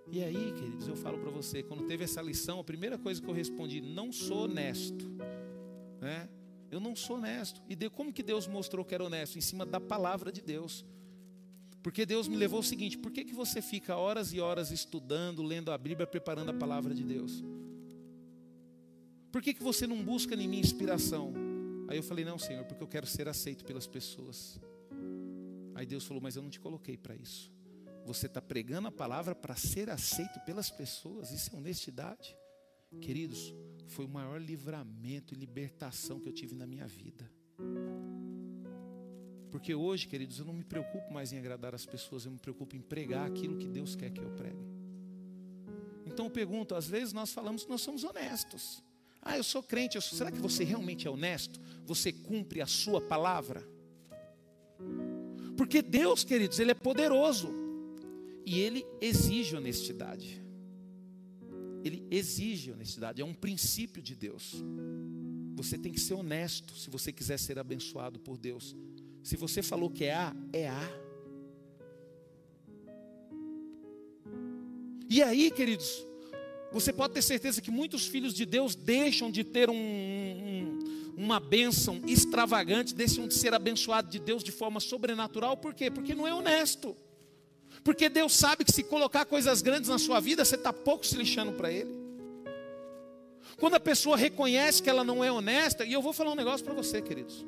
E 0.10 0.24
aí, 0.24 0.54
queridos, 0.54 0.88
eu 0.88 0.96
falo 0.96 1.18
para 1.20 1.30
você, 1.30 1.62
quando 1.62 1.84
teve 1.86 2.06
essa 2.06 2.22
lição, 2.22 2.60
a 2.60 2.64
primeira 2.64 2.98
coisa 2.98 3.22
que 3.22 3.28
eu 3.28 3.34
respondi, 3.34 3.82
não 3.82 4.12
sou 4.12 4.46
honesto. 4.46 5.06
Né? 6.00 6.30
Eu 6.70 6.80
não 6.80 6.96
sou 6.96 7.18
honesto. 7.18 7.62
E 7.68 7.76
de, 7.76 7.90
como 7.90 8.12
que 8.12 8.24
Deus 8.24 8.48
mostrou 8.48 8.84
que 8.84 8.94
era 8.94 9.04
honesto? 9.04 9.38
Em 9.38 9.42
cima 9.42 9.66
da 9.66 9.80
palavra 9.80 10.32
de 10.32 10.42
Deus. 10.42 10.86
Porque 11.82 12.06
Deus 12.06 12.28
me 12.28 12.36
levou 12.36 12.60
o 12.60 12.64
seguinte: 12.64 12.98
por 12.98 13.12
que, 13.12 13.24
que 13.24 13.34
você 13.34 13.62
fica 13.62 13.96
horas 13.96 14.34
e 14.34 14.40
horas 14.40 14.72
estudando, 14.72 15.42
lendo 15.42 15.72
a 15.72 15.78
Bíblia, 15.78 16.06
preparando 16.06 16.52
a 16.52 16.54
palavra 16.54 16.94
de 16.94 17.04
Deus? 17.04 17.44
Por 19.32 19.42
que, 19.42 19.54
que 19.54 19.64
você 19.64 19.88
não 19.88 20.04
busca 20.04 20.36
em 20.36 20.48
mim 20.48 20.60
inspiração? 20.60 21.34
Aí 21.88 21.98
eu 21.98 22.04
falei: 22.04 22.26
não, 22.26 22.38
Senhor, 22.38 22.66
porque 22.66 22.84
eu 22.84 22.88
quero 22.88 23.08
ser 23.08 23.28
aceito 23.28 23.64
pelas 23.64 23.88
pessoas. 23.88 24.60
Aí 25.76 25.86
Deus 25.86 26.06
falou: 26.06 26.22
mas 26.22 26.36
eu 26.36 26.42
não 26.42 26.50
te 26.50 26.60
coloquei 26.60 26.98
para 26.98 27.16
isso. 27.16 27.52
Você 28.06 28.26
está 28.26 28.42
pregando 28.42 28.88
a 28.88 28.92
palavra 28.92 29.36
para 29.36 29.56
ser 29.56 29.90
aceito 29.90 30.40
pelas 30.42 30.70
pessoas. 30.70 31.32
Isso 31.32 31.54
é 31.54 31.58
honestidade. 31.58 32.36
Queridos, 33.02 33.54
foi 33.88 34.06
o 34.06 34.10
maior 34.10 34.42
livramento 34.42 35.34
e 35.34 35.38
libertação 35.38 36.20
que 36.20 36.30
eu 36.30 36.34
tive 36.34 36.56
na 36.56 36.68
minha 36.68 36.88
vida. 36.88 37.30
Porque 39.50 39.74
hoje, 39.74 40.08
queridos, 40.08 40.40
eu 40.40 40.46
não 40.46 40.54
me 40.54 40.64
preocupo 40.64 41.12
mais 41.12 41.32
em 41.32 41.38
agradar 41.38 41.74
as 41.74 41.86
pessoas, 41.86 42.26
eu 42.26 42.32
me 42.32 42.38
preocupo 42.38 42.76
em 42.76 42.82
pregar 42.82 43.28
aquilo 43.28 43.58
que 43.58 43.68
Deus 43.68 43.96
quer 43.96 44.12
que 44.12 44.22
eu 44.22 44.30
pregue. 44.32 44.78
Então 46.06 46.26
eu 46.26 46.32
pergunto, 46.32 46.76
às 46.76 46.88
vezes 46.88 47.14
nós 47.14 47.32
falamos 47.32 47.64
que 47.64 47.70
nós 47.70 47.82
somos 47.82 48.04
honestos. 48.04 48.84
Ah, 49.22 49.38
eu 49.38 49.44
sou 49.44 49.64
crente, 49.64 49.96
eu 49.96 50.02
sou... 50.02 50.18
será 50.18 50.32
que 50.32 50.40
você 50.40 50.64
realmente 50.64 51.08
é 51.08 51.10
honesto? 51.10 51.60
Você 51.86 52.12
cumpre 52.12 52.62
a 52.62 52.68
sua 52.68 53.02
palavra? 53.02 53.68
Porque 55.56 55.82
Deus, 55.82 56.24
queridos, 56.24 56.60
Ele 56.60 56.72
é 56.72 56.76
poderoso. 56.76 57.68
E 58.48 58.62
ele 58.62 58.86
exige 59.02 59.58
honestidade 59.58 60.42
ele 61.88 62.08
exige 62.12 62.72
honestidade, 62.72 63.22
é 63.22 63.26
um 63.26 63.34
princípio 63.34 64.02
de 64.02 64.16
Deus. 64.16 64.56
Você 65.56 65.78
tem 65.78 65.92
que 65.92 66.00
ser 66.00 66.14
honesto 66.14 66.76
se 66.76 66.90
você 66.90 67.12
quiser 67.12 67.40
ser 67.40 67.58
abençoado 67.58 68.20
por 68.20 68.38
Deus. 68.38 68.76
Se 69.24 69.36
você 69.36 69.64
falou 69.64 69.90
que 69.90 70.06
é 70.06 70.14
A, 70.14 70.36
é 70.54 70.70
A. 70.70 71.08
E 75.10 75.24
aí, 75.24 75.50
queridos, 75.50 76.06
você 76.72 76.92
pode 76.92 77.14
ter 77.14 77.22
certeza 77.22 77.62
que 77.62 77.72
muitos 77.72 78.06
filhos 78.06 78.34
de 78.34 78.46
Deus 78.46 78.76
deixam 78.76 79.32
de 79.32 79.44
ter 79.44 79.70
um, 79.70 79.76
um, 79.76 81.14
uma 81.16 81.40
bênção 81.40 82.02
extravagante, 82.06 82.94
deixam 82.94 83.28
de 83.28 83.34
ser 83.34 83.54
abençoado 83.54 84.10
de 84.10 84.20
Deus 84.20 84.44
de 84.44 84.52
forma 84.52 84.80
sobrenatural, 84.80 85.58
por 85.58 85.74
quê? 85.74 85.90
Porque 85.90 86.14
não 86.14 86.28
é 86.28 86.34
honesto. 86.34 86.96
Porque 87.84 88.10
Deus 88.10 88.36
sabe 88.36 88.66
que 88.66 88.72
se 88.72 88.84
colocar 88.84 89.26
coisas 89.26 89.62
grandes 89.62 89.90
na 89.90 89.98
sua 89.98 90.20
vida, 90.20 90.44
você 90.44 90.56
está 90.56 90.74
pouco 90.74 91.06
se 91.06 91.16
lixando 91.16 91.54
para 91.54 91.72
Ele. 91.72 91.92
Quando 93.58 93.76
a 93.76 93.80
pessoa 93.80 94.18
reconhece 94.18 94.84
que 94.84 94.90
ela 94.90 95.04
não 95.04 95.24
é 95.24 95.32
honesta, 95.32 95.86
e 95.86 95.94
eu 95.94 96.02
vou 96.02 96.14
falar 96.14 96.32
um 96.32 96.36
negócio 96.36 96.64
para 96.64 96.74
você, 96.74 97.02
queridos. 97.02 97.46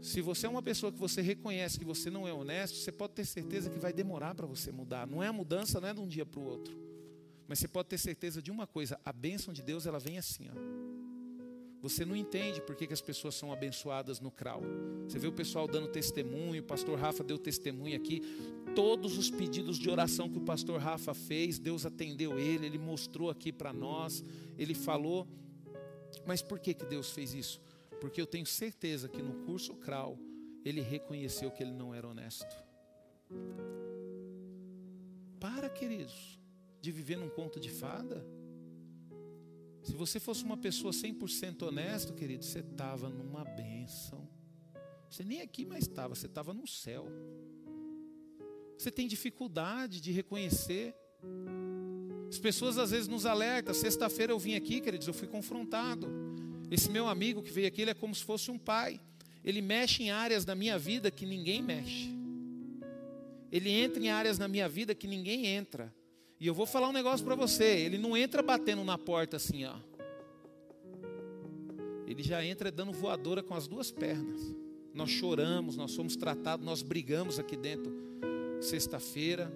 Se 0.00 0.20
você 0.20 0.46
é 0.46 0.48
uma 0.48 0.62
pessoa 0.62 0.92
que 0.92 0.98
você 0.98 1.20
reconhece 1.20 1.78
que 1.78 1.84
você 1.84 2.08
não 2.10 2.28
é 2.28 2.32
honesto, 2.32 2.76
você 2.76 2.92
pode 2.92 3.14
ter 3.14 3.24
certeza 3.24 3.68
que 3.68 3.78
vai 3.78 3.92
demorar 3.92 4.34
para 4.34 4.46
você 4.46 4.70
mudar. 4.70 5.06
Não 5.06 5.22
é 5.22 5.26
a 5.26 5.32
mudança, 5.32 5.80
não 5.80 5.88
é 5.88 5.94
de 5.94 6.00
um 6.00 6.06
dia 6.06 6.24
para 6.24 6.38
o 6.38 6.44
outro. 6.44 6.78
Mas 7.48 7.58
você 7.58 7.68
pode 7.68 7.88
ter 7.88 7.98
certeza 7.98 8.40
de 8.40 8.50
uma 8.50 8.66
coisa: 8.66 9.00
a 9.04 9.12
bênção 9.12 9.52
de 9.52 9.62
Deus 9.62 9.84
ela 9.84 9.98
vem 9.98 10.16
assim, 10.16 10.48
ó. 10.48 10.95
Você 11.82 12.04
não 12.04 12.16
entende 12.16 12.60
por 12.60 12.74
que, 12.74 12.86
que 12.86 12.92
as 12.92 13.00
pessoas 13.00 13.34
são 13.34 13.52
abençoadas 13.52 14.20
no 14.20 14.30
CRAU. 14.30 14.62
Você 15.06 15.18
vê 15.18 15.26
o 15.26 15.32
pessoal 15.32 15.68
dando 15.68 15.88
testemunho, 15.88 16.62
o 16.62 16.66
pastor 16.66 16.98
Rafa 16.98 17.22
deu 17.22 17.38
testemunho 17.38 17.96
aqui. 17.96 18.22
Todos 18.74 19.16
os 19.16 19.30
pedidos 19.30 19.78
de 19.78 19.88
oração 19.88 20.28
que 20.28 20.38
o 20.38 20.44
pastor 20.44 20.80
Rafa 20.80 21.14
fez, 21.14 21.58
Deus 21.58 21.86
atendeu 21.86 22.38
ele, 22.38 22.66
ele 22.66 22.78
mostrou 22.78 23.30
aqui 23.30 23.52
para 23.52 23.72
nós, 23.72 24.24
ele 24.58 24.74
falou. 24.74 25.28
Mas 26.24 26.42
por 26.42 26.58
que, 26.58 26.74
que 26.74 26.84
Deus 26.84 27.10
fez 27.10 27.34
isso? 27.34 27.60
Porque 28.00 28.20
eu 28.20 28.26
tenho 28.26 28.46
certeza 28.46 29.08
que 29.08 29.22
no 29.22 29.34
curso 29.44 29.74
CRAU, 29.74 30.18
ele 30.64 30.80
reconheceu 30.80 31.50
que 31.50 31.62
ele 31.62 31.72
não 31.72 31.94
era 31.94 32.08
honesto. 32.08 32.66
Para, 35.38 35.68
queridos, 35.68 36.38
de 36.80 36.90
viver 36.90 37.16
num 37.16 37.28
conto 37.28 37.60
de 37.60 37.70
fada. 37.70 38.24
Se 39.86 39.94
você 39.94 40.18
fosse 40.18 40.42
uma 40.42 40.56
pessoa 40.56 40.92
100% 40.92 41.62
honesto, 41.62 42.12
querido, 42.12 42.44
você 42.44 42.58
estava 42.58 43.08
numa 43.08 43.44
bênção. 43.44 44.28
Você 45.08 45.22
nem 45.22 45.40
aqui 45.40 45.64
mais 45.64 45.84
estava, 45.84 46.12
você 46.12 46.26
estava 46.26 46.52
no 46.52 46.66
céu. 46.66 47.06
Você 48.76 48.90
tem 48.90 49.06
dificuldade 49.06 50.00
de 50.00 50.10
reconhecer. 50.10 50.92
As 52.28 52.36
pessoas 52.36 52.78
às 52.78 52.90
vezes 52.90 53.06
nos 53.06 53.24
alertam. 53.26 53.72
Sexta-feira 53.72 54.32
eu 54.32 54.40
vim 54.40 54.56
aqui, 54.56 54.80
queridos, 54.80 55.06
eu 55.06 55.14
fui 55.14 55.28
confrontado. 55.28 56.08
Esse 56.68 56.90
meu 56.90 57.06
amigo 57.06 57.40
que 57.40 57.52
veio 57.52 57.68
aqui, 57.68 57.82
ele 57.82 57.92
é 57.92 57.94
como 57.94 58.12
se 58.12 58.24
fosse 58.24 58.50
um 58.50 58.58
pai. 58.58 59.00
Ele 59.44 59.62
mexe 59.62 60.02
em 60.02 60.10
áreas 60.10 60.44
da 60.44 60.56
minha 60.56 60.76
vida 60.76 61.12
que 61.12 61.24
ninguém 61.24 61.62
mexe. 61.62 62.12
Ele 63.52 63.70
entra 63.70 64.02
em 64.02 64.08
áreas 64.08 64.36
na 64.36 64.48
minha 64.48 64.68
vida 64.68 64.96
que 64.96 65.06
ninguém 65.06 65.46
entra. 65.46 65.94
E 66.38 66.46
eu 66.46 66.54
vou 66.54 66.66
falar 66.66 66.88
um 66.88 66.92
negócio 66.92 67.24
para 67.24 67.34
você: 67.34 67.64
ele 67.64 67.98
não 67.98 68.16
entra 68.16 68.42
batendo 68.42 68.84
na 68.84 68.98
porta 68.98 69.36
assim, 69.36 69.64
ó. 69.64 69.76
Ele 72.06 72.22
já 72.22 72.44
entra 72.44 72.70
dando 72.70 72.92
voadora 72.92 73.42
com 73.42 73.54
as 73.54 73.66
duas 73.66 73.90
pernas. 73.90 74.54
Nós 74.94 75.10
choramos, 75.10 75.76
nós 75.76 75.90
somos 75.90 76.16
tratados, 76.16 76.64
nós 76.64 76.82
brigamos 76.82 77.38
aqui 77.38 77.56
dentro 77.56 77.92
sexta-feira. 78.60 79.52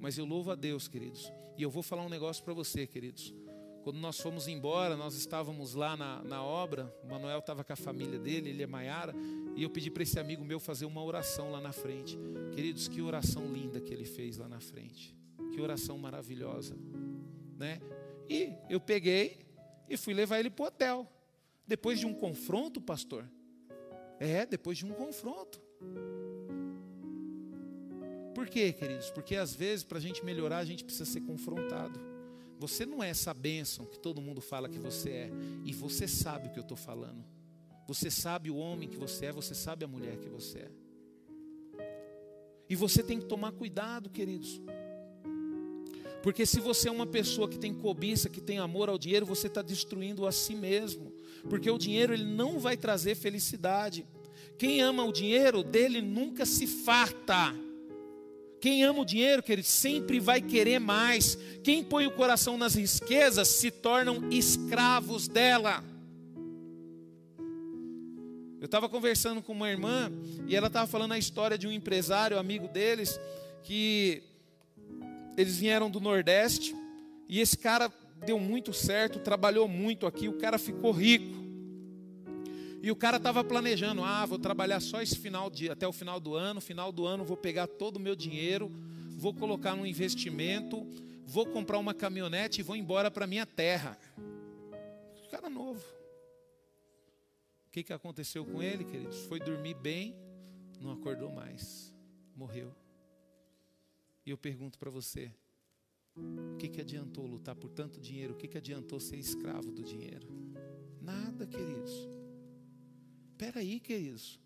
Mas 0.00 0.18
eu 0.18 0.24
louvo 0.24 0.50
a 0.50 0.54
Deus, 0.54 0.88
queridos. 0.88 1.32
E 1.56 1.62
eu 1.62 1.70
vou 1.70 1.82
falar 1.82 2.04
um 2.04 2.08
negócio 2.08 2.44
para 2.44 2.54
você, 2.54 2.86
queridos. 2.86 3.34
Quando 3.82 3.98
nós 3.98 4.18
fomos 4.18 4.48
embora, 4.48 4.96
nós 4.96 5.14
estávamos 5.14 5.74
lá 5.74 5.96
na, 5.96 6.22
na 6.22 6.42
obra. 6.42 6.92
O 7.04 7.08
Manuel 7.08 7.38
estava 7.38 7.62
com 7.62 7.72
a 7.72 7.76
família 7.76 8.18
dele, 8.18 8.50
ele 8.50 8.62
é 8.62 8.66
Maiara. 8.66 9.14
E 9.54 9.62
eu 9.62 9.70
pedi 9.70 9.90
para 9.90 10.02
esse 10.02 10.18
amigo 10.18 10.44
meu 10.44 10.58
fazer 10.58 10.86
uma 10.86 11.02
oração 11.02 11.50
lá 11.50 11.60
na 11.60 11.72
frente. 11.72 12.18
Queridos, 12.52 12.88
que 12.88 13.00
oração 13.00 13.46
linda 13.46 13.80
que 13.80 13.92
ele 13.94 14.04
fez 14.04 14.38
lá 14.38 14.48
na 14.48 14.60
frente. 14.60 15.16
Que 15.52 15.60
oração 15.60 15.98
maravilhosa, 15.98 16.76
né? 17.56 17.80
E 18.28 18.52
eu 18.68 18.80
peguei 18.80 19.38
e 19.88 19.96
fui 19.96 20.14
levar 20.14 20.38
ele 20.38 20.50
para 20.50 20.64
o 20.64 20.66
hotel. 20.66 21.12
Depois 21.66 21.98
de 21.98 22.06
um 22.06 22.14
confronto, 22.14 22.80
pastor. 22.80 23.28
É, 24.18 24.46
depois 24.46 24.78
de 24.78 24.86
um 24.86 24.92
confronto. 24.92 25.60
Por 28.34 28.48
quê, 28.48 28.72
queridos? 28.72 29.10
Porque 29.10 29.36
às 29.36 29.54
vezes, 29.54 29.84
para 29.84 29.98
a 29.98 30.00
gente 30.00 30.24
melhorar, 30.24 30.58
a 30.58 30.64
gente 30.64 30.84
precisa 30.84 31.04
ser 31.04 31.20
confrontado. 31.22 31.98
Você 32.58 32.86
não 32.86 33.02
é 33.02 33.10
essa 33.10 33.34
bênção 33.34 33.84
que 33.86 33.98
todo 33.98 34.20
mundo 34.20 34.40
fala 34.40 34.68
que 34.68 34.78
você 34.78 35.10
é. 35.10 35.30
E 35.64 35.72
você 35.72 36.06
sabe 36.08 36.48
o 36.48 36.50
que 36.50 36.58
eu 36.58 36.62
estou 36.62 36.76
falando. 36.76 37.24
Você 37.86 38.10
sabe 38.10 38.50
o 38.50 38.56
homem 38.56 38.88
que 38.88 38.96
você 38.96 39.26
é, 39.26 39.32
você 39.32 39.54
sabe 39.54 39.84
a 39.84 39.88
mulher 39.88 40.18
que 40.18 40.28
você 40.28 40.58
é. 40.58 40.70
E 42.68 42.74
você 42.74 43.02
tem 43.02 43.18
que 43.18 43.26
tomar 43.26 43.52
cuidado, 43.52 44.10
queridos. 44.10 44.60
Porque 46.26 46.44
se 46.44 46.58
você 46.58 46.88
é 46.88 46.90
uma 46.90 47.06
pessoa 47.06 47.48
que 47.48 47.56
tem 47.56 47.72
cobiça, 47.72 48.28
que 48.28 48.40
tem 48.40 48.58
amor 48.58 48.88
ao 48.88 48.98
dinheiro, 48.98 49.24
você 49.24 49.46
está 49.46 49.62
destruindo 49.62 50.26
a 50.26 50.32
si 50.32 50.56
mesmo. 50.56 51.12
Porque 51.48 51.70
o 51.70 51.78
dinheiro 51.78 52.12
ele 52.12 52.24
não 52.24 52.58
vai 52.58 52.76
trazer 52.76 53.14
felicidade. 53.14 54.04
Quem 54.58 54.82
ama 54.82 55.04
o 55.04 55.12
dinheiro, 55.12 55.62
dele 55.62 56.02
nunca 56.02 56.44
se 56.44 56.66
farta. 56.66 57.54
Quem 58.60 58.82
ama 58.82 59.02
o 59.02 59.04
dinheiro, 59.04 59.40
querido, 59.40 59.68
sempre 59.68 60.18
vai 60.18 60.42
querer 60.42 60.80
mais. 60.80 61.38
Quem 61.62 61.84
põe 61.84 62.08
o 62.08 62.10
coração 62.10 62.58
nas 62.58 62.74
riquezas 62.74 63.46
se 63.46 63.70
tornam 63.70 64.28
escravos 64.28 65.28
dela. 65.28 65.84
Eu 68.60 68.66
estava 68.66 68.88
conversando 68.88 69.40
com 69.40 69.52
uma 69.52 69.70
irmã 69.70 70.10
e 70.48 70.56
ela 70.56 70.66
estava 70.66 70.88
falando 70.88 71.12
a 71.12 71.18
história 71.18 71.56
de 71.56 71.68
um 71.68 71.72
empresário, 71.72 72.36
amigo 72.36 72.66
deles, 72.66 73.16
que 73.62 74.24
eles 75.36 75.58
vieram 75.58 75.90
do 75.90 76.00
Nordeste 76.00 76.74
e 77.28 77.40
esse 77.40 77.56
cara 77.56 77.92
deu 78.24 78.38
muito 78.38 78.72
certo, 78.72 79.18
trabalhou 79.18 79.68
muito 79.68 80.06
aqui, 80.06 80.28
o 80.28 80.38
cara 80.38 80.58
ficou 80.58 80.92
rico. 80.92 81.44
E 82.82 82.90
o 82.90 82.96
cara 82.96 83.16
estava 83.16 83.42
planejando, 83.42 84.04
ah, 84.04 84.24
vou 84.24 84.38
trabalhar 84.38 84.80
só 84.80 85.02
esse 85.02 85.16
final 85.16 85.50
de 85.50 85.68
até 85.68 85.86
o 85.86 85.92
final 85.92 86.20
do 86.20 86.34
ano, 86.34 86.60
final 86.60 86.92
do 86.92 87.04
ano 87.04 87.24
vou 87.24 87.36
pegar 87.36 87.66
todo 87.66 87.96
o 87.96 88.00
meu 88.00 88.14
dinheiro, 88.14 88.70
vou 89.16 89.34
colocar 89.34 89.74
num 89.74 89.84
investimento, 89.84 90.86
vou 91.26 91.44
comprar 91.46 91.78
uma 91.78 91.92
caminhonete 91.92 92.60
e 92.60 92.64
vou 92.64 92.76
embora 92.76 93.10
para 93.10 93.26
minha 93.26 93.44
terra. 93.44 93.98
Cara 95.30 95.50
novo. 95.50 95.84
O 97.66 97.70
que, 97.72 97.82
que 97.82 97.92
aconteceu 97.92 98.44
com 98.44 98.62
ele, 98.62 98.84
queridos? 98.84 99.18
Foi 99.26 99.40
dormir 99.40 99.74
bem, 99.74 100.14
não 100.80 100.92
acordou 100.92 101.30
mais, 101.30 101.92
morreu. 102.34 102.72
E 104.26 104.30
eu 104.30 104.36
pergunto 104.36 104.78
para 104.78 104.90
você: 104.90 105.32
o 106.16 106.56
que, 106.58 106.68
que 106.68 106.80
adiantou 106.80 107.24
lutar 107.24 107.54
por 107.54 107.70
tanto 107.70 108.00
dinheiro? 108.00 108.34
O 108.34 108.36
que, 108.36 108.48
que 108.48 108.58
adiantou 108.58 108.98
ser 108.98 109.16
escravo 109.16 109.70
do 109.70 109.84
dinheiro? 109.84 110.26
Nada, 111.00 111.46
queridos. 111.46 111.92
Espera 113.30 113.60
aí, 113.60 113.78
queridos. 113.78 114.40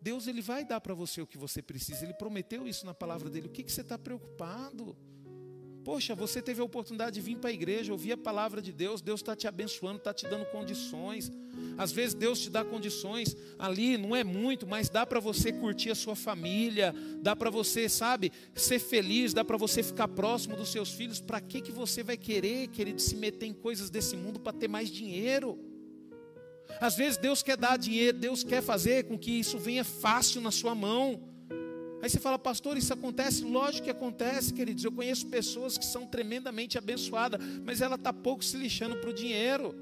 Deus 0.00 0.26
ele 0.26 0.40
vai 0.40 0.64
dar 0.64 0.80
para 0.80 0.94
você 0.94 1.20
o 1.20 1.26
que 1.26 1.36
você 1.36 1.60
precisa. 1.60 2.04
Ele 2.04 2.14
prometeu 2.14 2.66
isso 2.66 2.86
na 2.86 2.94
palavra 2.94 3.28
dele. 3.28 3.48
O 3.48 3.50
que, 3.50 3.62
que 3.62 3.72
você 3.72 3.82
está 3.82 3.98
preocupado? 3.98 4.96
Poxa, 5.86 6.16
você 6.16 6.42
teve 6.42 6.60
a 6.60 6.64
oportunidade 6.64 7.14
de 7.14 7.20
vir 7.20 7.36
para 7.36 7.48
a 7.48 7.52
igreja, 7.52 7.92
ouvir 7.92 8.10
a 8.10 8.16
palavra 8.16 8.60
de 8.60 8.72
Deus, 8.72 9.00
Deus 9.00 9.20
está 9.20 9.36
te 9.36 9.46
abençoando, 9.46 9.98
está 9.98 10.12
te 10.12 10.26
dando 10.26 10.44
condições. 10.46 11.30
Às 11.78 11.92
vezes 11.92 12.12
Deus 12.12 12.40
te 12.40 12.50
dá 12.50 12.64
condições 12.64 13.36
ali, 13.56 13.96
não 13.96 14.16
é 14.16 14.24
muito, 14.24 14.66
mas 14.66 14.88
dá 14.88 15.06
para 15.06 15.20
você 15.20 15.52
curtir 15.52 15.92
a 15.92 15.94
sua 15.94 16.16
família, 16.16 16.92
dá 17.22 17.36
para 17.36 17.50
você, 17.50 17.88
sabe, 17.88 18.32
ser 18.52 18.80
feliz, 18.80 19.32
dá 19.32 19.44
para 19.44 19.56
você 19.56 19.80
ficar 19.80 20.08
próximo 20.08 20.56
dos 20.56 20.72
seus 20.72 20.90
filhos. 20.90 21.20
Para 21.20 21.40
que, 21.40 21.60
que 21.60 21.70
você 21.70 22.02
vai 22.02 22.16
querer, 22.16 22.66
querido, 22.66 23.00
se 23.00 23.14
meter 23.14 23.46
em 23.46 23.54
coisas 23.54 23.88
desse 23.88 24.16
mundo 24.16 24.40
para 24.40 24.58
ter 24.58 24.66
mais 24.66 24.90
dinheiro? 24.90 25.56
Às 26.80 26.96
vezes 26.96 27.16
Deus 27.16 27.44
quer 27.44 27.56
dar 27.56 27.76
dinheiro, 27.76 28.18
Deus 28.18 28.42
quer 28.42 28.60
fazer 28.60 29.04
com 29.04 29.16
que 29.16 29.30
isso 29.30 29.56
venha 29.56 29.84
fácil 29.84 30.40
na 30.40 30.50
sua 30.50 30.74
mão. 30.74 31.35
Aí 32.02 32.10
você 32.10 32.20
fala, 32.20 32.38
pastor, 32.38 32.76
isso 32.76 32.92
acontece? 32.92 33.42
Lógico 33.42 33.84
que 33.84 33.90
acontece, 33.90 34.52
queridos. 34.52 34.84
Eu 34.84 34.92
conheço 34.92 35.26
pessoas 35.26 35.78
que 35.78 35.84
são 35.84 36.06
tremendamente 36.06 36.76
abençoadas, 36.76 37.40
mas 37.64 37.80
ela 37.80 37.94
está 37.96 38.12
pouco 38.12 38.44
se 38.44 38.56
lixando 38.56 38.96
para 38.96 39.10
o 39.10 39.12
dinheiro. 39.12 39.74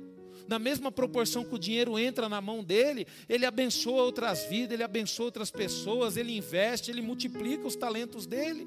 Na 0.47 0.59
mesma 0.59 0.93
proporção 0.93 1.45
que 1.45 1.55
o 1.55 1.59
dinheiro 1.59 1.99
entra 1.99 2.29
na 2.29 2.41
mão 2.41 2.63
dele, 2.63 3.07
ele 3.29 3.47
abençoa 3.47 4.03
outras 4.03 4.45
vidas, 4.45 4.73
ele 4.73 4.83
abençoa 4.83 5.27
outras 5.27 5.51
pessoas, 5.51 6.17
ele 6.17 6.37
investe, 6.37 6.91
ele 6.91 7.03
multiplica 7.03 7.67
os 7.67 7.77
talentos 7.77 8.27
dele. 8.27 8.67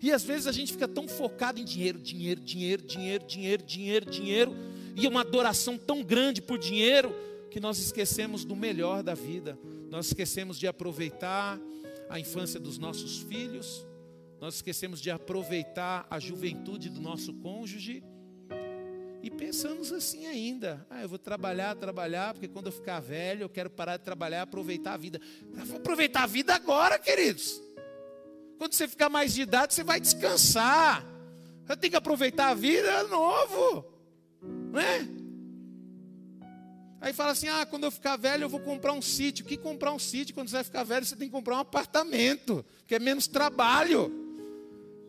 E 0.00 0.10
às 0.10 0.24
vezes 0.24 0.46
a 0.46 0.52
gente 0.52 0.72
fica 0.72 0.88
tão 0.88 1.06
focado 1.06 1.60
em 1.60 1.64
dinheiro, 1.64 1.98
dinheiro, 1.98 2.40
dinheiro, 2.40 2.82
dinheiro, 2.82 3.24
dinheiro, 3.24 3.62
dinheiro, 3.64 4.10
dinheiro, 4.10 4.56
e 4.96 5.06
uma 5.06 5.20
adoração 5.20 5.78
tão 5.78 6.02
grande 6.02 6.42
por 6.42 6.58
dinheiro, 6.58 7.14
que 7.50 7.60
nós 7.60 7.78
esquecemos 7.78 8.44
do 8.44 8.56
melhor 8.56 9.02
da 9.02 9.14
vida. 9.14 9.58
Nós 9.92 10.06
esquecemos 10.06 10.58
de 10.58 10.66
aproveitar 10.66 11.60
a 12.08 12.18
infância 12.18 12.58
dos 12.58 12.78
nossos 12.78 13.18
filhos, 13.18 13.86
nós 14.40 14.54
esquecemos 14.54 15.02
de 15.02 15.10
aproveitar 15.10 16.06
a 16.08 16.18
juventude 16.18 16.88
do 16.88 16.98
nosso 16.98 17.34
cônjuge. 17.34 18.02
E 19.22 19.30
pensamos 19.30 19.92
assim 19.92 20.24
ainda: 20.24 20.86
ah, 20.88 21.02
eu 21.02 21.10
vou 21.10 21.18
trabalhar, 21.18 21.76
trabalhar, 21.76 22.32
porque 22.32 22.48
quando 22.48 22.68
eu 22.68 22.72
ficar 22.72 23.00
velho 23.00 23.42
eu 23.42 23.50
quero 23.50 23.68
parar 23.68 23.98
de 23.98 24.02
trabalhar 24.02 24.40
aproveitar 24.40 24.94
a 24.94 24.96
vida. 24.96 25.20
Eu 25.58 25.66
vou 25.66 25.76
aproveitar 25.76 26.22
a 26.22 26.26
vida 26.26 26.54
agora, 26.54 26.98
queridos. 26.98 27.60
Quando 28.56 28.72
você 28.72 28.88
ficar 28.88 29.10
mais 29.10 29.34
de 29.34 29.42
idade, 29.42 29.74
você 29.74 29.84
vai 29.84 30.00
descansar. 30.00 31.06
Você 31.66 31.76
tem 31.76 31.90
que 31.90 31.96
aproveitar 31.96 32.48
a 32.48 32.54
vida 32.54 33.02
novo. 33.08 33.84
Né? 34.72 35.21
Aí 37.02 37.12
fala 37.12 37.32
assim: 37.32 37.48
ah, 37.48 37.66
quando 37.66 37.82
eu 37.82 37.90
ficar 37.90 38.16
velho 38.16 38.44
eu 38.44 38.48
vou 38.48 38.60
comprar 38.60 38.92
um 38.92 39.02
sítio. 39.02 39.44
Que 39.44 39.56
comprar 39.56 39.92
um 39.92 39.98
sítio? 39.98 40.32
Quando 40.32 40.48
você 40.48 40.54
vai 40.54 40.64
ficar 40.64 40.84
velho, 40.84 41.04
você 41.04 41.16
tem 41.16 41.26
que 41.26 41.32
comprar 41.32 41.56
um 41.56 41.60
apartamento, 41.60 42.64
que 42.86 42.94
é 42.94 42.98
menos 43.00 43.26
trabalho. 43.26 44.10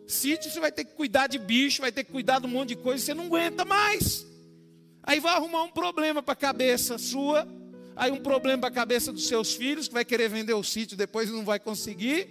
Sítio 0.07 0.51
você 0.51 0.59
vai 0.59 0.71
ter 0.71 0.85
que 0.85 0.95
cuidar 0.95 1.27
de 1.27 1.37
bicho, 1.37 1.81
vai 1.81 1.91
ter 1.91 2.03
que 2.03 2.11
cuidar 2.11 2.39
de 2.39 2.47
um 2.47 2.49
monte 2.49 2.69
de 2.69 2.77
coisa, 2.77 3.05
você 3.05 3.13
não 3.13 3.25
aguenta 3.25 3.63
mais. 3.63 4.25
Aí 5.03 5.19
vai 5.19 5.35
arrumar 5.35 5.63
um 5.63 5.71
problema 5.71 6.23
para 6.23 6.33
a 6.33 6.35
cabeça 6.35 6.97
sua, 6.97 7.47
aí 7.95 8.11
um 8.11 8.21
problema 8.21 8.61
para 8.61 8.69
a 8.69 8.73
cabeça 8.73 9.13
dos 9.13 9.27
seus 9.27 9.53
filhos, 9.53 9.87
que 9.87 9.93
vai 9.93 10.03
querer 10.03 10.29
vender 10.29 10.53
o 10.53 10.63
sítio 10.63 10.97
depois 10.97 11.29
não 11.29 11.45
vai 11.45 11.59
conseguir. 11.59 12.27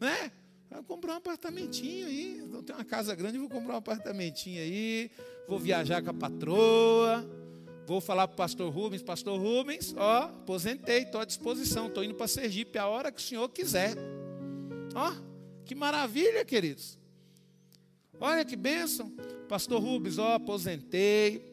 Né? 0.00 0.32
Vou 0.70 0.82
comprar 0.84 1.14
um 1.14 1.16
apartamentinho 1.16 2.06
aí. 2.06 2.42
Não 2.48 2.62
tenho 2.62 2.78
uma 2.78 2.84
casa 2.84 3.14
grande, 3.14 3.36
vou 3.36 3.48
comprar 3.48 3.74
um 3.74 3.78
apartamentinho 3.78 4.62
aí. 4.62 5.10
Vou 5.46 5.58
viajar 5.58 6.02
com 6.02 6.10
a 6.10 6.14
patroa. 6.14 7.47
Vou 7.88 8.02
falar 8.02 8.28
para 8.28 8.34
o 8.34 8.36
pastor 8.36 8.70
Rubens, 8.70 9.02
pastor 9.02 9.40
Rubens, 9.40 9.94
ó, 9.96 10.24
aposentei, 10.24 11.04
estou 11.04 11.22
à 11.22 11.24
disposição, 11.24 11.86
estou 11.86 12.04
indo 12.04 12.14
para 12.14 12.28
Sergipe 12.28 12.76
a 12.76 12.86
hora 12.86 13.10
que 13.10 13.18
o 13.18 13.24
senhor 13.24 13.48
quiser. 13.48 13.96
Ó, 14.94 15.10
que 15.64 15.74
maravilha, 15.74 16.44
queridos. 16.44 16.98
Olha 18.20 18.44
que 18.44 18.56
bênção. 18.56 19.10
Pastor 19.48 19.80
Rubens, 19.80 20.18
ó, 20.18 20.34
aposentei, 20.34 21.50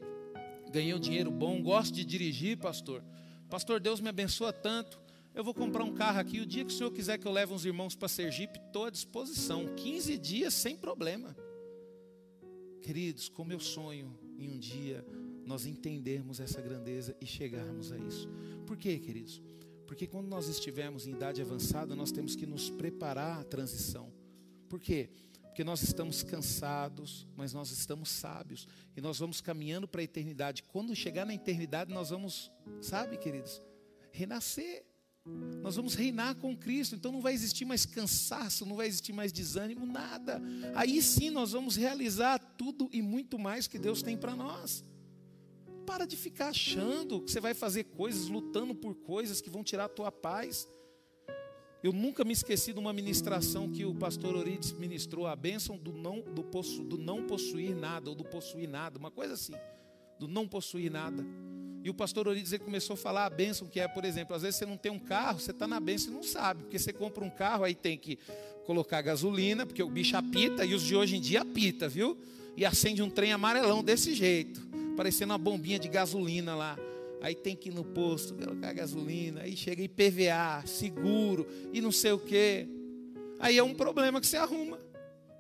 ganhei 0.74 0.94
um 0.94 1.00
dinheiro 1.00 1.32
bom, 1.32 1.64
gosto 1.64 1.94
de 1.94 2.04
dirigir, 2.04 2.58
pastor. 2.58 3.02
Pastor, 3.50 3.80
Deus 3.80 4.02
me 4.02 4.10
abençoa 4.10 4.52
tanto. 4.52 5.00
Eu 5.34 5.42
vou 5.42 5.54
comprar 5.54 5.86
um 5.86 5.94
carro 5.94 6.20
aqui. 6.20 6.42
O 6.42 6.46
dia 6.46 6.66
que 6.66 6.74
o 6.74 6.76
senhor 6.76 6.92
quiser 6.92 7.18
que 7.18 7.26
eu 7.26 7.32
leve 7.32 7.54
uns 7.54 7.64
irmãos 7.64 7.96
para 7.96 8.10
Sergipe, 8.10 8.60
estou 8.60 8.84
à 8.84 8.90
disposição. 8.90 9.74
15 9.74 10.18
dias 10.18 10.54
sem 10.54 10.76
problema. 10.76 11.34
Queridos, 12.82 13.30
como 13.30 13.54
eu 13.54 13.60
sonho 13.62 14.20
em 14.38 14.50
um 14.50 14.60
dia 14.60 15.06
nós 15.46 15.66
entendermos 15.66 16.40
essa 16.40 16.62
grandeza 16.62 17.16
e 17.22 17.26
chegarmos 17.26 17.92
a 17.92 17.98
isso. 17.98 18.28
Por 18.66 18.78
quê, 18.78 18.98
queridos? 19.00 19.42
Porque 19.86 20.08
quando 20.08 20.28
nós 20.28 20.48
estivermos 20.48 21.06
em 21.06 21.12
idade 21.12 21.42
avançada, 21.42 21.96
nós 21.96 22.12
temos 22.12 22.36
que 22.36 22.46
nos 22.46 22.70
preparar 22.70 23.40
à 23.40 23.44
transição. 23.44 24.12
Por 24.68 24.80
quê? 24.80 25.10
Porque 25.44 25.64
nós 25.64 25.84
estamos 25.84 26.24
cansados, 26.24 27.26
mas 27.36 27.54
nós 27.54 27.72
estamos 27.72 28.10
sábios. 28.10 28.68
E 28.98 29.00
nós 29.00 29.20
vamos 29.20 29.40
caminhando 29.40 29.88
para 29.88 30.02
a 30.02 30.04
eternidade. 30.04 30.64
Quando 30.64 30.96
chegar 30.96 31.26
na 31.26 31.34
eternidade, 31.34 31.94
nós 31.94 32.10
vamos, 32.10 32.52
sabe, 32.82 33.18
queridos, 33.18 33.62
renascer. 34.12 34.84
Nós 35.64 35.76
vamos 35.76 35.96
reinar 35.96 36.36
com 36.36 36.56
Cristo, 36.56 36.96
então 36.96 37.12
não 37.12 37.22
vai 37.22 37.34
existir 37.34 37.66
mais 37.66 37.84
cansaço, 37.84 38.64
não 38.66 38.76
vai 38.76 38.88
existir 38.88 39.12
mais 39.12 39.32
desânimo, 39.32 39.86
nada. 39.86 40.40
Aí 40.76 41.02
sim 41.02 41.32
nós 41.32 41.52
vamos 41.54 41.76
realizar 41.76 42.38
tudo 42.38 42.90
e 42.92 43.02
muito 43.02 43.40
mais 43.40 43.66
que 43.66 43.80
Deus 43.80 44.04
tem 44.04 44.16
para 44.16 44.36
nós. 44.36 44.84
Para 45.86 46.06
de 46.06 46.18
ficar 46.18 46.50
achando 46.50 47.22
que 47.22 47.32
você 47.32 47.40
vai 47.40 47.54
fazer 47.54 47.84
coisas, 47.84 48.28
lutando 48.28 48.74
por 48.74 48.96
coisas 48.96 49.40
que 49.40 49.50
vão 49.50 49.64
tirar 49.64 49.86
a 49.86 49.90
tua 49.90 50.12
paz. 50.12 50.68
Eu 51.84 51.94
nunca 51.94 52.24
me 52.24 52.34
esqueci 52.34 52.74
de 52.74 52.80
uma 52.80 52.92
ministração 52.92 53.72
que 53.72 53.86
o 53.86 53.94
pastor 53.94 54.36
Orides 54.36 54.72
ministrou, 54.72 55.28
a 55.28 55.36
bênção 55.36 55.78
do 55.78 55.92
não, 55.94 56.22
do, 56.22 56.44
possu, 56.44 56.84
do 56.84 56.98
não 56.98 57.28
possuir 57.28 57.76
nada, 57.76 58.10
ou 58.10 58.16
do 58.16 58.24
possuir 58.24 58.68
nada, 58.68 58.98
uma 58.98 59.12
coisa 59.12 59.36
assim, 59.36 59.54
do 60.20 60.28
não 60.28 60.48
possuir 60.48 60.92
nada. 60.92 61.24
E 61.84 61.90
o 61.92 61.94
pastor 61.94 62.28
Orides 62.28 62.52
ele 62.52 62.64
começou 62.64 62.96
a 62.96 62.98
falar 62.98 63.28
a 63.28 63.30
bênção 63.30 63.68
que 63.68 63.80
é, 63.80 63.88
por 63.88 64.04
exemplo, 64.04 64.36
às 64.36 64.42
vezes 64.42 64.56
você 64.56 64.66
não 64.66 64.78
tem 64.78 64.92
um 64.92 64.98
carro, 64.98 65.40
você 65.40 65.52
está 65.52 65.68
na 65.68 65.80
bênção 65.80 66.12
e 66.12 66.16
não 66.16 66.24
sabe, 66.24 66.64
porque 66.64 66.80
você 66.80 66.92
compra 66.92 67.24
um 67.24 67.30
carro, 67.30 67.64
aí 67.64 67.76
tem 67.76 67.96
que 67.96 68.18
colocar 68.66 69.04
gasolina, 69.04 69.68
porque 69.68 69.84
o 69.84 69.90
bicho 69.90 70.18
apita, 70.18 70.66
e 70.66 70.74
os 70.74 70.82
de 70.82 70.96
hoje 70.96 71.18
em 71.18 71.22
dia 71.22 71.42
apita, 71.42 71.88
viu? 71.88 72.18
E 72.58 72.66
acende 72.66 73.04
um 73.04 73.10
trem 73.12 73.32
amarelão 73.32 73.84
desse 73.84 74.16
jeito 74.16 74.66
parecendo 74.96 75.34
uma 75.34 75.38
bombinha 75.38 75.78
de 75.78 75.88
gasolina 75.88 76.56
lá. 76.56 76.78
Aí 77.22 77.36
tem 77.36 77.56
que 77.56 77.70
ir 77.70 77.74
no 77.74 77.84
posto 77.84 78.34
colocar 78.36 78.72
gasolina, 78.74 79.42
aí 79.42 79.56
chega 79.56 79.82
IPVA, 79.82 80.64
seguro 80.66 81.48
e 81.74 81.82
não 81.82 81.92
sei 81.92 82.12
o 82.12 82.20
quê. 82.20 82.68
Aí 83.40 83.58
é 83.58 83.64
um 83.64 83.74
problema 83.74 84.22
que 84.22 84.28
você 84.28 84.38
arruma, 84.38 84.80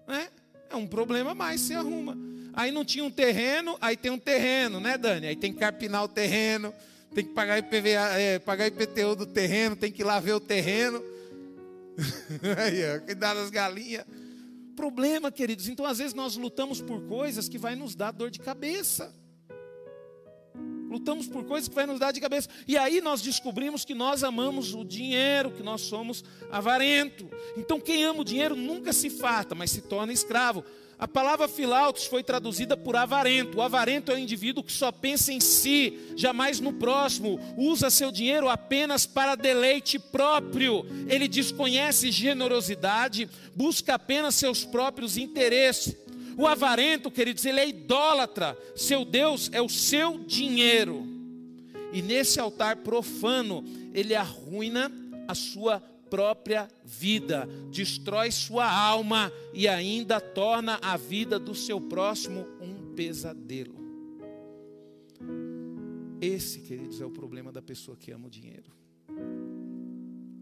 né? 0.07 0.29
É 0.69 0.75
um 0.75 0.87
problema 0.87 1.35
mais 1.35 1.61
você 1.61 1.73
arruma. 1.73 2.17
Aí 2.53 2.71
não 2.71 2.85
tinha 2.85 3.03
um 3.03 3.11
terreno, 3.11 3.77
aí 3.81 3.97
tem 3.97 4.11
um 4.11 4.17
terreno, 4.17 4.79
né, 4.79 4.97
Dani? 4.97 5.27
Aí 5.27 5.35
tem 5.35 5.53
que 5.53 5.59
carpinar 5.59 6.03
o 6.03 6.07
terreno, 6.07 6.73
tem 7.13 7.23
que 7.23 7.33
pagar 7.33 7.59
IPVA, 7.59 8.17
é, 8.17 8.39
pagar 8.39 8.67
IPTU 8.67 9.15
do 9.15 9.25
terreno, 9.25 9.75
tem 9.75 9.91
que 9.91 10.01
ir 10.01 10.05
lá 10.05 10.19
ver 10.19 10.33
o 10.33 10.39
terreno. 10.39 11.03
aí, 12.57 12.95
ó, 12.95 12.99
cuidar 13.01 13.33
das 13.33 13.49
galinhas. 13.49 14.05
Problema, 14.75 15.31
queridos. 15.31 15.69
Então, 15.69 15.85
às 15.85 15.99
vezes, 15.99 16.13
nós 16.13 16.35
lutamos 16.35 16.81
por 16.81 17.01
coisas 17.07 17.47
que 17.47 17.57
vai 17.57 17.75
nos 17.75 17.95
dar 17.95 18.11
dor 18.11 18.29
de 18.29 18.39
cabeça. 18.39 19.13
Lutamos 20.89 21.27
por 21.27 21.43
coisas 21.45 21.67
que 21.67 21.75
vai 21.75 21.85
nos 21.85 21.99
dar 21.99 22.11
de 22.11 22.21
cabeça. 22.21 22.49
E 22.67 22.77
aí 22.77 23.01
nós 23.01 23.21
descobrimos 23.21 23.83
que 23.83 23.93
nós 23.93 24.23
amamos 24.23 24.73
o 24.73 24.83
dinheiro, 24.83 25.51
que 25.51 25.63
nós 25.63 25.81
somos 25.81 26.23
avarento. 26.51 27.29
Então 27.57 27.79
quem 27.79 28.03
ama 28.03 28.21
o 28.21 28.25
dinheiro 28.25 28.55
nunca 28.55 28.93
se 28.93 29.09
farta, 29.09 29.55
mas 29.55 29.71
se 29.71 29.81
torna 29.81 30.13
escravo. 30.13 30.63
A 30.97 31.07
palavra 31.07 31.47
filautos 31.47 32.05
foi 32.05 32.23
traduzida 32.23 32.77
por 32.77 32.95
avarento. 32.95 33.57
O 33.57 33.61
avarento 33.61 34.11
é 34.11 34.15
o 34.15 34.17
indivíduo 34.17 34.63
que 34.63 34.71
só 34.71 34.91
pensa 34.93 35.33
em 35.33 35.41
si, 35.41 35.99
jamais 36.15 36.61
no 36.61 36.71
próximo, 36.71 37.37
usa 37.57 37.89
seu 37.89 38.11
dinheiro 38.11 38.47
apenas 38.47 39.05
para 39.05 39.35
deleite 39.35 39.99
próprio. 39.99 40.85
Ele 41.09 41.27
desconhece 41.27 42.11
generosidade, 42.11 43.29
busca 43.53 43.95
apenas 43.95 44.35
seus 44.35 44.63
próprios 44.63 45.17
interesses. 45.17 46.04
O 46.37 46.45
avarento, 46.45 47.09
queridos, 47.09 47.45
ele 47.45 47.59
é 47.59 47.69
idólatra. 47.69 48.57
Seu 48.75 49.05
Deus 49.05 49.49
é 49.53 49.61
o 49.61 49.69
seu 49.69 50.19
dinheiro. 50.19 51.05
E 51.93 52.01
nesse 52.01 52.39
altar 52.39 52.77
profano, 52.77 53.63
ele 53.93 54.13
arruina 54.13 54.91
a 55.27 55.33
sua 55.33 55.79
própria 56.09 56.67
vida, 56.83 57.47
destrói 57.71 58.31
sua 58.31 58.69
alma 58.69 59.31
e 59.53 59.67
ainda 59.67 60.19
torna 60.19 60.79
a 60.81 60.97
vida 60.97 61.39
do 61.39 61.55
seu 61.55 61.79
próximo 61.79 62.45
um 62.61 62.93
pesadelo. 62.95 63.75
Esse, 66.21 66.61
queridos, 66.61 67.01
é 67.01 67.05
o 67.05 67.11
problema 67.11 67.51
da 67.51 67.61
pessoa 67.61 67.97
que 67.97 68.11
ama 68.11 68.27
o 68.27 68.29
dinheiro. 68.29 68.71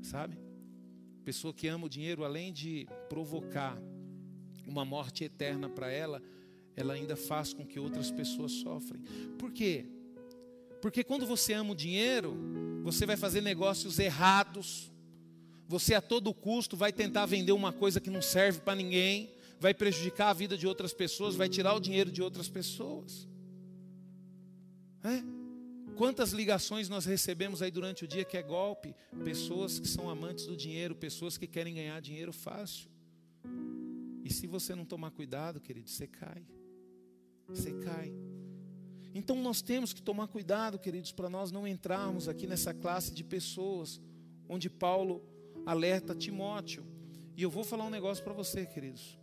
Sabe? 0.01 0.37
Pessoa 1.23 1.53
que 1.53 1.67
ama 1.67 1.85
o 1.85 1.89
dinheiro, 1.89 2.23
além 2.23 2.51
de 2.51 2.87
provocar 3.09 3.77
uma 4.67 4.85
morte 4.85 5.23
eterna 5.23 5.69
para 5.69 5.91
ela, 5.91 6.21
ela 6.75 6.93
ainda 6.93 7.15
faz 7.15 7.53
com 7.53 7.65
que 7.65 7.79
outras 7.79 8.11
pessoas 8.11 8.51
sofrem. 8.53 9.01
Por 9.37 9.51
quê? 9.51 9.85
Porque 10.81 11.03
quando 11.03 11.25
você 11.25 11.53
ama 11.53 11.71
o 11.71 11.75
dinheiro, 11.75 12.35
você 12.83 13.05
vai 13.05 13.15
fazer 13.15 13.41
negócios 13.41 13.99
errados, 13.99 14.91
você 15.67 15.93
a 15.95 16.01
todo 16.01 16.33
custo 16.33 16.75
vai 16.75 16.91
tentar 16.91 17.25
vender 17.25 17.53
uma 17.53 17.71
coisa 17.71 18.01
que 18.01 18.09
não 18.09 18.21
serve 18.21 18.59
para 18.59 18.75
ninguém, 18.75 19.31
vai 19.59 19.73
prejudicar 19.73 20.29
a 20.29 20.33
vida 20.33 20.57
de 20.57 20.67
outras 20.67 20.93
pessoas, 20.93 21.35
vai 21.35 21.47
tirar 21.47 21.73
o 21.73 21.79
dinheiro 21.79 22.11
de 22.11 22.21
outras 22.21 22.49
pessoas. 22.49 23.27
É? 25.03 25.23
Quantas 25.95 26.31
ligações 26.31 26.89
nós 26.89 27.05
recebemos 27.05 27.61
aí 27.61 27.69
durante 27.69 28.03
o 28.03 28.07
dia 28.07 28.25
que 28.25 28.35
é 28.35 28.41
golpe? 28.41 28.95
Pessoas 29.23 29.79
que 29.79 29.87
são 29.87 30.09
amantes 30.09 30.47
do 30.47 30.57
dinheiro, 30.57 30.95
pessoas 30.95 31.37
que 31.37 31.47
querem 31.47 31.75
ganhar 31.75 32.01
dinheiro 32.01 32.33
fácil. 32.33 32.89
E 34.23 34.31
se 34.31 34.47
você 34.47 34.73
não 34.73 34.85
tomar 34.85 35.11
cuidado, 35.11 35.59
querido, 35.59 35.89
você 35.89 36.07
cai. 36.07 36.45
Você 37.47 37.73
cai. 37.73 38.13
Então 39.13 39.41
nós 39.41 39.61
temos 39.61 39.93
que 39.93 40.01
tomar 40.01 40.27
cuidado, 40.27 40.79
queridos, 40.79 41.11
para 41.11 41.29
nós 41.29 41.51
não 41.51 41.67
entrarmos 41.67 42.27
aqui 42.27 42.47
nessa 42.47 42.73
classe 42.73 43.13
de 43.13 43.23
pessoas 43.23 44.01
onde 44.47 44.69
Paulo 44.69 45.21
alerta 45.65 46.15
Timóteo. 46.15 46.83
E 47.35 47.43
eu 47.43 47.49
vou 47.49 47.63
falar 47.63 47.85
um 47.85 47.89
negócio 47.89 48.23
para 48.23 48.33
você, 48.33 48.65
queridos. 48.65 49.19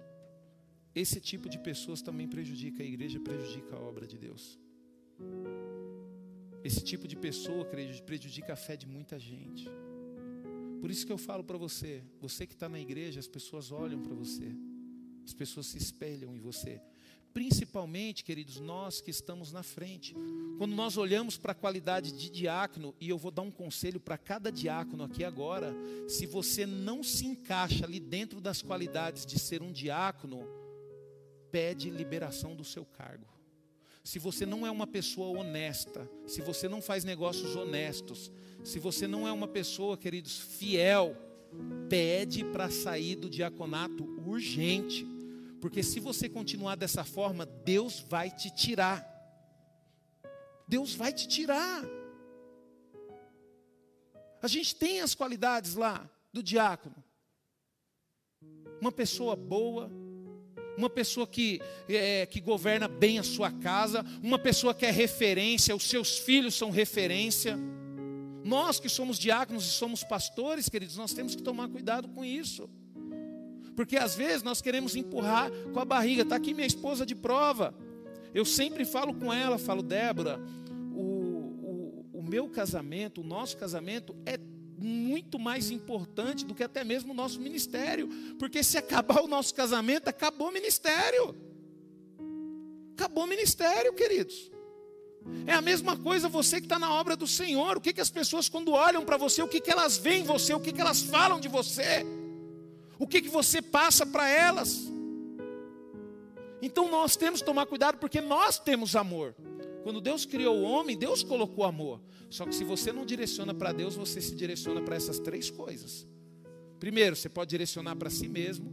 Esse 0.94 1.20
tipo 1.20 1.48
de 1.48 1.59
pessoas 1.59 2.03
também 2.03 2.28
prejudica 2.28 2.82
a 2.82 2.86
igreja, 2.86 3.18
prejudica 3.20 3.76
a 3.76 3.80
obra 3.80 4.07
de 4.07 4.18
Deus. 4.18 4.59
Esse 6.62 6.82
tipo 6.82 7.09
de 7.09 7.16
pessoa, 7.16 7.64
queridos, 7.64 8.01
prejudica 8.01 8.53
a 8.53 8.57
fé 8.57 8.76
de 8.76 8.86
muita 8.86 9.18
gente. 9.18 9.66
Por 10.80 10.90
isso 10.90 11.07
que 11.07 11.12
eu 11.12 11.18
falo 11.18 11.44
para 11.44 11.59
você, 11.59 12.03
você 12.20 12.46
que 12.46 12.55
está 12.55 12.68
na 12.68 12.80
igreja, 12.80 13.20
as 13.20 13.28
pessoas 13.28 13.70
olham 13.70 14.01
para 14.01 14.14
você. 14.14 14.55
As 15.31 15.35
pessoas 15.35 15.66
se 15.66 15.78
espelham 15.78 16.35
em 16.35 16.41
você. 16.41 16.81
Principalmente, 17.33 18.24
queridos, 18.24 18.59
nós 18.59 19.01
que 19.01 19.12
estamos 19.12 19.53
na 19.53 19.62
frente. 19.62 20.12
Quando 20.59 20.74
nós 20.74 20.97
olhamos 20.97 21.39
para 21.39 21.53
a 21.53 21.55
qualidade 21.55 22.11
de 22.11 22.28
diácono, 22.28 22.93
e 23.01 23.09
eu 23.09 23.16
vou 23.16 23.31
dar 23.31 23.43
um 23.43 23.51
conselho 23.51 24.01
para 24.01 24.18
cada 24.18 24.51
diácono 24.51 25.05
aqui 25.05 25.22
agora: 25.22 25.72
se 26.09 26.26
você 26.26 26.66
não 26.66 27.01
se 27.05 27.26
encaixa 27.26 27.85
ali 27.85 28.01
dentro 28.01 28.41
das 28.41 28.61
qualidades 28.61 29.24
de 29.24 29.39
ser 29.39 29.62
um 29.62 29.70
diácono, 29.70 30.45
pede 31.53 31.91
liberação 31.91 32.57
do 32.57 32.64
seu 32.64 32.85
cargo. 32.85 33.28
Se 34.03 34.18
você 34.18 34.45
não 34.45 34.66
é 34.66 34.70
uma 34.70 34.89
pessoa 34.89 35.39
honesta, 35.39 36.11
se 36.26 36.43
você 36.43 36.68
não 36.68 36.83
faz 36.83 37.05
negócios 37.05 37.55
honestos, 37.55 38.33
se 38.64 38.81
você 38.81 39.07
não 39.07 39.28
é 39.28 39.31
uma 39.31 39.47
pessoa, 39.47 39.97
queridos, 39.97 40.41
fiel, 40.41 41.16
pede 41.89 42.45
para 42.45 42.68
sair 42.68 43.14
do 43.14 43.31
diaconato 43.31 44.05
urgente. 44.26 45.07
Porque 45.61 45.83
se 45.83 46.01
você 46.01 46.29
continuar 46.29 46.77
dessa 46.77 47.05
forma, 47.05 47.45
Deus 47.45 48.01
vai 48.01 48.31
te 48.31 48.51
tirar. 48.51 49.07
Deus 50.67 50.95
vai 50.95 51.13
te 51.13 51.29
tirar. 51.29 51.85
A 54.43 54.49
gente 54.49 54.75
tem 54.75 55.01
as 55.01 55.15
qualidades 55.15 55.75
lá 55.75 56.09
do 56.33 56.43
diácono. 56.43 56.97
Uma 58.81 58.91
pessoa 58.91 59.37
boa, 59.37 59.91
uma 60.79 60.89
pessoa 60.89 61.27
que, 61.27 61.61
é, 61.87 62.25
que 62.25 62.41
governa 62.41 62.89
bem 62.89 63.19
a 63.19 63.23
sua 63.23 63.51
casa, 63.51 64.03
uma 64.23 64.39
pessoa 64.39 64.73
que 64.73 64.87
é 64.87 64.91
referência, 64.91 65.77
os 65.77 65.85
seus 65.85 66.19
filhos 66.19 66.55
são 66.55 66.71
referência. 66.71 67.59
Nós 68.43 68.81
que 68.81 68.89
somos 68.89 69.19
diáconos 69.19 69.67
e 69.67 69.71
somos 69.71 70.03
pastores, 70.03 70.71
queridos, 70.71 70.97
nós 70.97 71.13
temos 71.13 71.35
que 71.35 71.43
tomar 71.43 71.69
cuidado 71.69 72.09
com 72.09 72.25
isso. 72.25 72.71
Porque 73.81 73.97
às 73.97 74.14
vezes 74.14 74.43
nós 74.43 74.61
queremos 74.61 74.95
empurrar 74.95 75.51
com 75.72 75.81
a 75.81 75.87
barriga. 75.87 76.20
Está 76.20 76.37
aqui 76.37 76.53
minha 76.53 76.66
esposa 76.66 77.07
de 77.07 77.14
prova. 77.14 77.74
Eu 78.35 78.45
sempre 78.45 78.85
falo 78.85 79.14
com 79.14 79.33
ela, 79.33 79.57
falo, 79.57 79.83
Débora, 79.83 80.39
o, 80.95 81.01
o, 81.01 82.07
o 82.12 82.22
meu 82.22 82.47
casamento, 82.47 83.22
o 83.22 83.24
nosso 83.24 83.57
casamento 83.57 84.14
é 84.26 84.39
muito 84.76 85.39
mais 85.39 85.70
importante 85.70 86.45
do 86.45 86.55
que 86.55 86.62
até 86.62 86.85
mesmo 86.85 87.12
o 87.12 87.16
nosso 87.16 87.41
ministério. 87.41 88.07
Porque 88.39 88.62
se 88.62 88.76
acabar 88.76 89.22
o 89.22 89.26
nosso 89.26 89.55
casamento, 89.55 90.09
acabou 90.09 90.51
o 90.51 90.53
ministério. 90.53 91.35
Acabou 92.93 93.24
o 93.24 93.28
ministério, 93.28 93.95
queridos. 93.95 94.53
É 95.47 95.55
a 95.55 95.62
mesma 95.62 95.97
coisa 95.97 96.28
você 96.28 96.61
que 96.61 96.66
está 96.66 96.78
na 96.78 96.93
obra 96.93 97.16
do 97.16 97.26
Senhor. 97.26 97.78
O 97.78 97.81
que, 97.81 97.95
que 97.95 98.01
as 98.03 98.11
pessoas, 98.11 98.47
quando 98.47 98.72
olham 98.72 99.07
para 99.07 99.16
você, 99.16 99.43
o 99.43 99.49
que, 99.49 99.59
que 99.59 99.70
elas 99.70 99.97
veem 99.97 100.20
em 100.20 100.26
você, 100.26 100.53
o 100.53 100.61
que, 100.61 100.70
que 100.70 100.83
elas 100.83 101.01
falam 101.01 101.41
de 101.41 101.49
você, 101.49 102.05
o 103.01 103.07
que, 103.07 103.20
que 103.22 103.28
você 103.28 103.61
passa 103.61 104.07
para 104.07 104.28
elas. 104.28 104.92
Então 106.62 106.90
nós 106.90 107.16
temos 107.16 107.40
que 107.40 107.46
tomar 107.46 107.66
cuidado 107.66 107.98
porque 107.98 108.20
nós 108.20 108.59
temos 108.59 108.94
amor. 108.94 109.34
Quando 109.82 110.01
Deus 110.01 110.26
criou 110.26 110.59
o 110.59 110.62
homem, 110.62 110.96
Deus 110.96 111.22
colocou 111.22 111.64
amor. 111.64 112.01
Só 112.28 112.44
que 112.44 112.55
se 112.55 112.62
você 112.62 112.92
não 112.92 113.07
direciona 113.07 113.55
para 113.55 113.72
Deus, 113.72 113.96
você 113.96 114.20
se 114.20 114.36
direciona 114.36 114.82
para 114.82 114.94
essas 114.94 115.18
três 115.18 115.51
coisas. 115.51 116.07
Primeiro, 116.78 117.16
você 117.16 117.28
pode 117.28 117.51
direcionar 117.51 117.96
para 117.96 118.11
si 118.11 118.28
mesmo, 118.28 118.72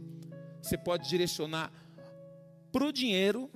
você 0.62 0.76
pode 0.76 1.08
direcionar 1.08 1.72
para 2.70 2.84
o 2.84 2.92
dinheiro, 2.92 3.50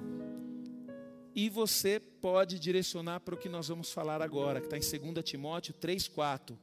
e 1.34 1.48
você 1.48 1.98
pode 1.98 2.58
direcionar 2.58 3.20
para 3.20 3.34
o 3.34 3.38
que 3.38 3.48
nós 3.48 3.68
vamos 3.68 3.90
falar 3.90 4.20
agora, 4.20 4.60
que 4.60 4.74
está 4.74 4.96
em 4.96 5.12
2 5.12 5.24
Timóteo 5.24 5.74
3,4. 5.74 6.56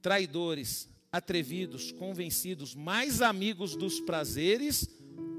Traidores, 0.00 0.88
atrevidos, 1.14 1.92
convencidos, 1.92 2.74
mais 2.74 3.22
amigos 3.22 3.76
dos 3.76 4.00
prazeres 4.00 4.88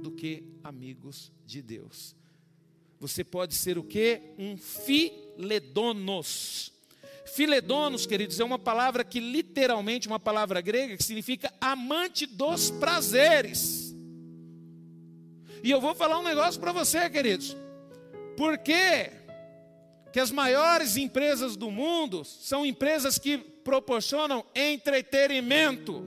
do 0.02 0.10
que 0.10 0.46
amigos 0.64 1.34
de 1.46 1.62
Deus. 1.62 2.16
Você 2.98 3.26
pode 3.26 3.56
ser 3.56 3.78
o 3.78 3.84
que? 3.84 4.22
Um 4.40 4.56
filedonos. 4.56 5.92
Filedonos, 7.26 8.06
queridos, 8.06 8.40
é 8.40 8.44
uma 8.46 8.58
palavra 8.58 9.04
que 9.04 9.20
literalmente, 9.20 10.08
uma 10.08 10.18
palavra 10.18 10.62
grega 10.62 10.96
que 10.96 11.04
significa 11.04 11.54
amante 11.60 12.26
dos 12.26 12.72
prazeres. 12.72 13.94
E 15.62 15.70
eu 15.70 15.82
vou 15.82 15.94
falar 15.94 16.20
um 16.20 16.24
negócio 16.24 16.62
para 16.62 16.72
você, 16.72 17.10
queridos. 17.10 17.54
Por 18.38 18.58
quê? 18.60 19.12
Que 20.14 20.22
as 20.22 20.32
maiores 20.32 20.96
empresas 20.96 21.58
do 21.58 21.70
mundo 21.70 22.24
são 22.24 22.66
empresas 22.66 23.20
que 23.20 23.55
proporcionam 23.66 24.46
entretenimento. 24.56 26.06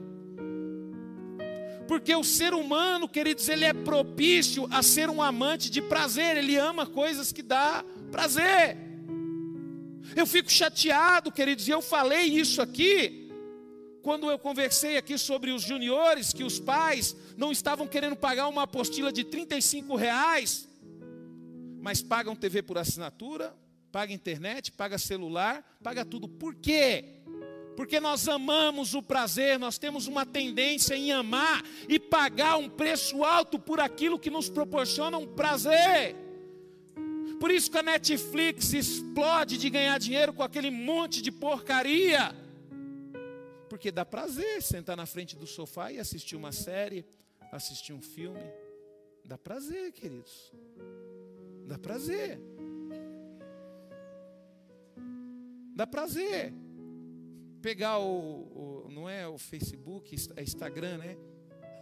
Porque 1.87 2.15
o 2.15 2.23
ser 2.23 2.55
humano, 2.55 3.07
queridos, 3.07 3.47
ele 3.47 3.65
é 3.65 3.73
propício 3.73 4.67
a 4.71 4.81
ser 4.81 5.11
um 5.11 5.21
amante 5.21 5.69
de 5.69 5.79
prazer, 5.81 6.37
ele 6.37 6.55
ama 6.55 6.87
coisas 6.87 7.31
que 7.31 7.43
dá 7.43 7.85
prazer. 8.11 8.75
Eu 10.15 10.25
fico 10.25 10.51
chateado, 10.51 11.31
queridos, 11.31 11.67
e 11.67 11.71
eu 11.71 11.83
falei 11.83 12.23
isso 12.23 12.63
aqui 12.63 13.29
quando 14.01 14.31
eu 14.31 14.39
conversei 14.39 14.97
aqui 14.97 15.17
sobre 15.19 15.51
os 15.51 15.61
juniores, 15.61 16.33
que 16.33 16.43
os 16.43 16.59
pais 16.59 17.15
não 17.37 17.51
estavam 17.51 17.85
querendo 17.85 18.15
pagar 18.15 18.47
uma 18.47 18.63
apostila 18.63 19.11
de 19.11 19.23
35 19.23 19.95
reais 19.95 20.69
mas 21.81 22.01
pagam 22.01 22.35
TV 22.35 22.61
por 22.61 22.77
assinatura, 22.77 23.55
paga 23.91 24.13
internet, 24.13 24.71
paga 24.71 24.97
celular, 24.97 25.63
paga 25.81 26.05
tudo. 26.05 26.27
Por 26.27 26.55
quê? 26.55 27.18
Porque 27.79 27.97
nós 27.97 28.27
amamos 28.27 28.93
o 28.93 29.01
prazer, 29.01 29.57
nós 29.57 29.77
temos 29.77 30.05
uma 30.05 30.25
tendência 30.25 30.95
em 30.95 31.13
amar 31.13 31.63
e 31.87 31.97
pagar 31.97 32.57
um 32.57 32.67
preço 32.69 33.23
alto 33.23 33.57
por 33.57 33.79
aquilo 33.79 34.19
que 34.19 34.29
nos 34.29 34.49
proporciona 34.49 35.17
um 35.17 35.25
prazer. 35.25 36.13
Por 37.39 37.49
isso 37.49 37.71
que 37.71 37.77
a 37.77 37.81
Netflix 37.81 38.73
explode 38.73 39.57
de 39.57 39.69
ganhar 39.69 39.97
dinheiro 39.97 40.33
com 40.33 40.43
aquele 40.43 40.69
monte 40.69 41.21
de 41.21 41.31
porcaria. 41.31 42.35
Porque 43.69 43.93
dá 43.93 44.03
prazer 44.03 44.61
sentar 44.61 44.97
na 44.97 45.05
frente 45.05 45.37
do 45.37 45.47
sofá 45.47 45.89
e 45.89 45.99
assistir 45.99 46.35
uma 46.35 46.51
série, 46.51 47.05
assistir 47.49 47.93
um 47.93 48.01
filme. 48.01 48.43
Dá 49.23 49.37
prazer, 49.37 49.93
queridos. 49.93 50.51
Dá 51.65 51.79
prazer. 51.79 52.41
Dá 55.77 55.87
prazer. 55.87 56.53
Pegar 57.61 57.99
o, 57.99 58.85
o, 58.85 58.89
não 58.89 59.09
é 59.09 59.27
o 59.27 59.37
Facebook, 59.37 60.15
é 60.35 60.43
Instagram, 60.43 60.97
né? 60.97 61.17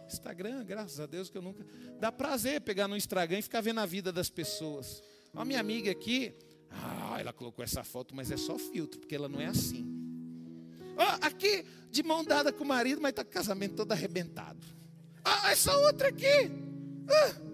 Instagram, 0.06 0.64
graças 0.64 0.98
a 0.98 1.06
Deus 1.06 1.28
que 1.28 1.36
eu 1.36 1.42
nunca. 1.42 1.64
Dá 2.00 2.10
prazer 2.10 2.60
pegar 2.62 2.88
no 2.88 2.96
Instagram 2.96 3.38
e 3.38 3.42
ficar 3.42 3.60
vendo 3.60 3.80
a 3.80 3.86
vida 3.86 4.10
das 4.10 4.30
pessoas. 4.30 5.02
A 5.34 5.44
minha 5.44 5.60
amiga 5.60 5.90
aqui, 5.90 6.34
ah, 6.70 7.16
ela 7.20 7.32
colocou 7.32 7.62
essa 7.64 7.84
foto, 7.84 8.14
mas 8.14 8.30
é 8.30 8.36
só 8.36 8.58
filtro, 8.58 8.98
porque 8.98 9.14
ela 9.14 9.28
não 9.28 9.40
é 9.40 9.46
assim. 9.46 9.86
Aqui, 11.20 11.64
de 11.90 12.02
mão 12.02 12.24
dada 12.24 12.52
com 12.52 12.64
o 12.64 12.66
marido, 12.66 13.00
mas 13.00 13.10
está 13.10 13.22
com 13.22 13.30
o 13.30 13.34
casamento 13.34 13.76
todo 13.76 13.92
arrebentado. 13.92 14.66
Ah, 15.24 15.52
essa 15.52 15.76
outra 15.76 16.08
aqui. 16.08 16.50
Ah, 17.08 17.48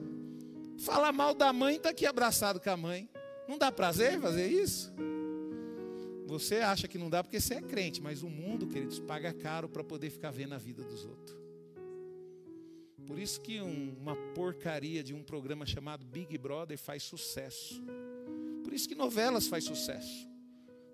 Falar 0.78 1.12
mal 1.12 1.34
da 1.34 1.52
mãe, 1.52 1.76
está 1.76 1.90
aqui 1.90 2.04
abraçado 2.04 2.60
com 2.60 2.70
a 2.70 2.76
mãe. 2.76 3.08
Não 3.48 3.56
dá 3.56 3.72
prazer 3.72 4.20
fazer 4.20 4.46
isso? 4.46 4.92
Você 6.38 6.56
acha 6.56 6.88
que 6.88 6.98
não 6.98 7.08
dá 7.08 7.22
porque 7.22 7.40
você 7.40 7.54
é 7.54 7.62
crente, 7.62 8.00
mas 8.00 8.22
o 8.22 8.28
mundo, 8.28 8.66
queridos, 8.66 8.98
paga 9.00 9.32
caro 9.32 9.68
para 9.68 9.84
poder 9.84 10.10
ficar 10.10 10.30
vendo 10.30 10.54
a 10.54 10.58
vida 10.58 10.82
dos 10.82 11.04
outros. 11.04 11.36
Por 13.06 13.18
isso 13.18 13.40
que 13.40 13.60
um, 13.60 13.94
uma 14.00 14.16
porcaria 14.34 15.02
de 15.02 15.14
um 15.14 15.22
programa 15.22 15.66
chamado 15.66 16.04
Big 16.04 16.36
Brother 16.38 16.78
faz 16.78 17.02
sucesso. 17.02 17.82
Por 18.62 18.72
isso 18.72 18.88
que 18.88 18.94
novelas 18.94 19.46
faz 19.46 19.64
sucesso. 19.64 20.28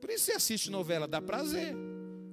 Por 0.01 0.11
isso 0.11 0.24
você 0.24 0.32
assiste 0.32 0.70
novela, 0.70 1.07
dá 1.07 1.20
prazer, 1.22 1.74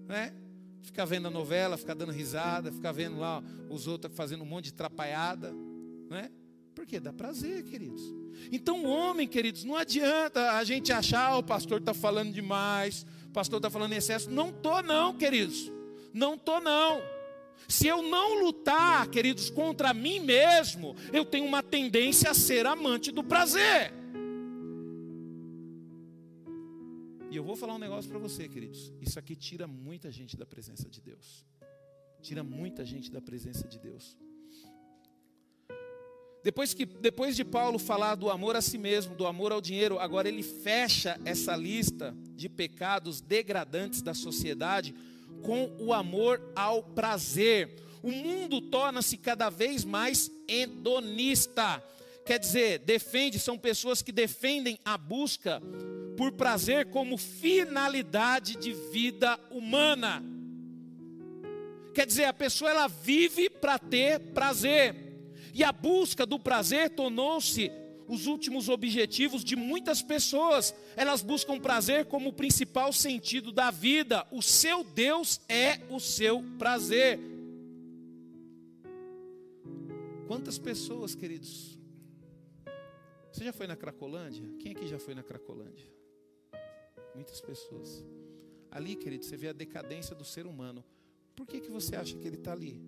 né? 0.07 0.33
Ficar 0.81 1.05
vendo 1.05 1.27
a 1.27 1.31
novela, 1.31 1.77
ficar 1.77 1.93
dando 1.93 2.11
risada, 2.11 2.71
ficar 2.71 2.91
vendo 2.91 3.17
lá 3.17 3.43
os 3.69 3.87
outros 3.87 4.15
fazendo 4.15 4.43
um 4.43 4.47
monte 4.47 4.65
de 4.65 4.73
trapalhada, 4.73 5.53
né? 6.09 6.31
Porque 6.77 6.99
dá 6.99 7.11
prazer, 7.11 7.63
queridos. 7.63 8.03
Então, 8.51 8.85
homem, 8.85 9.27
queridos, 9.27 9.63
não 9.63 9.75
adianta 9.75 10.51
a 10.51 10.63
gente 10.63 10.93
achar, 10.93 11.35
oh, 11.35 11.39
o 11.39 11.43
pastor 11.43 11.79
está 11.79 11.91
falando 11.91 12.31
demais, 12.31 13.03
o 13.25 13.31
pastor 13.31 13.57
está 13.57 13.67
falando 13.67 13.93
em 13.93 13.95
excesso. 13.95 14.29
Não 14.29 14.49
estou, 14.49 14.83
não, 14.83 15.17
queridos. 15.17 15.71
Não 16.13 16.35
estou, 16.35 16.61
não. 16.61 17.01
Se 17.67 17.87
eu 17.87 18.03
não 18.03 18.43
lutar, 18.43 19.07
queridos, 19.09 19.49
contra 19.49 19.91
mim 19.91 20.19
mesmo, 20.19 20.95
eu 21.11 21.25
tenho 21.25 21.47
uma 21.47 21.63
tendência 21.63 22.29
a 22.29 22.35
ser 22.35 22.67
amante 22.67 23.11
do 23.11 23.23
prazer. 23.23 23.91
E 27.31 27.35
eu 27.35 27.43
vou 27.43 27.55
falar 27.55 27.73
um 27.73 27.79
negócio 27.79 28.07
para 28.07 28.19
você, 28.19 28.47
queridos. 28.47 28.93
Isso 29.01 29.17
aqui 29.17 29.35
tira 29.35 29.65
muita 29.65 30.11
gente 30.11 30.37
da 30.37 30.45
presença 30.45 30.87
de 30.87 31.01
Deus. 31.01 31.43
Tira 32.21 32.43
muita 32.43 32.85
gente 32.85 33.11
da 33.11 33.19
presença 33.19 33.67
de 33.67 33.79
Deus. 33.79 34.15
Depois, 36.47 36.73
que, 36.73 36.85
depois 36.85 37.35
de 37.35 37.43
Paulo 37.43 37.77
falar 37.77 38.15
do 38.15 38.29
amor 38.29 38.55
a 38.55 38.61
si 38.61 38.77
mesmo, 38.77 39.13
do 39.13 39.27
amor 39.27 39.51
ao 39.51 39.59
dinheiro, 39.59 39.99
agora 39.99 40.29
ele 40.29 40.41
fecha 40.41 41.19
essa 41.25 41.53
lista 41.57 42.15
de 42.37 42.47
pecados 42.47 43.19
degradantes 43.19 44.01
da 44.01 44.13
sociedade 44.13 44.95
com 45.43 45.75
o 45.77 45.91
amor 45.91 46.41
ao 46.55 46.81
prazer. 46.81 47.75
O 48.01 48.09
mundo 48.09 48.61
torna-se 48.61 49.17
cada 49.17 49.49
vez 49.49 49.83
mais 49.83 50.31
hedonista. 50.47 51.83
Quer 52.25 52.39
dizer, 52.39 52.79
defende, 52.79 53.39
são 53.39 53.57
pessoas 53.57 54.01
que 54.01 54.13
defendem 54.13 54.79
a 54.85 54.97
busca 54.97 55.61
por 56.15 56.31
prazer 56.31 56.85
como 56.91 57.17
finalidade 57.17 58.55
de 58.55 58.71
vida 58.71 59.37
humana. 59.51 60.23
Quer 61.93 62.05
dizer, 62.05 62.23
a 62.23 62.31
pessoa 62.31 62.71
ela 62.71 62.87
vive 62.87 63.49
para 63.49 63.77
ter 63.77 64.17
prazer. 64.31 65.06
E 65.57 65.63
a 65.63 65.71
busca 65.71 66.23
do 66.23 66.37
prazer 66.37 66.91
tornou-se 66.91 67.71
os 68.07 68.27
últimos 68.27 68.69
objetivos 68.69 69.43
de 69.43 69.55
muitas 69.55 70.03
pessoas. 70.03 70.71
Elas 70.95 71.23
buscam 71.23 71.59
prazer 71.59 72.05
como 72.05 72.29
o 72.29 72.33
principal 72.33 72.93
sentido 72.93 73.51
da 73.51 73.71
vida. 73.71 74.23
O 74.31 74.39
seu 74.39 74.83
Deus 74.83 75.41
é 75.49 75.79
o 75.89 75.99
seu 75.99 76.43
prazer. 76.59 77.19
Quantas 80.27 80.59
pessoas, 80.59 81.15
queridos? 81.15 81.79
Você 83.31 83.43
já 83.43 83.51
foi 83.51 83.65
na 83.65 83.75
Cracolândia? 83.75 84.47
Quem 84.59 84.73
aqui 84.73 84.85
já 84.85 84.99
foi 84.99 85.15
na 85.15 85.23
Cracolândia? 85.23 85.91
Muitas 87.15 87.41
pessoas. 87.41 88.05
Ali, 88.69 88.95
querido, 88.95 89.25
você 89.25 89.35
vê 89.35 89.47
a 89.47 89.53
decadência 89.53 90.15
do 90.15 90.23
ser 90.23 90.45
humano. 90.45 90.85
Por 91.35 91.47
que, 91.47 91.59
que 91.59 91.71
você 91.71 91.95
acha 91.95 92.15
que 92.15 92.27
ele 92.27 92.35
está 92.35 92.51
ali? 92.51 92.79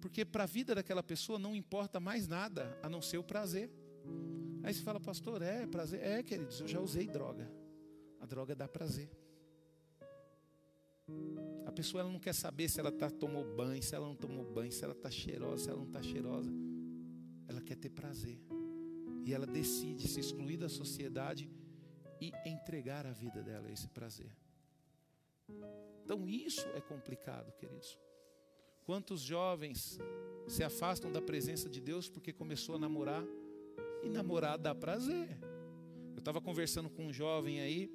Porque 0.00 0.24
para 0.24 0.44
a 0.44 0.46
vida 0.46 0.74
daquela 0.74 1.02
pessoa 1.02 1.38
não 1.38 1.54
importa 1.54 1.98
mais 1.98 2.26
nada 2.26 2.78
a 2.82 2.88
não 2.88 3.02
ser 3.02 3.18
o 3.18 3.24
prazer. 3.24 3.70
Aí 4.62 4.72
você 4.74 4.82
fala, 4.82 5.00
pastor, 5.00 5.42
é 5.42 5.66
prazer? 5.66 6.00
É, 6.02 6.22
queridos, 6.22 6.60
eu 6.60 6.68
já 6.68 6.80
usei 6.80 7.06
droga. 7.06 7.50
A 8.20 8.26
droga 8.26 8.54
dá 8.54 8.68
prazer. 8.68 9.10
A 11.64 11.72
pessoa 11.72 12.02
ela 12.02 12.10
não 12.10 12.18
quer 12.18 12.34
saber 12.34 12.68
se 12.68 12.80
ela 12.80 12.92
tá, 12.92 13.10
tomou 13.10 13.44
banho, 13.56 13.82
se 13.82 13.94
ela 13.94 14.06
não 14.06 14.16
tomou 14.16 14.44
banho, 14.44 14.72
se 14.72 14.84
ela 14.84 14.92
está 14.92 15.10
cheirosa, 15.10 15.64
se 15.64 15.70
ela 15.70 15.78
não 15.78 15.86
está 15.86 16.02
cheirosa. 16.02 16.50
Ela 17.46 17.60
quer 17.60 17.76
ter 17.76 17.90
prazer. 17.90 18.38
E 19.24 19.32
ela 19.32 19.46
decide 19.46 20.08
se 20.08 20.20
excluir 20.20 20.56
da 20.56 20.68
sociedade 20.68 21.50
e 22.20 22.32
entregar 22.44 23.06
a 23.06 23.12
vida 23.12 23.42
dela 23.42 23.68
a 23.68 23.72
esse 23.72 23.88
prazer. 23.88 24.34
Então 26.04 26.28
isso 26.28 26.66
é 26.74 26.80
complicado, 26.80 27.52
queridos. 27.52 27.98
Quantos 28.88 29.20
jovens 29.20 29.98
se 30.46 30.64
afastam 30.64 31.12
da 31.12 31.20
presença 31.20 31.68
de 31.68 31.78
Deus 31.78 32.08
porque 32.08 32.32
começou 32.32 32.76
a 32.76 32.78
namorar 32.78 33.22
e 34.02 34.08
namorar 34.08 34.56
dá 34.56 34.74
prazer. 34.74 35.28
Eu 36.14 36.20
estava 36.20 36.40
conversando 36.40 36.88
com 36.88 37.08
um 37.08 37.12
jovem 37.12 37.60
aí 37.60 37.92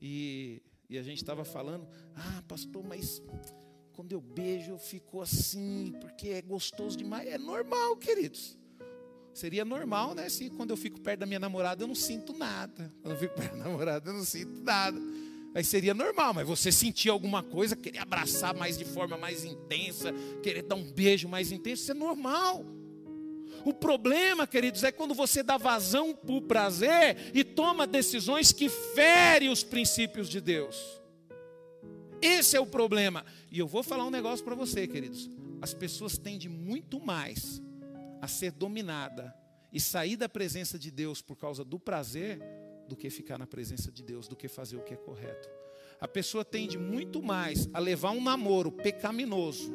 e, 0.00 0.62
e 0.88 0.96
a 0.96 1.02
gente 1.02 1.18
estava 1.18 1.44
falando: 1.44 1.86
Ah, 2.16 2.42
pastor, 2.48 2.82
mas 2.82 3.20
quando 3.92 4.12
eu 4.12 4.20
beijo 4.22 4.70
eu 4.70 4.78
fico 4.78 5.20
assim 5.20 5.92
porque 6.00 6.30
é 6.30 6.40
gostoso 6.40 6.96
demais. 6.96 7.28
É 7.28 7.36
normal, 7.36 7.94
queridos. 7.98 8.58
Seria 9.34 9.62
normal, 9.62 10.14
né? 10.14 10.30
Se 10.30 10.48
quando 10.48 10.70
eu 10.70 10.76
fico 10.78 11.02
perto 11.02 11.20
da 11.20 11.26
minha 11.26 11.38
namorada 11.38 11.82
eu 11.82 11.86
não 11.86 11.94
sinto 11.94 12.32
nada. 12.32 12.90
Quando 13.02 13.12
eu 13.12 13.18
fico 13.18 13.34
perto 13.34 13.58
da 13.58 13.64
namorada 13.64 14.08
eu 14.08 14.14
não 14.14 14.24
sinto 14.24 14.62
nada. 14.62 14.98
Aí 15.54 15.62
seria 15.62 15.94
normal, 15.94 16.34
mas 16.34 16.46
você 16.46 16.72
sentir 16.72 17.08
alguma 17.08 17.40
coisa, 17.42 17.76
querer 17.76 17.98
abraçar 17.98 18.52
mais 18.54 18.76
de 18.76 18.84
forma 18.84 19.16
mais 19.16 19.44
intensa, 19.44 20.12
querer 20.42 20.62
dar 20.62 20.74
um 20.74 20.90
beijo 20.90 21.28
mais 21.28 21.52
intenso, 21.52 21.82
isso 21.82 21.92
é 21.92 21.94
normal. 21.94 22.64
O 23.64 23.72
problema, 23.72 24.46
queridos, 24.48 24.82
é 24.82 24.90
quando 24.90 25.14
você 25.14 25.42
dá 25.42 25.56
vazão 25.56 26.12
para 26.12 26.34
o 26.34 26.42
prazer 26.42 27.30
e 27.32 27.44
toma 27.44 27.86
decisões 27.86 28.50
que 28.50 28.68
ferem 28.68 29.48
os 29.48 29.62
princípios 29.62 30.28
de 30.28 30.40
Deus. 30.40 31.00
Esse 32.20 32.56
é 32.56 32.60
o 32.60 32.66
problema. 32.66 33.24
E 33.50 33.58
eu 33.58 33.66
vou 33.66 33.82
falar 33.82 34.04
um 34.04 34.10
negócio 34.10 34.44
para 34.44 34.54
você, 34.54 34.88
queridos. 34.88 35.30
As 35.62 35.72
pessoas 35.72 36.18
tendem 36.18 36.48
muito 36.48 36.98
mais 36.98 37.62
a 38.20 38.26
ser 38.26 38.50
dominada 38.50 39.32
e 39.72 39.80
sair 39.80 40.16
da 40.16 40.28
presença 40.28 40.78
de 40.78 40.90
Deus 40.90 41.22
por 41.22 41.36
causa 41.36 41.64
do 41.64 41.78
prazer 41.78 42.40
do 42.88 42.96
que 42.96 43.10
ficar 43.10 43.38
na 43.38 43.46
presença 43.46 43.90
de 43.90 44.02
Deus, 44.02 44.28
do 44.28 44.36
que 44.36 44.48
fazer 44.48 44.76
o 44.76 44.82
que 44.82 44.94
é 44.94 44.96
correto. 44.96 45.48
A 46.00 46.08
pessoa 46.08 46.44
tende 46.44 46.76
muito 46.76 47.22
mais 47.22 47.68
a 47.72 47.78
levar 47.78 48.10
um 48.10 48.22
namoro 48.22 48.70
pecaminoso, 48.70 49.72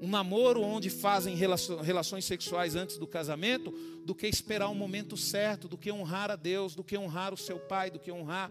um 0.00 0.08
namoro 0.08 0.60
onde 0.60 0.90
fazem 0.90 1.34
relações 1.36 2.24
sexuais 2.24 2.74
antes 2.74 2.98
do 2.98 3.06
casamento, 3.06 3.70
do 4.04 4.14
que 4.14 4.26
esperar 4.26 4.68
o 4.68 4.72
um 4.72 4.74
momento 4.74 5.16
certo, 5.16 5.68
do 5.68 5.78
que 5.78 5.90
honrar 5.90 6.30
a 6.30 6.36
Deus, 6.36 6.74
do 6.74 6.84
que 6.84 6.98
honrar 6.98 7.32
o 7.32 7.36
seu 7.36 7.58
pai, 7.58 7.90
do 7.90 7.98
que 7.98 8.12
honrar 8.12 8.50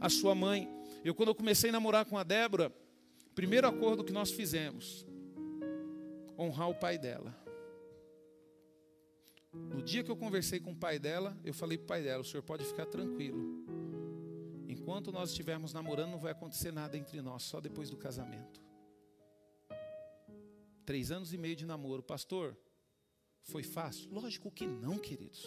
a 0.00 0.08
sua 0.08 0.34
mãe. 0.34 0.68
Eu, 1.04 1.14
quando 1.14 1.28
eu 1.28 1.34
comecei 1.34 1.70
a 1.70 1.72
namorar 1.72 2.04
com 2.04 2.16
a 2.16 2.22
Débora, 2.22 2.72
primeiro 3.34 3.66
acordo 3.66 4.04
que 4.04 4.12
nós 4.12 4.30
fizemos, 4.30 5.06
honrar 6.38 6.70
o 6.70 6.74
pai 6.74 6.98
dela. 6.98 7.45
No 9.74 9.82
dia 9.82 10.02
que 10.02 10.10
eu 10.10 10.16
conversei 10.16 10.58
com 10.60 10.72
o 10.72 10.76
pai 10.76 10.98
dela, 10.98 11.36
eu 11.44 11.52
falei 11.52 11.76
para 11.76 11.84
o 11.84 11.88
pai 11.88 12.02
dela: 12.02 12.22
o 12.22 12.24
senhor 12.24 12.42
pode 12.42 12.64
ficar 12.64 12.86
tranquilo. 12.86 13.64
Enquanto 14.68 15.12
nós 15.12 15.30
estivermos 15.30 15.72
namorando, 15.72 16.10
não 16.10 16.18
vai 16.18 16.32
acontecer 16.32 16.72
nada 16.72 16.96
entre 16.96 17.20
nós, 17.20 17.42
só 17.42 17.60
depois 17.60 17.90
do 17.90 17.96
casamento. 17.96 18.60
Três 20.84 21.10
anos 21.10 21.32
e 21.32 21.38
meio 21.38 21.56
de 21.56 21.66
namoro, 21.66 22.02
pastor, 22.02 22.56
foi 23.42 23.62
fácil? 23.62 24.10
Lógico 24.12 24.50
que 24.50 24.66
não, 24.66 24.98
queridos. 24.98 25.44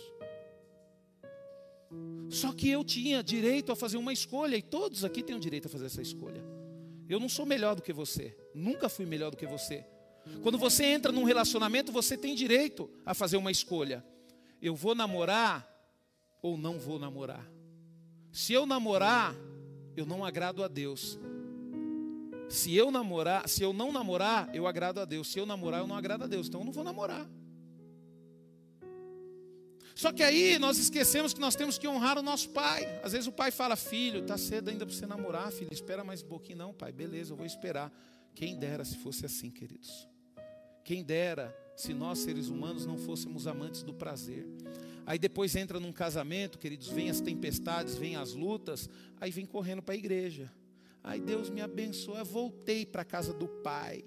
Só 2.29 2.53
que 2.53 2.69
eu 2.69 2.83
tinha 2.83 3.23
direito 3.23 3.71
a 3.71 3.75
fazer 3.75 3.97
uma 3.97 4.13
escolha, 4.13 4.55
e 4.55 4.61
todos 4.61 5.03
aqui 5.03 5.23
têm 5.23 5.35
o 5.35 5.39
direito 5.39 5.67
a 5.67 5.69
fazer 5.69 5.85
essa 5.87 6.01
escolha. 6.01 6.43
Eu 7.07 7.19
não 7.19 7.27
sou 7.27 7.45
melhor 7.45 7.75
do 7.75 7.81
que 7.81 7.91
você, 7.91 8.37
nunca 8.53 8.87
fui 8.87 9.05
melhor 9.05 9.31
do 9.31 9.37
que 9.37 9.47
você. 9.47 9.85
Quando 10.41 10.57
você 10.57 10.85
entra 10.85 11.11
num 11.11 11.23
relacionamento, 11.23 11.91
você 11.91 12.17
tem 12.17 12.33
direito 12.35 12.89
a 13.05 13.13
fazer 13.13 13.37
uma 13.37 13.51
escolha. 13.51 14.05
Eu 14.61 14.75
vou 14.75 14.95
namorar 14.95 15.67
ou 16.41 16.57
não 16.57 16.79
vou 16.79 16.99
namorar? 16.99 17.45
Se 18.31 18.53
eu 18.53 18.65
namorar, 18.65 19.35
eu 19.95 20.05
não 20.05 20.23
agrado 20.23 20.63
a 20.63 20.67
Deus. 20.67 21.19
Se 22.47 22.75
eu 22.75 22.89
namorar, 22.89 23.47
se 23.47 23.61
eu 23.61 23.73
não 23.73 23.91
namorar, 23.91 24.53
eu 24.55 24.65
agrado 24.65 24.99
a 24.99 25.05
Deus. 25.05 25.27
Se 25.31 25.39
eu 25.39 25.45
namorar, 25.45 25.81
eu 25.81 25.87
não 25.87 25.95
agrado 25.95 26.23
a 26.23 26.27
Deus. 26.27 26.47
Então 26.47 26.61
eu 26.61 26.65
não 26.65 26.73
vou 26.73 26.83
namorar. 26.83 27.29
Só 29.93 30.13
que 30.13 30.23
aí 30.23 30.57
nós 30.57 30.77
esquecemos 30.77 31.33
que 31.33 31.41
nós 31.41 31.55
temos 31.55 31.77
que 31.77 31.87
honrar 31.87 32.17
o 32.17 32.23
nosso 32.23 32.49
pai. 32.49 33.01
Às 33.03 33.11
vezes 33.11 33.27
o 33.27 33.31
pai 33.31 33.51
fala: 33.51 33.75
"Filho, 33.75 34.25
tá 34.25 34.37
cedo 34.37 34.69
ainda 34.69 34.85
para 34.85 34.95
você 34.95 35.05
namorar, 35.05 35.51
filho. 35.51 35.73
Espera 35.73 36.03
mais 36.03 36.23
um 36.23 36.27
pouquinho 36.27 36.57
não, 36.57 36.73
pai. 36.73 36.91
Beleza, 36.91 37.33
eu 37.33 37.37
vou 37.37 37.45
esperar." 37.45 37.91
Quem 38.33 38.57
dera 38.57 38.85
se 38.85 38.95
fosse 38.97 39.25
assim, 39.25 39.51
queridos. 39.51 40.07
Quem 40.83 41.03
dera 41.03 41.55
se 41.79 41.93
nós, 41.93 42.19
seres 42.19 42.49
humanos, 42.49 42.85
não 42.85 42.97
fôssemos 42.97 43.47
amantes 43.47 43.83
do 43.83 43.93
prazer. 43.93 44.45
Aí 45.05 45.17
depois 45.17 45.55
entra 45.55 45.79
num 45.79 45.93
casamento, 45.93 46.59
queridos, 46.59 46.89
vem 46.89 47.09
as 47.09 47.21
tempestades, 47.21 47.95
vem 47.95 48.17
as 48.17 48.33
lutas, 48.33 48.89
aí 49.19 49.31
vem 49.31 49.45
correndo 49.45 49.81
para 49.81 49.95
a 49.95 49.97
igreja. 49.97 50.51
Ai, 51.01 51.21
Deus 51.21 51.49
me 51.49 51.61
abençoa, 51.61 52.21
voltei 52.21 52.85
para 52.85 53.03
a 53.03 53.05
casa 53.05 53.33
do 53.33 53.47
pai. 53.47 54.03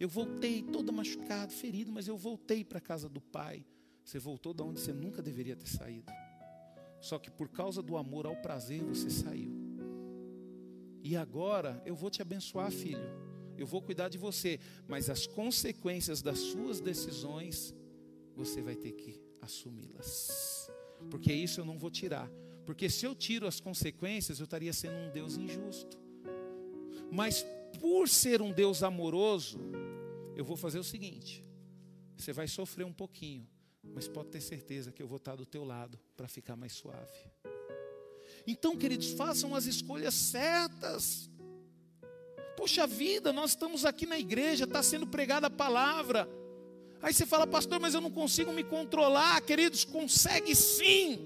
Eu 0.00 0.08
voltei 0.08 0.62
todo 0.62 0.92
machucado, 0.94 1.52
ferido, 1.52 1.92
mas 1.92 2.08
eu 2.08 2.16
voltei 2.16 2.64
para 2.64 2.78
a 2.78 2.80
casa 2.80 3.06
do 3.06 3.20
pai. 3.20 3.62
Você 4.02 4.18
voltou 4.18 4.54
de 4.54 4.62
onde 4.62 4.80
você 4.80 4.94
nunca 4.94 5.20
deveria 5.20 5.56
ter 5.56 5.68
saído. 5.68 6.10
Só 7.02 7.18
que 7.18 7.30
por 7.30 7.50
causa 7.50 7.82
do 7.82 7.98
amor 7.98 8.24
ao 8.24 8.36
prazer 8.36 8.82
você 8.82 9.10
saiu. 9.10 9.52
E 11.02 11.18
agora 11.18 11.82
eu 11.84 11.94
vou 11.94 12.08
te 12.08 12.22
abençoar, 12.22 12.70
filho 12.70 13.25
eu 13.58 13.66
vou 13.66 13.82
cuidar 13.82 14.08
de 14.08 14.18
você, 14.18 14.58
mas 14.86 15.08
as 15.08 15.26
consequências 15.26 16.22
das 16.22 16.38
suas 16.38 16.80
decisões, 16.80 17.74
você 18.34 18.60
vai 18.60 18.76
ter 18.76 18.92
que 18.92 19.20
assumi-las. 19.40 20.70
Porque 21.10 21.32
isso 21.32 21.60
eu 21.60 21.64
não 21.64 21.78
vou 21.78 21.90
tirar. 21.90 22.30
Porque 22.64 22.90
se 22.90 23.06
eu 23.06 23.14
tiro 23.14 23.46
as 23.46 23.60
consequências, 23.60 24.40
eu 24.40 24.44
estaria 24.44 24.72
sendo 24.72 24.96
um 24.96 25.12
Deus 25.12 25.36
injusto. 25.36 25.98
Mas 27.10 27.44
por 27.80 28.08
ser 28.08 28.42
um 28.42 28.52
Deus 28.52 28.82
amoroso, 28.82 29.58
eu 30.34 30.44
vou 30.44 30.56
fazer 30.56 30.78
o 30.78 30.84
seguinte: 30.84 31.44
você 32.16 32.32
vai 32.32 32.48
sofrer 32.48 32.84
um 32.84 32.92
pouquinho, 32.92 33.46
mas 33.94 34.08
pode 34.08 34.30
ter 34.30 34.40
certeza 34.40 34.90
que 34.90 35.02
eu 35.02 35.06
vou 35.06 35.18
estar 35.18 35.36
do 35.36 35.46
teu 35.46 35.64
lado 35.64 35.98
para 36.16 36.26
ficar 36.26 36.56
mais 36.56 36.72
suave. 36.72 37.30
Então, 38.46 38.76
queridos, 38.76 39.10
façam 39.12 39.54
as 39.54 39.66
escolhas 39.66 40.14
certas. 40.14 41.30
Puxa 42.56 42.86
vida, 42.86 43.32
nós 43.32 43.50
estamos 43.50 43.84
aqui 43.84 44.06
na 44.06 44.18
igreja, 44.18 44.64
está 44.64 44.82
sendo 44.82 45.06
pregada 45.06 45.48
a 45.48 45.50
palavra. 45.50 46.28
Aí 47.02 47.12
você 47.12 47.26
fala, 47.26 47.46
pastor, 47.46 47.78
mas 47.78 47.94
eu 47.94 48.00
não 48.00 48.10
consigo 48.10 48.52
me 48.52 48.64
controlar. 48.64 49.40
Queridos, 49.42 49.84
consegue 49.84 50.54
sim. 50.54 51.18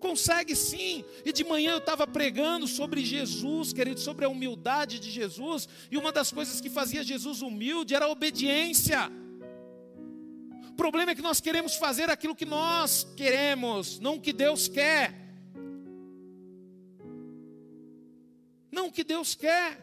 Consegue 0.00 0.54
sim. 0.54 1.04
E 1.24 1.32
de 1.32 1.44
manhã 1.44 1.72
eu 1.72 1.78
estava 1.78 2.06
pregando 2.06 2.66
sobre 2.66 3.02
Jesus, 3.02 3.72
queridos, 3.72 4.02
sobre 4.02 4.24
a 4.24 4.28
humildade 4.28 4.98
de 4.98 5.10
Jesus. 5.10 5.66
E 5.90 5.96
uma 5.96 6.12
das 6.12 6.30
coisas 6.30 6.60
que 6.60 6.68
fazia 6.68 7.02
Jesus 7.02 7.40
humilde 7.40 7.94
era 7.94 8.04
a 8.04 8.10
obediência. 8.10 9.10
O 10.68 10.74
problema 10.74 11.12
é 11.12 11.14
que 11.14 11.22
nós 11.22 11.40
queremos 11.40 11.76
fazer 11.76 12.10
aquilo 12.10 12.34
que 12.34 12.44
nós 12.44 13.06
queremos, 13.16 14.00
não 14.00 14.16
o 14.16 14.20
que 14.20 14.32
Deus 14.32 14.66
quer. 14.68 15.23
O 18.84 18.92
que 18.92 19.02
Deus 19.02 19.34
quer. 19.34 19.78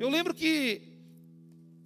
Eu 0.00 0.08
lembro 0.08 0.32
que 0.34 0.82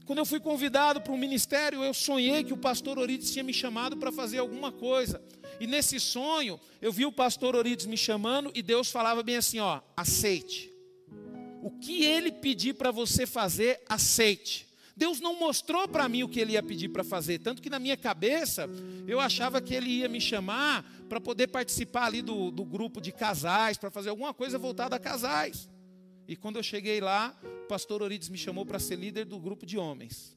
quando 0.05 0.19
eu 0.19 0.27
fui 0.27 0.39
convidado 0.39 1.01
para 1.01 1.13
um 1.13 1.17
ministério, 1.17 1.83
eu 1.83 1.93
sonhei 1.93 2.45
que 2.45 2.53
o 2.53 2.57
pastor 2.57 2.99
Orides 2.99 3.33
tinha 3.33 3.43
me 3.43 3.53
chamado 3.53 3.97
para 3.97 4.13
fazer 4.13 4.39
alguma 4.39 4.71
coisa. 4.71 5.23
E 5.59 5.67
nesse 5.67 5.99
sonho, 5.99 6.61
eu 6.81 6.93
vi 6.93 7.07
o 7.07 7.13
pastor 7.13 7.57
Orides 7.57 7.87
me 7.87 7.97
chamando 7.97 8.53
e 8.55 8.63
Deus 8.63 8.91
falava 8.91 9.23
bem 9.23 9.37
assim, 9.37 9.59
ó, 9.59 9.81
aceite. 9.97 10.71
O 11.63 11.71
que 11.71 12.05
ele 12.05 12.31
pedir 12.31 12.75
para 12.75 12.91
você 12.91 13.27
fazer, 13.27 13.81
aceite. 13.89 14.67
Deus 14.97 15.21
não 15.21 15.39
mostrou 15.39 15.89
para 15.89 16.09
mim 16.09 16.23
o 16.23 16.29
que 16.29 16.39
ele 16.39 16.53
ia 16.53 16.63
pedir 16.63 16.89
para 16.89 17.03
fazer, 17.03 17.39
tanto 17.39 17.63
que 17.63 17.71
na 17.71 17.79
minha 17.79 17.97
cabeça 17.97 18.69
eu 19.07 19.21
achava 19.21 19.61
que 19.61 19.75
ele 19.75 19.91
ia 19.91 20.09
me 20.09 20.21
chamar 20.21 20.85
para 21.09 21.21
poder 21.21 21.49
participar 21.49 22.07
ali 22.07 22.23
do, 22.23 22.51
do 22.51 22.65
grupo 22.65 23.01
de 23.01 23.13
casais, 23.13 23.79
para 23.79 23.91
fazer 23.91 24.11
alguma 24.11 24.35
coisa 24.35 24.59
voltada 24.59 24.97
a 24.97 24.99
casais. 24.99 25.69
E 26.29 26.37
quando 26.37 26.57
eu 26.57 26.63
cheguei 26.63 27.01
lá, 27.01 27.37
o 27.65 27.67
pastor 27.67 28.03
Orides 28.03 28.29
me 28.29 28.39
chamou 28.39 28.65
para 28.65 28.79
ser 28.79 28.97
líder 28.97 29.25
do 29.25 29.39
grupo 29.39 29.67
de 29.67 29.77
homens. 29.77 30.37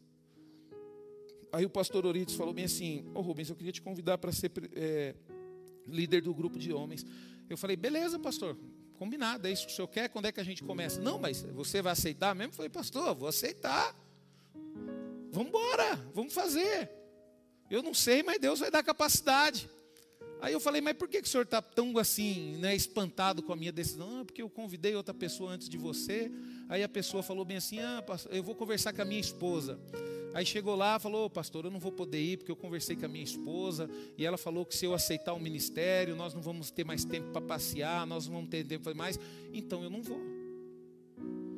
aí 1.52 1.66
o 1.66 1.70
pastor 1.70 2.06
Orides 2.06 2.36
falou 2.36 2.54
bem 2.54 2.66
assim: 2.66 3.06
Ô 3.14 3.20
oh, 3.20 3.22
Rubens, 3.22 3.50
eu 3.50 3.56
queria 3.56 3.72
te 3.72 3.82
convidar 3.82 4.18
para 4.18 4.32
ser 4.32 4.52
é, 4.74 5.16
líder 5.88 6.22
do 6.22 6.34
grupo 6.34 6.58
de 6.58 6.74
homens. 6.74 7.06
Eu 7.50 7.58
falei: 7.58 7.76
beleza, 7.76 8.18
pastor, 8.18 8.58
combinado, 8.98 9.48
é 9.48 9.52
isso 9.52 9.66
que 9.68 9.72
o 9.72 9.76
senhor 9.76 9.88
quer? 9.88 10.10
Quando 10.10 10.26
é 10.26 10.32
que 10.32 10.40
a 10.40 10.44
gente 10.44 10.64
começa? 10.64 11.00
Não, 11.00 11.20
mas 11.20 11.42
você 11.42 11.82
vai 11.82 11.94
aceitar 11.94 12.34
mesmo? 12.34 12.52
Eu 12.52 12.56
falei: 12.56 12.70
pastor, 12.70 13.14
vou 13.16 13.28
aceitar. 13.28 13.96
Vamos 15.36 15.50
embora, 15.50 15.96
vamos 16.14 16.34
fazer. 16.34 16.90
Eu 17.70 17.84
não 17.84 17.94
sei, 17.94 18.24
mas 18.24 18.40
Deus 18.40 18.62
vai 18.62 18.72
dar 18.72 18.82
capacidade. 18.82 19.70
Aí 20.42 20.54
eu 20.54 20.62
falei, 20.62 20.80
mas 20.80 20.94
por 20.94 21.10
que, 21.10 21.22
que 21.22 21.28
o 21.28 21.30
senhor 21.30 21.44
está 21.44 21.62
tão 21.62 21.98
assim, 21.98 22.56
né, 22.56 22.74
espantado 22.74 23.44
com 23.44 23.52
a 23.52 23.56
minha 23.56 23.72
decisão? 23.72 24.22
Ah, 24.22 24.24
porque 24.24 24.42
eu 24.42 24.50
convidei 24.50 24.96
outra 24.96 25.14
pessoa 25.14 25.52
antes 25.52 25.68
de 25.68 25.78
você. 25.78 26.32
Aí 26.70 26.82
a 26.84 26.88
pessoa 26.88 27.22
falou 27.22 27.44
bem 27.44 27.58
assim: 27.58 27.80
ah, 27.80 28.02
eu 28.30 28.42
vou 28.42 28.56
conversar 28.56 28.94
com 28.94 29.02
a 29.02 29.06
minha 29.06 29.20
esposa. 29.20 29.78
Aí 30.34 30.46
chegou 30.46 30.74
lá, 30.74 31.00
falou, 31.00 31.30
pastor, 31.30 31.66
eu 31.66 31.72
não 31.72 31.80
vou 31.80 31.92
poder 31.92 32.22
ir 32.22 32.38
porque 32.38 32.52
eu 32.52 32.56
conversei 32.56 32.96
com 32.96 33.06
a 33.06 33.10
minha 33.10 33.24
esposa 33.24 33.90
e 34.18 34.26
ela 34.26 34.38
falou 34.38 34.66
que 34.66 34.76
se 34.76 34.86
eu 34.86 34.94
aceitar 34.94 35.34
o 35.34 35.40
ministério, 35.40 36.16
nós 36.16 36.34
não 36.34 36.42
vamos 36.42 36.72
ter 36.72 36.86
mais 36.86 37.04
tempo 37.04 37.32
para 37.32 37.42
passear, 37.42 38.08
nós 38.08 38.26
não 38.26 38.36
vamos 38.36 38.50
ter 38.50 38.66
tempo 38.66 38.86
para 38.86 38.94
mais, 38.94 39.20
então 39.54 39.84
eu 39.84 39.90
não 39.90 40.02
vou. 40.02 40.35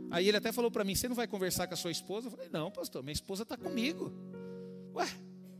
Aí 0.09 0.27
ele 0.27 0.37
até 0.37 0.51
falou 0.51 0.71
para 0.71 0.83
mim, 0.83 0.95
você 0.95 1.07
não 1.07 1.15
vai 1.15 1.27
conversar 1.27 1.67
com 1.67 1.73
a 1.73 1.77
sua 1.77 1.91
esposa? 1.91 2.27
Eu 2.27 2.31
falei, 2.31 2.49
não, 2.51 2.71
pastor, 2.71 3.03
minha 3.03 3.13
esposa 3.13 3.43
está 3.43 3.57
comigo. 3.57 4.11
Ué, 4.95 5.07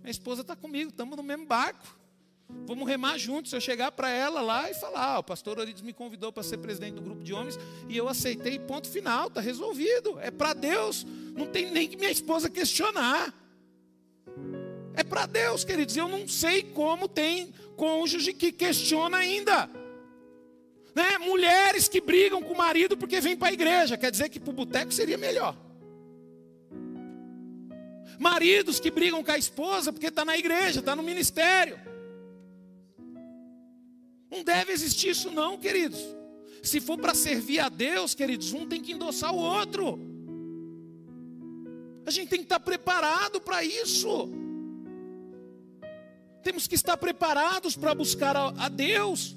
minha 0.01 0.11
esposa 0.11 0.41
está 0.41 0.55
comigo, 0.55 0.89
estamos 0.89 1.17
no 1.17 1.23
mesmo 1.23 1.45
barco. 1.45 1.97
Vamos 2.65 2.87
remar 2.87 3.17
juntos. 3.17 3.51
Eu 3.51 3.59
chegar 3.59 3.91
para 3.91 4.09
ela 4.09 4.41
lá 4.41 4.69
e 4.71 4.73
falar, 4.73 5.15
ah, 5.15 5.19
o 5.19 5.23
pastor 5.23 5.59
Orides 5.59 5.81
me 5.81 5.91
convidou 5.91 6.31
para 6.31 6.43
ser 6.43 6.57
presidente 6.57 6.95
do 6.95 7.01
grupo 7.01 7.23
de 7.23 7.33
homens 7.33 7.59
e 7.89 7.97
eu 7.97 8.07
aceitei, 8.07 8.57
ponto 8.57 8.87
final, 8.89 9.27
está 9.27 9.41
resolvido. 9.41 10.17
É 10.19 10.31
para 10.31 10.53
Deus, 10.53 11.05
não 11.35 11.47
tem 11.47 11.69
nem 11.69 11.87
que 11.87 11.97
minha 11.97 12.11
esposa 12.11 12.49
questionar. 12.49 13.33
É 14.93 15.03
para 15.03 15.25
Deus, 15.25 15.63
queridos. 15.63 15.95
Eu 15.95 16.07
não 16.07 16.27
sei 16.27 16.63
como 16.63 17.07
tem 17.07 17.53
cônjuge 17.75 18.33
que 18.33 18.51
questiona 18.51 19.17
ainda. 19.17 19.69
Né? 20.97 21.19
Mulheres 21.19 21.87
que 21.87 22.01
brigam 22.01 22.41
com 22.41 22.55
o 22.55 22.57
marido 22.57 22.97
porque 22.97 23.21
vêm 23.21 23.37
para 23.37 23.49
a 23.49 23.53
igreja, 23.53 23.95
quer 23.95 24.09
dizer 24.09 24.29
que 24.29 24.39
para 24.39 24.49
o 24.49 24.53
boteco 24.53 24.91
seria 24.91 25.15
melhor. 25.15 25.55
Maridos 28.17 28.79
que 28.79 28.89
brigam 28.89 29.23
com 29.23 29.31
a 29.31 29.37
esposa 29.37 29.93
porque 29.93 30.07
está 30.07 30.25
na 30.25 30.35
igreja, 30.35 30.79
está 30.79 30.95
no 30.95 31.03
ministério. 31.03 31.79
Não 34.31 34.43
deve 34.43 34.71
existir 34.71 35.09
isso, 35.09 35.29
não, 35.29 35.55
queridos. 35.55 36.03
Se 36.63 36.81
for 36.81 36.97
para 36.97 37.13
servir 37.13 37.59
a 37.59 37.69
Deus, 37.69 38.15
queridos, 38.15 38.51
um 38.53 38.67
tem 38.67 38.81
que 38.81 38.93
endossar 38.93 39.31
o 39.31 39.37
outro. 39.37 39.99
A 42.07 42.09
gente 42.09 42.29
tem 42.29 42.39
que 42.39 42.45
estar 42.45 42.59
preparado 42.59 43.39
para 43.39 43.63
isso. 43.63 44.31
Temos 46.41 46.65
que 46.65 46.73
estar 46.73 46.97
preparados 46.97 47.77
para 47.77 47.93
buscar 47.93 48.35
a 48.35 48.67
Deus. 48.67 49.36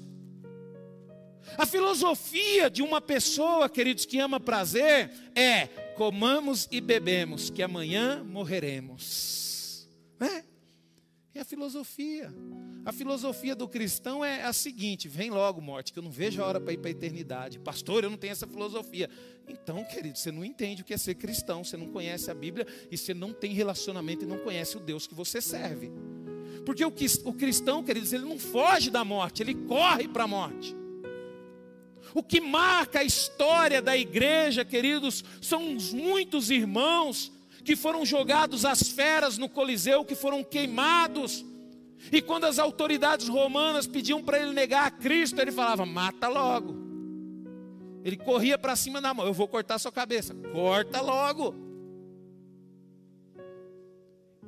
A 1.57 1.65
filosofia 1.65 2.69
de 2.69 2.81
uma 2.81 3.01
pessoa, 3.01 3.69
queridos, 3.69 4.05
que 4.05 4.19
ama 4.19 4.39
prazer 4.39 5.11
é: 5.35 5.67
comamos 5.95 6.67
e 6.71 6.79
bebemos, 6.81 7.49
que 7.49 7.61
amanhã 7.61 8.23
morreremos. 8.23 9.87
Né? 10.19 10.43
É 11.33 11.41
a 11.41 11.45
filosofia. 11.45 12.33
A 12.83 12.91
filosofia 12.91 13.55
do 13.55 13.67
cristão 13.67 14.23
é 14.23 14.43
a 14.43 14.53
seguinte: 14.53 15.07
vem 15.07 15.29
logo, 15.29 15.61
morte, 15.61 15.93
que 15.93 15.99
eu 15.99 16.03
não 16.03 16.11
vejo 16.11 16.41
a 16.41 16.45
hora 16.45 16.59
para 16.59 16.73
ir 16.73 16.77
para 16.77 16.89
a 16.89 16.91
eternidade. 16.91 17.59
Pastor, 17.59 18.03
eu 18.03 18.09
não 18.09 18.17
tenho 18.17 18.31
essa 18.31 18.47
filosofia. 18.47 19.09
Então, 19.47 19.83
querido, 19.85 20.17
você 20.17 20.31
não 20.31 20.43
entende 20.43 20.81
o 20.81 20.85
que 20.85 20.93
é 20.93 20.97
ser 20.97 21.15
cristão, 21.15 21.63
você 21.63 21.77
não 21.77 21.87
conhece 21.87 22.31
a 22.31 22.33
Bíblia 22.33 22.65
e 22.89 22.97
você 22.97 23.13
não 23.13 23.33
tem 23.33 23.53
relacionamento 23.53 24.23
e 24.23 24.27
não 24.27 24.39
conhece 24.39 24.77
o 24.77 24.79
Deus 24.79 25.07
que 25.07 25.13
você 25.13 25.41
serve. 25.41 25.91
Porque 26.65 26.83
o, 26.83 26.93
o 27.25 27.33
cristão, 27.33 27.83
queridos, 27.83 28.13
ele 28.13 28.25
não 28.25 28.37
foge 28.37 28.89
da 28.89 29.03
morte, 29.03 29.41
ele 29.41 29.55
corre 29.55 30.07
para 30.07 30.23
a 30.23 30.27
morte. 30.27 30.75
O 32.13 32.21
que 32.21 32.41
marca 32.41 32.99
a 32.99 33.03
história 33.03 33.81
da 33.81 33.95
igreja, 33.95 34.65
queridos, 34.65 35.23
são 35.41 35.75
os 35.75 35.93
muitos 35.93 36.49
irmãos 36.49 37.31
que 37.63 37.75
foram 37.75 38.05
jogados 38.05 38.65
às 38.65 38.81
feras 38.81 39.37
no 39.37 39.47
Coliseu, 39.47 40.03
que 40.03 40.15
foram 40.15 40.43
queimados. 40.43 41.45
E 42.11 42.21
quando 42.21 42.45
as 42.45 42.57
autoridades 42.59 43.27
romanas 43.27 43.85
pediam 43.85 44.23
para 44.23 44.39
ele 44.39 44.53
negar 44.53 44.87
a 44.87 44.91
Cristo, 44.91 45.39
ele 45.39 45.51
falava: 45.51 45.85
mata 45.85 46.27
logo. 46.27 46.75
Ele 48.03 48.17
corria 48.17 48.57
para 48.57 48.75
cima 48.75 48.99
da 48.99 49.13
mão: 49.13 49.25
eu 49.25 49.33
vou 49.33 49.47
cortar 49.47 49.77
sua 49.77 49.91
cabeça. 49.91 50.33
Corta 50.51 51.01
logo. 51.01 51.53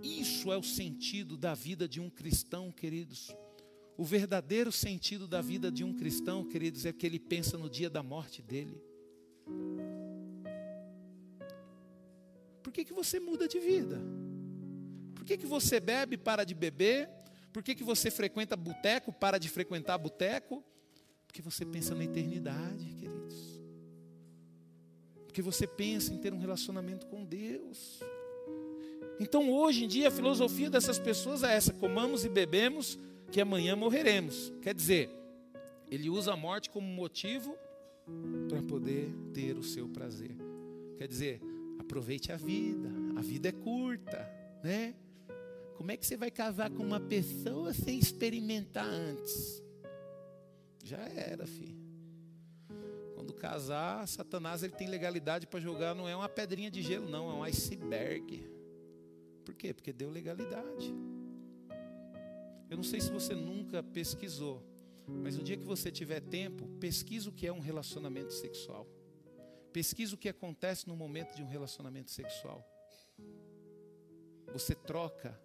Isso 0.01 0.51
é 0.51 0.57
o 0.57 0.63
sentido 0.63 1.37
da 1.37 1.53
vida 1.53 1.87
de 1.87 2.01
um 2.01 2.09
cristão, 2.09 2.71
queridos. 2.71 3.33
O 3.97 4.03
verdadeiro 4.03 4.71
sentido 4.71 5.27
da 5.27 5.41
vida 5.41 5.71
de 5.71 5.83
um 5.83 5.93
cristão, 5.93 6.43
queridos, 6.43 6.85
é 6.85 6.91
que 6.91 7.05
ele 7.05 7.19
pensa 7.19 7.57
no 7.57 7.69
dia 7.69 7.89
da 7.89 8.01
morte 8.01 8.41
dele. 8.41 8.81
Por 12.63 12.71
que, 12.71 12.83
que 12.83 12.93
você 12.93 13.19
muda 13.19 13.47
de 13.47 13.59
vida? 13.59 14.01
Por 15.13 15.23
que, 15.23 15.37
que 15.37 15.45
você 15.45 15.79
bebe 15.79 16.17
para 16.17 16.43
de 16.43 16.55
beber? 16.55 17.09
Por 17.51 17.61
que, 17.61 17.75
que 17.75 17.83
você 17.83 18.09
frequenta 18.09 18.55
boteco, 18.55 19.13
para 19.13 19.37
de 19.37 19.47
frequentar 19.47 19.97
boteco? 19.97 20.63
Porque 21.27 21.41
você 21.41 21.63
pensa 21.63 21.93
na 21.93 22.03
eternidade, 22.03 22.93
queridos. 22.95 23.61
Porque 25.27 25.41
você 25.41 25.67
pensa 25.67 26.13
em 26.13 26.17
ter 26.17 26.33
um 26.33 26.39
relacionamento 26.39 27.05
com 27.07 27.23
Deus. 27.23 27.99
Então, 29.19 29.51
hoje 29.51 29.85
em 29.85 29.87
dia, 29.87 30.07
a 30.07 30.11
filosofia 30.11 30.69
dessas 30.69 30.97
pessoas 30.97 31.43
é 31.43 31.55
essa: 31.55 31.73
comamos 31.73 32.25
e 32.25 32.29
bebemos, 32.29 32.97
que 33.33 33.41
amanhã 33.41 33.75
morreremos. 33.75 34.53
Quer 34.61 34.73
dizer, 34.73 35.09
ele 35.91 36.09
usa 36.09 36.31
a 36.31 36.37
morte 36.37 36.69
como 36.69 36.87
motivo 36.87 37.57
para 38.47 38.61
poder 38.63 39.13
ter 39.33 39.57
o 39.57 39.63
seu 39.63 39.89
prazer. 39.89 40.37
Quer 40.97 41.07
dizer, 41.07 41.41
Aproveite 41.83 42.31
a 42.31 42.37
vida. 42.37 42.89
A 43.15 43.21
vida 43.21 43.49
é 43.49 43.51
curta, 43.51 44.17
né? 44.63 44.95
Como 45.75 45.91
é 45.91 45.97
que 45.97 46.05
você 46.05 46.15
vai 46.15 46.31
casar 46.31 46.71
com 46.71 46.81
uma 46.81 46.99
pessoa 46.99 47.73
sem 47.73 47.99
experimentar 47.99 48.85
antes? 48.85 49.61
Já 50.83 50.97
era, 51.09 51.45
filho. 51.45 51.83
Quando 53.13 53.33
casar, 53.33 54.07
Satanás 54.07 54.63
ele 54.63 54.73
tem 54.73 54.87
legalidade 54.87 55.45
para 55.45 55.59
jogar, 55.59 55.93
não 55.93 56.07
é 56.07 56.15
uma 56.15 56.29
pedrinha 56.29 56.71
de 56.71 56.81
gelo, 56.81 57.09
não, 57.09 57.29
é 57.29 57.33
um 57.33 57.43
iceberg. 57.43 58.49
Por 59.43 59.53
quê? 59.53 59.73
Porque 59.73 59.91
deu 59.91 60.09
legalidade. 60.09 60.93
Eu 62.73 62.77
não 62.77 62.83
sei 62.83 62.99
se 62.99 63.11
você 63.11 63.35
nunca 63.35 63.83
pesquisou, 63.83 64.59
mas 65.07 65.37
no 65.37 65.43
dia 65.43 65.55
que 65.55 65.63
você 65.63 65.91
tiver 65.91 66.19
tempo, 66.19 66.67
pesquisa 66.79 67.29
o 67.29 67.31
que 67.31 67.45
é 67.45 67.53
um 67.53 67.59
relacionamento 67.59 68.33
sexual. 68.33 68.87
Pesquisa 69.71 70.15
o 70.15 70.17
que 70.17 70.27
acontece 70.27 70.87
no 70.87 70.95
momento 70.95 71.35
de 71.35 71.43
um 71.43 71.47
relacionamento 71.47 72.09
sexual. 72.09 72.67
Você 74.51 74.73
troca 74.73 75.39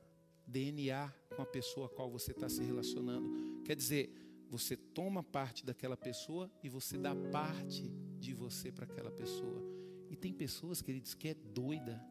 DNA 0.47 1.13
com 1.37 1.43
a 1.43 1.45
pessoa 1.45 1.85
a 1.85 1.91
qual 1.91 2.11
você 2.11 2.31
está 2.31 2.49
se 2.49 2.63
relacionando. 2.63 3.63
Quer 3.63 3.77
dizer, 3.77 4.11
você 4.49 4.75
toma 4.75 5.23
parte 5.23 5.67
daquela 5.67 5.99
pessoa 5.99 6.51
e 6.63 6.69
você 6.71 6.97
dá 6.97 7.15
parte 7.31 7.93
de 8.19 8.33
você 8.33 8.73
para 8.73 8.87
aquela 8.87 9.11
pessoa. 9.11 9.63
E 10.09 10.17
tem 10.17 10.33
pessoas, 10.33 10.81
queridos, 10.81 11.13
que 11.13 11.29
é 11.29 11.35
doida, 11.35 12.03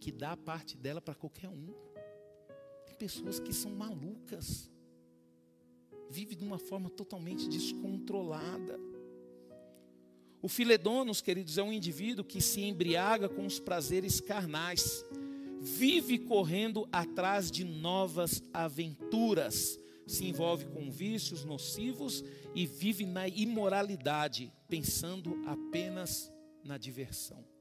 que 0.00 0.10
dá 0.10 0.34
parte 0.34 0.74
dela 0.74 1.02
para 1.02 1.14
qualquer 1.14 1.50
um. 1.50 1.83
Pessoas 2.98 3.38
que 3.38 3.52
são 3.52 3.72
malucas, 3.72 4.70
vive 6.10 6.34
de 6.34 6.44
uma 6.44 6.58
forma 6.58 6.88
totalmente 6.88 7.48
descontrolada. 7.48 8.78
O 10.40 10.48
filedonos, 10.48 11.20
queridos, 11.20 11.58
é 11.58 11.62
um 11.62 11.72
indivíduo 11.72 12.24
que 12.24 12.40
se 12.40 12.60
embriaga 12.60 13.28
com 13.28 13.46
os 13.46 13.58
prazeres 13.58 14.20
carnais, 14.20 15.04
vive 15.60 16.18
correndo 16.18 16.88
atrás 16.92 17.50
de 17.50 17.64
novas 17.64 18.42
aventuras, 18.52 19.78
se 20.06 20.26
envolve 20.26 20.66
com 20.66 20.90
vícios 20.90 21.44
nocivos 21.44 22.22
e 22.54 22.66
vive 22.66 23.06
na 23.06 23.26
imoralidade, 23.26 24.52
pensando 24.68 25.42
apenas 25.46 26.30
na 26.62 26.76
diversão. 26.76 27.53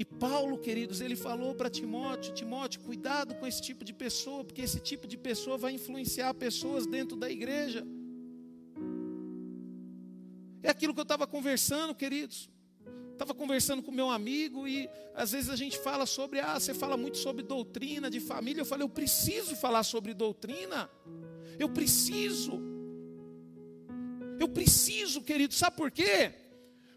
E 0.00 0.04
Paulo, 0.06 0.56
queridos, 0.56 1.02
ele 1.02 1.14
falou 1.14 1.54
para 1.54 1.68
Timóteo: 1.68 2.32
Timóteo, 2.32 2.80
cuidado 2.80 3.34
com 3.34 3.46
esse 3.46 3.60
tipo 3.60 3.84
de 3.84 3.92
pessoa, 3.92 4.42
porque 4.42 4.62
esse 4.62 4.80
tipo 4.80 5.06
de 5.06 5.18
pessoa 5.18 5.58
vai 5.58 5.72
influenciar 5.74 6.32
pessoas 6.32 6.86
dentro 6.86 7.18
da 7.18 7.30
igreja. 7.30 7.86
É 10.62 10.70
aquilo 10.70 10.94
que 10.94 11.00
eu 11.00 11.08
estava 11.10 11.26
conversando, 11.26 11.94
queridos. 11.94 12.48
Estava 13.12 13.34
conversando 13.34 13.82
com 13.82 13.92
meu 13.92 14.08
amigo 14.08 14.66
e 14.66 14.88
às 15.14 15.32
vezes 15.32 15.50
a 15.50 15.56
gente 15.62 15.76
fala 15.76 16.06
sobre, 16.06 16.40
ah, 16.40 16.58
você 16.58 16.72
fala 16.72 16.96
muito 16.96 17.18
sobre 17.18 17.42
doutrina 17.42 18.08
de 18.08 18.20
família. 18.20 18.62
Eu 18.62 18.64
falei, 18.64 18.84
eu 18.86 18.88
preciso 18.88 19.54
falar 19.54 19.82
sobre 19.82 20.14
doutrina. 20.14 20.88
Eu 21.58 21.68
preciso. 21.68 22.58
Eu 24.38 24.48
preciso, 24.48 25.20
querido. 25.20 25.52
Sabe 25.52 25.76
por 25.76 25.90
quê? 25.90 26.32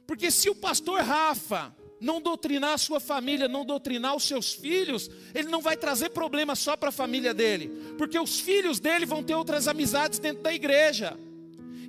Porque 0.08 0.32
se 0.32 0.49
o 0.49 0.56
pastor 0.56 1.01
Rafa, 1.01 1.76
não 2.04 2.22
doutrinar 2.22 2.74
a 2.74 2.78
sua 2.78 2.99
família, 2.99 3.47
não 3.47 3.64
doutrinar 3.64 4.14
os 4.14 4.26
seus 4.26 4.51
filhos, 4.51 5.10
ele 5.34 5.47
não 5.47 5.62
vai 5.62 5.78
trazer 5.78 6.10
problema 6.10 6.54
só 6.54 6.76
para 6.76 6.89
a 6.89 6.91
família 6.91 7.34
dele, 7.34 7.72
porque 7.97 8.20
os 8.20 8.41
filhos 8.41 8.78
dele 8.78 9.06
vão 9.06 9.24
ter 9.24 9.36
outras 9.36 9.70
amizades 9.70 10.20
dentro 10.20 10.43
da 10.43 10.54
igreja. 10.54 11.18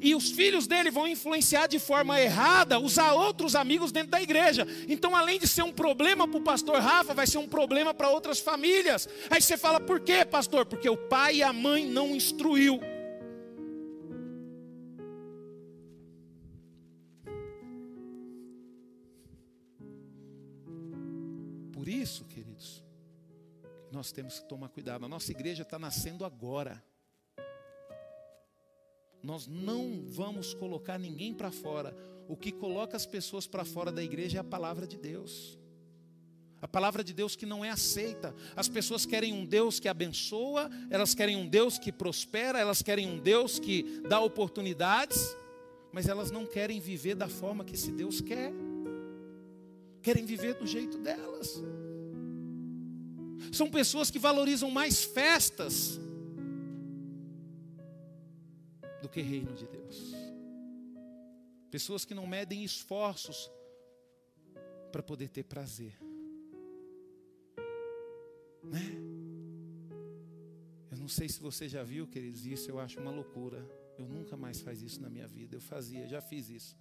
E 0.00 0.14
os 0.14 0.30
filhos 0.30 0.66
dele 0.66 0.90
vão 0.90 1.08
influenciar 1.08 1.66
de 1.66 1.78
forma 1.78 2.20
errada, 2.20 2.78
usar 2.78 3.14
outros 3.14 3.56
amigos 3.56 3.90
dentro 3.90 4.10
da 4.10 4.20
igreja. 4.20 4.68
Então, 4.86 5.16
além 5.16 5.38
de 5.38 5.48
ser 5.48 5.62
um 5.62 5.72
problema 5.72 6.28
para 6.28 6.38
o 6.38 6.42
pastor 6.42 6.78
Rafa, 6.78 7.14
vai 7.14 7.26
ser 7.26 7.38
um 7.38 7.48
problema 7.48 7.94
para 7.94 8.10
outras 8.10 8.38
famílias. 8.38 9.08
Aí 9.30 9.40
você 9.40 9.56
fala, 9.56 9.80
por 9.80 10.00
quê, 10.00 10.24
pastor? 10.24 10.66
Porque 10.66 10.90
o 10.90 10.96
pai 10.96 11.36
e 11.36 11.42
a 11.42 11.54
mãe 11.54 11.86
não 11.86 12.14
instruiu. 12.14 12.80
Nós 23.94 24.12
temos 24.12 24.40
que 24.40 24.48
tomar 24.48 24.68
cuidado. 24.68 25.04
A 25.04 25.08
nossa 25.08 25.30
igreja 25.30 25.62
está 25.62 25.78
nascendo 25.78 26.24
agora. 26.24 26.82
Nós 29.22 29.46
não 29.46 30.02
vamos 30.06 30.52
colocar 30.52 30.98
ninguém 30.98 31.32
para 31.32 31.50
fora. 31.50 31.96
O 32.28 32.36
que 32.36 32.52
coloca 32.52 32.96
as 32.96 33.06
pessoas 33.06 33.46
para 33.46 33.64
fora 33.64 33.90
da 33.90 34.02
igreja 34.02 34.38
é 34.38 34.40
a 34.40 34.44
palavra 34.44 34.86
de 34.86 34.98
Deus. 34.98 35.58
A 36.60 36.68
palavra 36.68 37.04
de 37.04 37.12
Deus 37.12 37.36
que 37.36 37.46
não 37.46 37.64
é 37.64 37.70
aceita. 37.70 38.34
As 38.56 38.68
pessoas 38.68 39.06
querem 39.06 39.32
um 39.32 39.44
Deus 39.44 39.78
que 39.78 39.88
abençoa, 39.88 40.70
elas 40.90 41.14
querem 41.14 41.36
um 41.36 41.46
Deus 41.46 41.78
que 41.78 41.92
prospera, 41.92 42.58
elas 42.58 42.82
querem 42.82 43.06
um 43.06 43.18
Deus 43.18 43.58
que 43.58 44.02
dá 44.08 44.20
oportunidades, 44.20 45.36
mas 45.92 46.08
elas 46.08 46.30
não 46.30 46.46
querem 46.46 46.80
viver 46.80 47.14
da 47.14 47.28
forma 47.28 47.64
que 47.64 47.74
esse 47.74 47.92
Deus 47.92 48.20
quer 48.20 48.52
querem 50.02 50.26
viver 50.26 50.54
do 50.54 50.66
jeito 50.66 50.98
delas. 50.98 51.58
São 53.52 53.70
pessoas 53.70 54.10
que 54.10 54.18
valorizam 54.18 54.70
mais 54.70 55.04
festas 55.04 55.98
do 59.02 59.08
que 59.08 59.20
reino 59.20 59.52
de 59.54 59.66
Deus. 59.66 60.14
Pessoas 61.70 62.04
que 62.04 62.14
não 62.14 62.26
medem 62.26 62.64
esforços 62.64 63.50
para 64.92 65.02
poder 65.02 65.28
ter 65.28 65.44
prazer. 65.44 65.98
Né? 68.62 68.80
Eu 70.90 70.98
não 70.98 71.08
sei 71.08 71.28
se 71.28 71.40
você 71.40 71.68
já 71.68 71.82
viu, 71.82 72.06
queridos, 72.06 72.46
isso 72.46 72.70
eu 72.70 72.78
acho 72.78 73.00
uma 73.00 73.10
loucura. 73.10 73.68
Eu 73.98 74.06
nunca 74.08 74.36
mais 74.36 74.60
faz 74.60 74.82
isso 74.82 75.00
na 75.00 75.10
minha 75.10 75.26
vida. 75.26 75.56
Eu 75.56 75.60
fazia, 75.60 76.06
já 76.06 76.20
fiz 76.20 76.48
isso. 76.48 76.76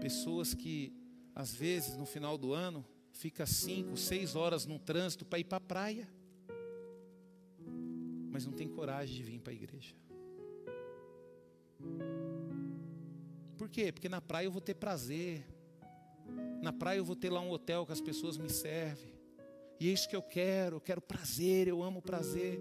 Pessoas 0.00 0.54
que 0.54 0.92
às 1.34 1.54
vezes, 1.54 1.96
no 1.96 2.04
final 2.04 2.36
do 2.36 2.52
ano, 2.52 2.84
fica 3.12 3.46
cinco, 3.46 3.96
seis 3.96 4.34
horas 4.34 4.66
no 4.66 4.78
trânsito 4.78 5.24
para 5.24 5.38
ir 5.38 5.44
para 5.44 5.58
a 5.58 5.60
praia. 5.60 6.08
Mas 8.30 8.46
não 8.46 8.52
tem 8.52 8.68
coragem 8.68 9.16
de 9.16 9.22
vir 9.22 9.40
para 9.40 9.52
a 9.52 9.56
igreja. 9.56 9.94
Por 13.56 13.68
quê? 13.68 13.92
Porque 13.92 14.08
na 14.08 14.20
praia 14.20 14.46
eu 14.46 14.52
vou 14.52 14.60
ter 14.60 14.74
prazer. 14.74 15.44
Na 16.62 16.72
praia 16.72 16.98
eu 16.98 17.04
vou 17.04 17.16
ter 17.16 17.30
lá 17.30 17.40
um 17.40 17.50
hotel 17.50 17.84
que 17.84 17.92
as 17.92 18.00
pessoas 18.00 18.38
me 18.38 18.48
servem. 18.48 19.12
E 19.78 19.88
é 19.88 19.92
isso 19.92 20.08
que 20.08 20.16
eu 20.16 20.22
quero, 20.22 20.76
eu 20.76 20.80
quero 20.80 21.00
prazer, 21.00 21.68
eu 21.68 21.82
amo 21.82 22.02
prazer. 22.02 22.60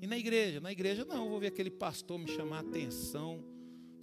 E 0.00 0.06
na 0.06 0.16
igreja? 0.16 0.60
Na 0.60 0.72
igreja 0.72 1.04
não, 1.04 1.24
eu 1.24 1.30
vou 1.30 1.40
ver 1.40 1.48
aquele 1.48 1.70
pastor 1.70 2.18
me 2.18 2.28
chamar 2.28 2.58
a 2.58 2.60
atenção 2.60 3.57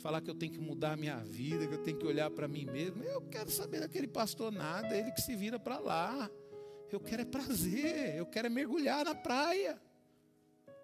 falar 0.06 0.22
que 0.22 0.30
eu 0.30 0.36
tenho 0.36 0.52
que 0.52 0.60
mudar 0.60 0.92
a 0.92 0.96
minha 0.96 1.18
vida, 1.18 1.66
que 1.66 1.74
eu 1.74 1.82
tenho 1.82 1.98
que 1.98 2.06
olhar 2.06 2.30
para 2.30 2.48
mim 2.48 2.64
mesmo. 2.64 3.04
Eu 3.04 3.22
quero 3.22 3.50
saber 3.50 3.80
daquele 3.80 4.06
pastor 4.06 4.52
nada, 4.52 4.96
ele 4.96 5.12
que 5.12 5.20
se 5.20 5.36
vira 5.36 5.58
para 5.58 5.80
lá. 5.80 6.30
Eu 6.92 7.00
quero 7.00 7.24
é 7.24 7.26
prazer, 7.26 8.16
eu 8.16 8.28
quero 8.28 8.46
é 8.46 8.50
mergulhar 8.52 9.04
na 9.04 9.16
praia. 9.16 9.82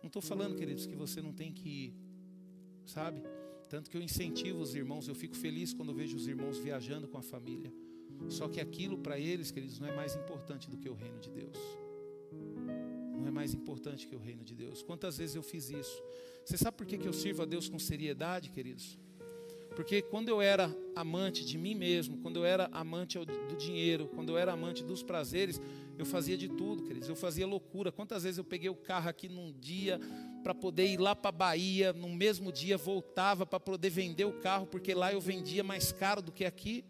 Não 0.01 0.07
estou 0.07 0.23
falando, 0.23 0.55
queridos, 0.55 0.87
que 0.87 0.95
você 0.95 1.21
não 1.21 1.31
tem 1.31 1.53
que 1.53 1.69
ir, 1.69 1.95
sabe? 2.87 3.21
Tanto 3.69 3.91
que 3.91 3.95
eu 3.95 4.01
incentivo 4.01 4.59
os 4.59 4.73
irmãos, 4.73 5.07
eu 5.07 5.13
fico 5.13 5.35
feliz 5.37 5.71
quando 5.71 5.93
vejo 5.93 6.17
os 6.17 6.25
irmãos 6.25 6.57
viajando 6.57 7.07
com 7.07 7.19
a 7.19 7.21
família. 7.21 7.71
Só 8.27 8.49
que 8.49 8.59
aquilo 8.59 8.97
para 8.97 9.19
eles, 9.19 9.51
queridos, 9.51 9.79
não 9.79 9.87
é 9.87 9.95
mais 9.95 10.15
importante 10.15 10.67
do 10.67 10.79
que 10.79 10.89
o 10.89 10.95
reino 10.95 11.19
de 11.19 11.29
Deus. 11.29 11.59
Não 13.19 13.27
é 13.27 13.31
mais 13.31 13.53
importante 13.53 14.07
que 14.07 14.15
o 14.15 14.19
reino 14.19 14.43
de 14.43 14.55
Deus. 14.55 14.81
Quantas 14.81 15.19
vezes 15.19 15.35
eu 15.35 15.43
fiz 15.43 15.69
isso? 15.69 16.01
Você 16.43 16.57
sabe 16.57 16.75
por 16.75 16.87
que 16.87 17.07
eu 17.07 17.13
sirvo 17.13 17.43
a 17.43 17.45
Deus 17.45 17.69
com 17.69 17.77
seriedade, 17.77 18.49
queridos? 18.49 18.97
Porque 19.75 20.01
quando 20.01 20.29
eu 20.29 20.41
era 20.41 20.75
amante 20.95 21.45
de 21.45 21.57
mim 21.57 21.73
mesmo, 21.73 22.17
quando 22.17 22.37
eu 22.37 22.45
era 22.45 22.69
amante 22.71 23.17
do 23.17 23.55
dinheiro, 23.55 24.09
quando 24.13 24.29
eu 24.29 24.37
era 24.37 24.51
amante 24.51 24.83
dos 24.83 25.01
prazeres, 25.01 25.61
eu 25.97 26.05
fazia 26.05 26.37
de 26.37 26.49
tudo, 26.49 26.83
queridos. 26.83 27.07
Eu 27.07 27.15
fazia 27.15 27.47
loucura. 27.47 27.91
Quantas 27.91 28.23
vezes 28.23 28.37
eu 28.37 28.43
peguei 28.43 28.69
o 28.69 28.75
carro 28.75 29.09
aqui 29.09 29.29
num 29.29 29.53
dia 29.53 29.99
para 30.43 30.53
poder 30.53 30.87
ir 30.87 30.97
lá 30.97 31.15
para 31.15 31.29
a 31.29 31.31
Bahia, 31.31 31.93
no 31.93 32.09
mesmo 32.09 32.51
dia 32.51 32.77
voltava 32.77 33.45
para 33.45 33.59
poder 33.59 33.89
vender 33.89 34.25
o 34.25 34.33
carro, 34.33 34.65
porque 34.65 34.93
lá 34.93 35.13
eu 35.13 35.21
vendia 35.21 35.63
mais 35.63 35.91
caro 35.91 36.21
do 36.21 36.31
que 36.31 36.43
aqui. 36.43 36.83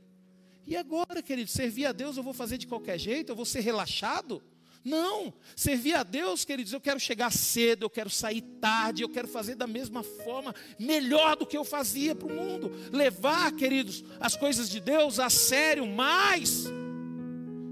E 0.66 0.76
agora, 0.76 1.22
queridos, 1.22 1.52
servir 1.54 1.86
a 1.86 1.92
Deus 1.92 2.18
eu 2.18 2.24
vou 2.24 2.34
fazer 2.34 2.58
de 2.58 2.68
qualquer 2.68 2.98
jeito? 2.98 3.32
Eu 3.32 3.36
vou 3.36 3.46
ser 3.46 3.60
relaxado? 3.62 4.42
Não, 4.84 5.34
servir 5.56 5.94
a 5.94 6.04
Deus, 6.04 6.44
queridos, 6.44 6.74
eu 6.74 6.82
quero 6.82 7.00
chegar 7.00 7.32
cedo, 7.32 7.84
eu 7.84 7.90
quero 7.90 8.10
sair 8.10 8.42
tarde, 8.42 9.04
eu 9.04 9.10
quero 9.10 9.28
fazer 9.28 9.56
da 9.56 9.68
mesma 9.68 10.02
forma, 10.02 10.56
melhor 10.80 11.36
do 11.36 11.46
que 11.46 11.58
eu 11.58 11.64
fazia 11.64 12.16
para 12.16 12.28
o 12.28 12.36
mundo. 12.36 12.72
Levar, 12.92 13.52
queridos, 13.56 14.04
as 14.20 14.36
coisas 14.36 14.70
de 14.70 14.80
Deus 14.80 15.20
a 15.20 15.30
sério 15.30 15.86
mais 15.86 16.66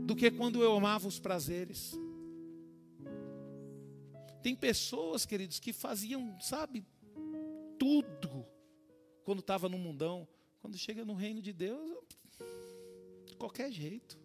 do 0.06 0.16
que 0.16 0.30
quando 0.30 0.64
eu 0.64 0.76
amava 0.76 1.08
os 1.08 1.20
prazeres. 1.20 1.98
Tem 4.42 4.56
pessoas, 4.56 5.26
queridos, 5.26 5.60
que 5.60 5.74
faziam, 5.74 6.40
sabe, 6.40 6.86
tudo 7.78 8.46
quando 9.24 9.40
estava 9.40 9.68
no 9.68 9.78
mundão. 9.78 10.28
Quando 10.60 10.78
chega 10.78 11.06
no 11.06 11.14
reino 11.14 11.42
de 11.42 11.54
Deus, 11.54 12.04
de 13.26 13.36
qualquer 13.36 13.72
jeito. 13.72 14.18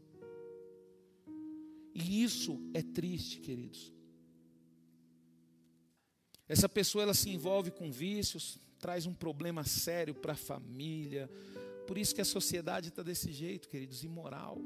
E 1.94 2.24
isso 2.24 2.60
é 2.74 2.82
triste, 2.82 3.38
queridos. 3.40 3.92
Essa 6.48 6.68
pessoa 6.68 7.02
ela 7.02 7.14
se 7.14 7.30
envolve 7.30 7.70
com 7.70 7.90
vícios, 7.90 8.58
traz 8.78 9.06
um 9.06 9.14
problema 9.14 9.64
sério 9.64 10.14
para 10.14 10.32
a 10.32 10.36
família. 10.36 11.30
Por 11.86 11.96
isso 11.96 12.14
que 12.14 12.20
a 12.20 12.24
sociedade 12.24 12.88
está 12.88 13.02
desse 13.02 13.32
jeito, 13.32 13.68
queridos, 13.68 14.02
imoral. 14.02 14.58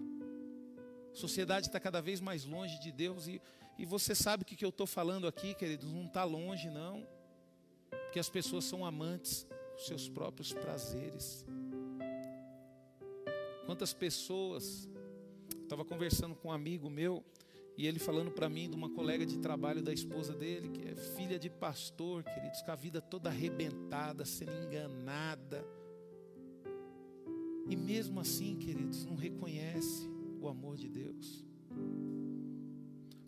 A 1.13 1.15
sociedade 1.15 1.67
está 1.67 1.79
cada 1.79 2.01
vez 2.01 2.21
mais 2.21 2.45
longe 2.45 2.81
de 2.81 2.91
Deus. 2.91 3.29
E, 3.29 3.41
e 3.79 3.85
você 3.85 4.15
sabe 4.15 4.45
que 4.45 4.55
o 4.55 4.57
que 4.57 4.65
eu 4.65 4.71
estou 4.71 4.87
falando 4.87 5.27
aqui, 5.29 5.55
queridos, 5.55 5.93
não 5.93 6.07
está 6.07 6.25
longe, 6.25 6.71
não. 6.71 7.07
Porque 7.91 8.19
as 8.19 8.29
pessoas 8.29 8.65
são 8.65 8.85
amantes 8.85 9.47
dos 9.77 9.87
seus 9.87 10.09
próprios 10.09 10.53
prazeres. 10.53 11.45
Quantas 13.67 13.93
pessoas 13.93 14.89
Estava 15.69 15.85
conversando 15.85 16.35
com 16.35 16.49
um 16.49 16.51
amigo 16.51 16.89
meu 16.89 17.23
e 17.77 17.87
ele 17.87 17.99
falando 17.99 18.31
para 18.31 18.49
mim 18.49 18.71
de 18.71 18.75
uma 18.75 18.89
colega 18.89 19.27
de 19.27 19.37
trabalho 19.37 19.83
da 19.83 19.93
esposa 19.93 20.33
dele, 20.33 20.71
que 20.71 20.89
é 20.89 20.95
filha 20.95 21.39
de 21.39 21.51
pastor, 21.51 22.25
queridos, 22.25 22.63
com 22.63 22.71
a 22.71 22.75
vida 22.75 23.03
toda 23.03 23.29
arrebentada, 23.29 24.25
sendo 24.25 24.53
enganada. 24.65 25.63
E 27.69 27.77
mesmo 27.77 28.19
assim, 28.19 28.57
queridos, 28.57 29.05
não 29.05 29.15
reconhece 29.15 30.09
o 30.41 30.49
amor 30.49 30.79
de 30.79 30.89
Deus. 30.89 31.45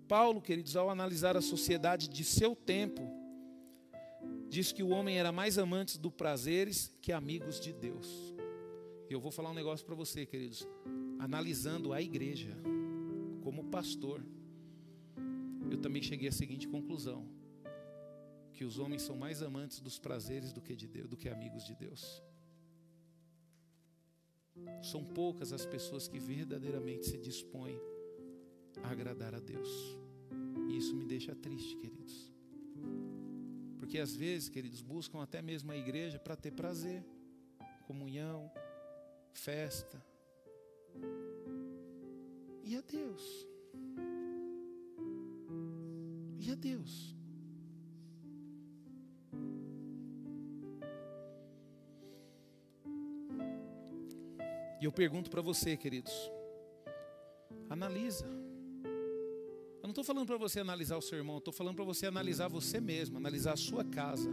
Paulo, 0.08 0.40
queridos, 0.40 0.76
ao 0.76 0.88
analisar 0.88 1.36
a 1.36 1.42
sociedade 1.42 2.08
de 2.08 2.24
seu 2.24 2.56
tempo, 2.56 3.02
diz 4.48 4.72
que 4.72 4.82
o 4.82 4.88
homem 4.88 5.18
era 5.18 5.30
mais 5.30 5.58
amante 5.58 5.98
dos 5.98 6.14
prazeres 6.14 6.90
que 7.02 7.12
amigos 7.12 7.60
de 7.60 7.74
Deus. 7.74 8.34
E 9.10 9.12
eu 9.12 9.20
vou 9.20 9.30
falar 9.30 9.50
um 9.50 9.54
negócio 9.54 9.84
para 9.84 9.94
você, 9.94 10.24
queridos 10.24 10.66
analisando 11.20 11.92
a 11.92 12.00
igreja 12.00 12.56
como 13.42 13.64
pastor, 13.64 14.24
eu 15.70 15.78
também 15.78 16.02
cheguei 16.02 16.28
à 16.28 16.32
seguinte 16.32 16.66
conclusão: 16.66 17.28
que 18.54 18.64
os 18.64 18.78
homens 18.78 19.02
são 19.02 19.16
mais 19.16 19.42
amantes 19.42 19.80
dos 19.80 19.98
prazeres 19.98 20.52
do 20.52 20.62
que 20.62 20.74
de 20.74 20.88
Deus, 20.88 21.08
do 21.08 21.16
que 21.16 21.28
amigos 21.28 21.64
de 21.64 21.74
Deus. 21.74 22.22
São 24.82 25.04
poucas 25.04 25.52
as 25.52 25.64
pessoas 25.64 26.08
que 26.08 26.18
verdadeiramente 26.18 27.06
se 27.06 27.18
dispõem 27.18 27.78
a 28.82 28.90
agradar 28.90 29.34
a 29.34 29.40
Deus. 29.40 29.68
E 30.68 30.76
isso 30.76 30.94
me 30.94 31.04
deixa 31.04 31.34
triste, 31.34 31.76
queridos. 31.76 32.32
Porque 33.78 33.98
às 33.98 34.14
vezes, 34.14 34.48
queridos, 34.48 34.80
buscam 34.80 35.22
até 35.22 35.40
mesmo 35.42 35.70
a 35.70 35.76
igreja 35.76 36.18
para 36.18 36.36
ter 36.36 36.52
prazer, 36.52 37.04
comunhão, 37.86 38.50
festa, 39.32 40.02
e 42.64 42.76
a 42.76 42.80
Deus? 42.80 43.48
E 46.38 46.50
a 46.50 46.54
Deus? 46.54 47.16
E 54.80 54.84
eu 54.84 54.92
pergunto 54.92 55.30
para 55.30 55.42
você, 55.42 55.76
queridos, 55.76 56.12
Analisa. 57.70 58.26
Eu 58.84 59.84
não 59.84 59.90
estou 59.90 60.02
falando 60.02 60.26
para 60.26 60.36
você 60.36 60.58
analisar 60.58 60.96
o 60.96 61.00
seu 61.00 61.18
irmão, 61.18 61.38
estou 61.38 61.52
falando 61.52 61.76
para 61.76 61.84
você 61.84 62.04
analisar 62.04 62.48
você 62.48 62.80
mesmo, 62.80 63.16
analisar 63.16 63.52
a 63.52 63.56
sua 63.56 63.84
casa. 63.84 64.28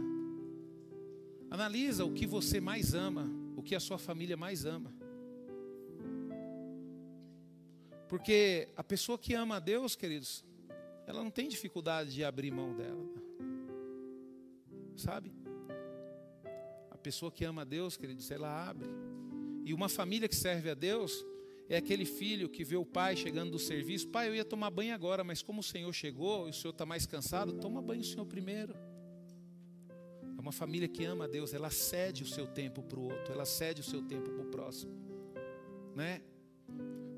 Analisa 1.48 2.04
o 2.04 2.12
que 2.12 2.26
você 2.26 2.60
mais 2.60 2.94
ama, 2.94 3.30
o 3.56 3.62
que 3.62 3.76
a 3.76 3.80
sua 3.80 3.96
família 3.96 4.36
mais 4.36 4.64
ama. 4.64 4.92
Porque 8.08 8.68
a 8.76 8.82
pessoa 8.82 9.18
que 9.18 9.34
ama 9.34 9.56
a 9.56 9.60
Deus, 9.60 9.94
queridos, 9.94 10.44
ela 11.06 11.22
não 11.22 11.30
tem 11.30 11.48
dificuldade 11.48 12.12
de 12.12 12.24
abrir 12.24 12.50
mão 12.50 12.74
dela. 12.74 13.04
Sabe? 14.96 15.32
A 16.90 16.96
pessoa 16.96 17.30
que 17.30 17.44
ama 17.44 17.62
a 17.62 17.64
Deus, 17.64 17.96
queridos, 17.96 18.30
ela 18.30 18.68
abre. 18.68 18.88
E 19.64 19.74
uma 19.74 19.88
família 19.88 20.28
que 20.28 20.36
serve 20.36 20.70
a 20.70 20.74
Deus 20.74 21.24
é 21.68 21.76
aquele 21.76 22.06
filho 22.06 22.48
que 22.48 22.64
vê 22.64 22.76
o 22.76 22.84
pai 22.84 23.14
chegando 23.14 23.50
do 23.50 23.58
serviço. 23.58 24.08
Pai, 24.08 24.28
eu 24.28 24.34
ia 24.34 24.44
tomar 24.44 24.70
banho 24.70 24.94
agora, 24.94 25.22
mas 25.22 25.42
como 25.42 25.60
o 25.60 25.62
Senhor 25.62 25.92
chegou 25.92 26.46
e 26.46 26.50
o 26.50 26.54
Senhor 26.54 26.72
está 26.72 26.86
mais 26.86 27.04
cansado, 27.04 27.52
toma 27.54 27.82
banho 27.82 28.00
o 28.00 28.04
Senhor 28.04 28.24
primeiro. 28.24 28.74
É 30.36 30.40
uma 30.40 30.52
família 30.52 30.88
que 30.88 31.04
ama 31.04 31.24
a 31.24 31.28
Deus, 31.28 31.52
ela 31.52 31.68
cede 31.68 32.22
o 32.22 32.26
seu 32.26 32.46
tempo 32.46 32.82
para 32.82 32.98
o 32.98 33.02
outro, 33.02 33.34
ela 33.34 33.44
cede 33.44 33.82
o 33.82 33.84
seu 33.84 34.00
tempo 34.02 34.30
para 34.30 34.42
o 34.42 34.46
próximo. 34.46 34.92
Né? 35.94 36.22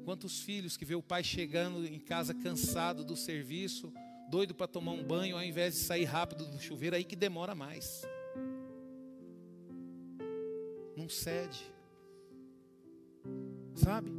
Quantos 0.04 0.40
filhos 0.40 0.76
que 0.76 0.84
vê 0.84 0.94
o 0.94 1.02
pai 1.02 1.22
chegando 1.22 1.86
em 1.86 1.98
casa 1.98 2.34
cansado 2.34 3.04
do 3.04 3.16
serviço, 3.16 3.92
doido 4.28 4.54
para 4.54 4.66
tomar 4.66 4.92
um 4.92 5.02
banho, 5.02 5.36
ao 5.36 5.42
invés 5.42 5.74
de 5.74 5.80
sair 5.80 6.04
rápido 6.04 6.46
do 6.46 6.60
chuveiro, 6.60 6.96
aí 6.96 7.04
que 7.04 7.16
demora 7.16 7.54
mais. 7.54 8.02
Não 10.96 11.08
cede. 11.08 11.64
Sabe? 13.74 14.10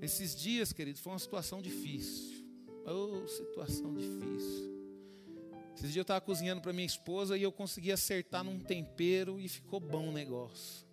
Esses 0.00 0.34
dias, 0.34 0.72
queridos, 0.72 1.00
foi 1.00 1.12
uma 1.12 1.18
situação 1.18 1.60
difícil. 1.60 2.44
Oh, 2.86 3.26
situação 3.28 3.92
difícil. 3.94 4.70
Esses 5.74 5.92
dias 5.92 5.96
eu 5.96 6.02
estava 6.02 6.20
cozinhando 6.20 6.60
para 6.60 6.72
minha 6.72 6.86
esposa 6.86 7.36
e 7.36 7.42
eu 7.42 7.52
consegui 7.52 7.92
acertar 7.92 8.42
num 8.42 8.58
tempero 8.58 9.38
e 9.38 9.48
ficou 9.48 9.78
bom 9.78 10.08
o 10.08 10.12
negócio. 10.12 10.86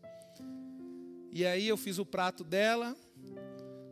E 1.38 1.46
aí 1.46 1.68
eu 1.68 1.78
fiz 1.78 2.00
o 2.00 2.06
prato 2.06 2.44
dela, 2.44 2.98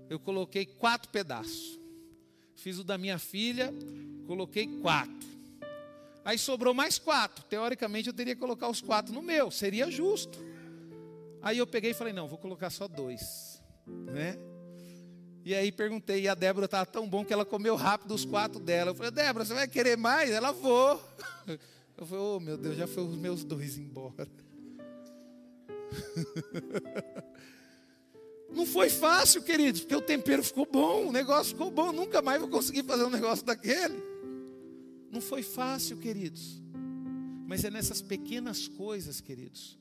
eu 0.09 0.19
coloquei 0.19 0.65
quatro 0.65 1.09
pedaços. 1.11 1.79
Fiz 2.55 2.79
o 2.79 2.83
da 2.83 2.97
minha 2.97 3.19
filha, 3.19 3.71
coloquei 4.25 4.65
quatro. 4.81 5.27
Aí 6.23 6.39
sobrou 6.39 6.73
mais 6.73 6.97
quatro. 6.97 7.43
Teoricamente 7.43 8.07
eu 8.07 8.13
teria 8.15 8.33
que 8.33 8.41
colocar 8.41 8.67
os 8.67 8.81
quatro 8.81 9.13
no 9.13 9.21
meu, 9.21 9.51
seria 9.51 9.91
justo. 9.91 10.39
Aí 11.39 11.59
eu 11.59 11.67
peguei 11.67 11.91
e 11.91 11.93
falei: 11.93 12.13
não, 12.13 12.27
vou 12.27 12.39
colocar 12.39 12.71
só 12.71 12.87
dois. 12.87 13.61
Né? 13.85 14.39
E 15.43 15.53
aí 15.53 15.71
perguntei, 15.71 16.21
e 16.23 16.27
a 16.27 16.33
Débora 16.33 16.65
estava 16.65 16.87
tão 16.87 17.07
bom 17.07 17.23
que 17.23 17.31
ela 17.31 17.45
comeu 17.45 17.75
rápido 17.75 18.15
os 18.15 18.25
quatro 18.25 18.59
dela. 18.59 18.89
Eu 18.89 18.95
falei, 18.95 19.11
Débora, 19.11 19.45
você 19.45 19.53
vai 19.53 19.67
querer 19.67 19.95
mais? 19.95 20.31
Ela 20.31 20.51
vou. 20.51 20.99
Eu 21.95 22.07
falei, 22.07 22.23
oh 22.25 22.39
meu 22.39 22.57
Deus, 22.57 22.75
já 22.75 22.87
foi 22.87 23.03
os 23.03 23.15
meus 23.15 23.43
dois 23.43 23.77
embora. 23.77 24.27
Não 28.49 28.65
foi 28.65 28.89
fácil, 28.89 29.41
queridos, 29.41 29.81
porque 29.81 29.95
o 29.95 30.01
tempero 30.01 30.43
ficou 30.43 30.65
bom, 30.65 31.07
o 31.07 31.11
negócio 31.11 31.53
ficou 31.53 31.69
bom, 31.71 31.91
nunca 31.91 32.21
mais 32.21 32.39
vou 32.39 32.49
conseguir 32.49 32.83
fazer 32.83 33.03
um 33.03 33.09
negócio 33.09 33.45
daquele. 33.45 34.01
Não 35.11 35.21
foi 35.21 35.43
fácil, 35.43 35.97
queridos. 35.97 36.61
Mas 37.45 37.63
é 37.63 37.69
nessas 37.69 38.01
pequenas 38.01 38.67
coisas, 38.67 39.21
queridos, 39.21 39.77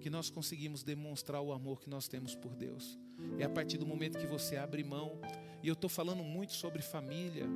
que 0.00 0.10
nós 0.10 0.30
conseguimos 0.30 0.82
demonstrar 0.82 1.40
o 1.40 1.52
amor 1.52 1.80
que 1.80 1.88
nós 1.88 2.06
temos 2.06 2.34
por 2.34 2.54
Deus. 2.54 2.98
É 3.38 3.44
a 3.44 3.48
partir 3.48 3.78
do 3.78 3.86
momento 3.86 4.18
que 4.18 4.26
você 4.26 4.56
abre 4.56 4.84
mão. 4.84 5.18
E 5.62 5.68
eu 5.68 5.72
estou 5.72 5.88
falando 5.88 6.22
muito 6.22 6.52
sobre 6.52 6.82
família. 6.82 7.46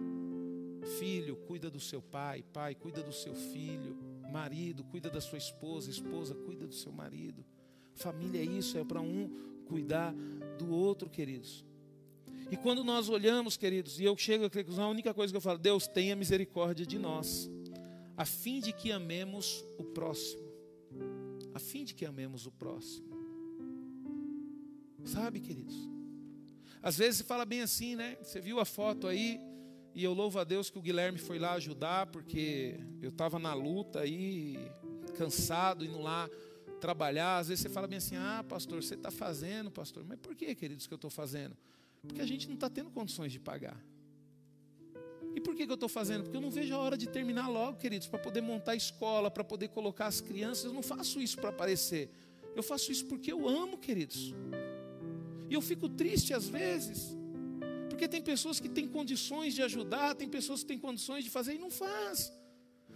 Filho, 0.99 1.37
cuida 1.37 1.71
do 1.71 1.79
seu 1.79 2.01
pai. 2.01 2.43
Pai, 2.53 2.75
cuida 2.75 3.03
do 3.03 3.13
seu 3.13 3.35
filho. 3.35 3.97
Marido, 4.33 4.83
cuida 4.85 5.11
da 5.11 5.21
sua 5.21 5.39
esposa. 5.39 5.91
Esposa, 5.91 6.35
cuida 6.35 6.67
do 6.67 6.75
seu 6.75 6.91
marido. 6.91 7.45
Família 7.95 8.41
é 8.41 8.45
isso, 8.45 8.79
é 8.79 8.85
para 8.85 9.01
um 9.01 9.31
cuidar 9.71 10.13
do 10.59 10.69
outro, 10.69 11.09
queridos. 11.09 11.65
E 12.51 12.57
quando 12.57 12.83
nós 12.83 13.09
olhamos, 13.09 13.57
queridos, 13.57 14.01
e 14.01 14.05
eu 14.05 14.17
chego 14.17 14.45
à 14.45 14.51
conclusão, 14.51 14.87
a 14.87 14.89
única 14.89 15.15
coisa 15.15 15.33
que 15.33 15.37
eu 15.37 15.41
falo, 15.41 15.59
Deus 15.59 15.87
tenha 15.87 16.17
misericórdia 16.17 16.85
de 16.85 16.99
nós, 16.99 17.49
a 18.17 18.25
fim 18.25 18.59
de 18.61 18.73
que 18.73 18.91
amemos 18.91 19.65
o 19.79 19.85
próximo. 19.85 20.43
A 21.55 21.61
fim 21.61 21.85
de 21.85 21.95
que 21.95 22.05
amemos 22.05 22.47
o 22.47 22.51
próximo. 22.51 23.09
Sabe, 25.05 25.39
queridos? 25.41 25.77
Às 26.83 26.99
vezes 26.99 27.19
se 27.19 27.25
fala 27.25 27.45
bem 27.45 27.63
assim, 27.63 27.95
né? 27.95 28.17
Você 28.21 28.41
viu 28.41 28.59
a 28.59 28.65
foto 28.65 29.07
aí, 29.07 29.41
e 29.95 30.03
eu 30.03 30.13
louvo 30.13 30.39
a 30.41 30.45
Deus 30.45 30.71
que 30.71 30.79
o 30.79 30.83
Guilherme 30.83 31.19
foi 31.19 31.39
lá 31.39 31.53
ajudar, 31.53 32.07
porque 32.07 32.75
eu 33.01 33.11
estava 33.11 33.39
na 33.39 33.55
luta 33.55 34.01
aí, 34.01 34.59
cansado, 35.17 35.85
indo 35.85 36.01
lá 36.01 36.29
trabalhar. 36.81 37.39
Às 37.39 37.49
vezes 37.49 37.63
você 37.63 37.69
fala 37.69 37.87
bem 37.87 37.99
assim: 37.99 38.17
ah, 38.17 38.45
pastor, 38.49 38.83
você 38.83 38.95
está 38.95 39.11
fazendo, 39.11 39.71
pastor. 39.71 40.05
Mas 40.09 40.19
por 40.19 40.35
que, 40.35 40.53
queridos, 40.55 40.87
que 40.87 40.93
eu 40.93 40.97
estou 40.97 41.11
fazendo? 41.11 41.57
Porque 42.03 42.21
a 42.21 42.27
gente 42.27 42.49
não 42.49 42.55
está 42.55 42.69
tendo 42.69 42.91
condições 42.91 43.31
de 43.31 43.39
pagar. 43.39 43.81
E 45.35 45.41
por 45.41 45.55
que, 45.55 45.65
que 45.65 45.71
eu 45.71 45.75
estou 45.75 45.89
fazendo? 45.89 46.25
Porque 46.25 46.37
eu 46.37 46.41
não 46.41 46.51
vejo 46.51 46.75
a 46.75 46.79
hora 46.79 46.97
de 46.97 47.09
terminar 47.09 47.49
logo, 47.49 47.79
queridos, 47.79 48.09
para 48.09 48.19
poder 48.19 48.41
montar 48.41 48.75
escola, 48.75 49.31
para 49.31 49.45
poder 49.45 49.69
colocar 49.69 50.07
as 50.07 50.21
crianças. 50.21 50.65
Eu 50.65 50.73
não 50.73 50.83
faço 50.83 51.21
isso 51.21 51.37
para 51.37 51.51
aparecer. 51.51 52.11
Eu 52.57 52.63
faço 52.63 52.91
isso 52.91 53.07
porque 53.07 53.31
eu 53.31 53.49
amo, 53.49 53.79
queridos. 53.79 54.35
E 55.49 55.55
eu 55.55 55.61
fico 55.61 55.89
triste 55.89 56.33
às 56.33 56.49
vezes, 56.49 57.17
porque 57.89 58.09
tem 58.09 58.23
pessoas 58.23 58.59
que 58.59 58.69
têm 58.69 58.89
condições 58.89 59.55
de 59.55 59.63
ajudar, 59.63 60.15
tem 60.15 60.29
pessoas 60.29 60.63
que 60.63 60.67
têm 60.67 60.79
condições 60.79 61.23
de 61.25 61.31
fazer 61.31 61.55
e 61.55 61.59
não 61.59 61.71
faz. 61.71 62.33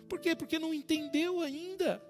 Por 0.08 0.18
quê? 0.18 0.34
Porque 0.34 0.58
não 0.58 0.72
entendeu 0.72 1.40
ainda. 1.40 2.02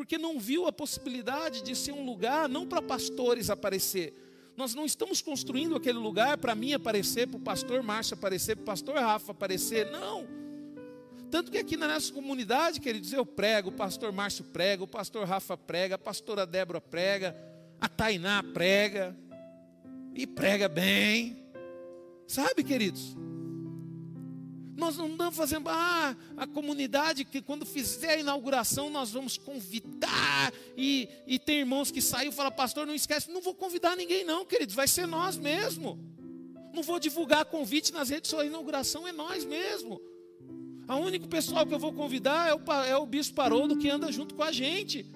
Porque 0.00 0.16
não 0.16 0.40
viu 0.40 0.66
a 0.66 0.72
possibilidade 0.72 1.60
de 1.60 1.76
ser 1.76 1.92
um 1.92 2.06
lugar 2.06 2.48
não 2.48 2.66
para 2.66 2.80
pastores 2.80 3.50
aparecer. 3.50 4.14
Nós 4.56 4.74
não 4.74 4.86
estamos 4.86 5.20
construindo 5.20 5.76
aquele 5.76 5.98
lugar 5.98 6.38
para 6.38 6.54
mim 6.54 6.72
aparecer, 6.72 7.28
para 7.28 7.36
o 7.36 7.42
pastor 7.42 7.82
Márcio 7.82 8.14
aparecer, 8.14 8.56
para 8.56 8.62
o 8.62 8.64
pastor 8.64 8.94
Rafa 8.94 9.32
aparecer. 9.32 9.90
Não. 9.90 10.26
Tanto 11.30 11.52
que 11.52 11.58
aqui 11.58 11.76
na 11.76 11.86
nossa 11.86 12.10
comunidade, 12.14 12.80
queridos, 12.80 13.12
eu 13.12 13.26
prego, 13.26 13.68
o 13.68 13.72
pastor 13.72 14.10
Márcio 14.10 14.42
prega, 14.42 14.82
o 14.82 14.88
pastor 14.88 15.26
Rafa 15.26 15.54
prega, 15.54 15.96
a 15.96 15.98
pastora 15.98 16.46
Débora 16.46 16.80
prega, 16.80 17.36
a 17.78 17.86
Tainá 17.86 18.42
prega 18.42 19.14
e 20.14 20.26
prega 20.26 20.66
bem. 20.66 21.44
Sabe, 22.26 22.64
queridos? 22.64 23.14
Nós 24.80 24.96
não 24.96 25.10
estamos 25.10 25.36
fazendo, 25.36 25.68
ah, 25.68 26.16
a 26.38 26.46
comunidade 26.46 27.24
que 27.24 27.42
quando 27.42 27.66
fizer 27.66 28.14
a 28.14 28.20
inauguração 28.20 28.88
nós 28.88 29.10
vamos 29.10 29.36
convidar. 29.36 30.52
E, 30.76 31.06
e 31.26 31.38
tem 31.38 31.58
irmãos 31.58 31.90
que 31.90 32.00
saem 32.00 32.30
e 32.30 32.32
falam, 32.32 32.50
pastor, 32.50 32.86
não 32.86 32.94
esquece, 32.94 33.30
não 33.30 33.42
vou 33.42 33.54
convidar 33.54 33.94
ninguém, 33.94 34.24
não, 34.24 34.44
queridos, 34.44 34.74
vai 34.74 34.88
ser 34.88 35.06
nós 35.06 35.36
mesmo. 35.36 35.98
Não 36.72 36.82
vou 36.82 36.98
divulgar 36.98 37.44
convite 37.44 37.92
nas 37.92 38.08
redes 38.08 38.30
sociais, 38.30 38.48
a 38.48 38.50
inauguração 38.50 39.06
é 39.06 39.12
nós 39.12 39.44
mesmo. 39.44 40.00
A 40.88 40.96
único 40.96 41.28
pessoal 41.28 41.66
que 41.66 41.74
eu 41.74 41.78
vou 41.78 41.92
convidar 41.92 42.48
é 42.48 42.54
o, 42.54 42.72
é 42.84 42.96
o 42.96 43.06
bispo 43.06 43.40
Haroldo 43.40 43.76
que 43.76 43.88
anda 43.88 44.10
junto 44.10 44.34
com 44.34 44.42
a 44.42 44.50
gente. 44.50 45.06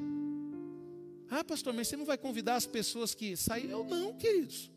Ah, 1.31 1.43
pastor, 1.43 1.73
mas 1.73 1.89
você 1.89 1.97
não 1.97 2.05
vai 2.05 2.19
convidar 2.19 2.57
as 2.57 2.67
pessoas 2.67 3.15
que 3.15 3.35
saíram? 3.35 3.79
Eu 3.79 3.85
não, 3.85 4.13
queridos. 4.13 4.71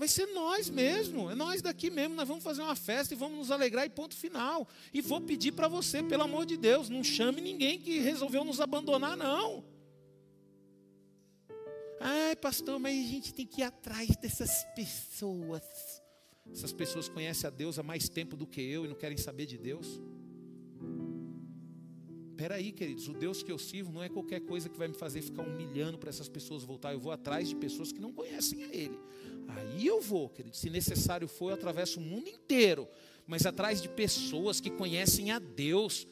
Vai 0.00 0.08
ser 0.08 0.24
nós 0.28 0.70
mesmo, 0.70 1.30
é 1.30 1.34
nós 1.34 1.60
daqui 1.60 1.90
mesmo. 1.90 2.14
Nós 2.14 2.26
vamos 2.26 2.42
fazer 2.42 2.62
uma 2.62 2.74
festa 2.74 3.12
e 3.12 3.16
vamos 3.18 3.36
nos 3.36 3.50
alegrar 3.50 3.84
e 3.84 3.90
ponto 3.90 4.16
final. 4.16 4.66
E 4.94 5.02
vou 5.02 5.20
pedir 5.20 5.52
para 5.52 5.68
você, 5.68 6.02
pelo 6.02 6.22
amor 6.22 6.46
de 6.46 6.56
Deus, 6.56 6.88
não 6.88 7.04
chame 7.04 7.42
ninguém 7.42 7.78
que 7.78 7.98
resolveu 7.98 8.42
nos 8.42 8.62
abandonar, 8.62 9.14
não. 9.14 9.62
Ai, 12.00 12.34
pastor, 12.34 12.78
mas 12.78 12.98
a 12.98 13.08
gente 13.08 13.34
tem 13.34 13.46
que 13.46 13.60
ir 13.60 13.64
atrás 13.64 14.16
dessas 14.16 14.64
pessoas. 14.74 15.62
Essas 16.50 16.72
pessoas 16.72 17.06
conhecem 17.06 17.46
a 17.46 17.50
Deus 17.50 17.78
há 17.78 17.82
mais 17.82 18.08
tempo 18.08 18.38
do 18.38 18.46
que 18.46 18.62
eu 18.62 18.86
e 18.86 18.88
não 18.88 18.96
querem 18.96 19.18
saber 19.18 19.44
de 19.44 19.58
Deus. 19.58 20.00
Espera 22.40 22.54
aí, 22.54 22.72
queridos, 22.72 23.06
o 23.06 23.12
Deus 23.12 23.42
que 23.42 23.52
eu 23.52 23.58
sirvo 23.58 23.92
não 23.92 24.02
é 24.02 24.08
qualquer 24.08 24.40
coisa 24.40 24.66
que 24.66 24.78
vai 24.78 24.88
me 24.88 24.94
fazer 24.94 25.20
ficar 25.20 25.42
humilhando 25.42 25.98
para 25.98 26.08
essas 26.08 26.26
pessoas 26.26 26.64
voltar. 26.64 26.94
Eu 26.94 26.98
vou 26.98 27.12
atrás 27.12 27.50
de 27.50 27.54
pessoas 27.54 27.92
que 27.92 28.00
não 28.00 28.14
conhecem 28.14 28.64
a 28.64 28.74
Ele. 28.74 28.98
Aí 29.46 29.86
eu 29.86 30.00
vou, 30.00 30.26
querido. 30.30 30.56
Se 30.56 30.70
necessário 30.70 31.28
for, 31.28 31.50
eu 31.50 31.54
atravesso 31.56 32.00
o 32.00 32.02
mundo 32.02 32.30
inteiro. 32.30 32.88
Mas 33.26 33.44
atrás 33.44 33.82
de 33.82 33.90
pessoas 33.90 34.58
que 34.58 34.70
conhecem 34.70 35.30
a 35.30 35.38
Deus. 35.38 36.06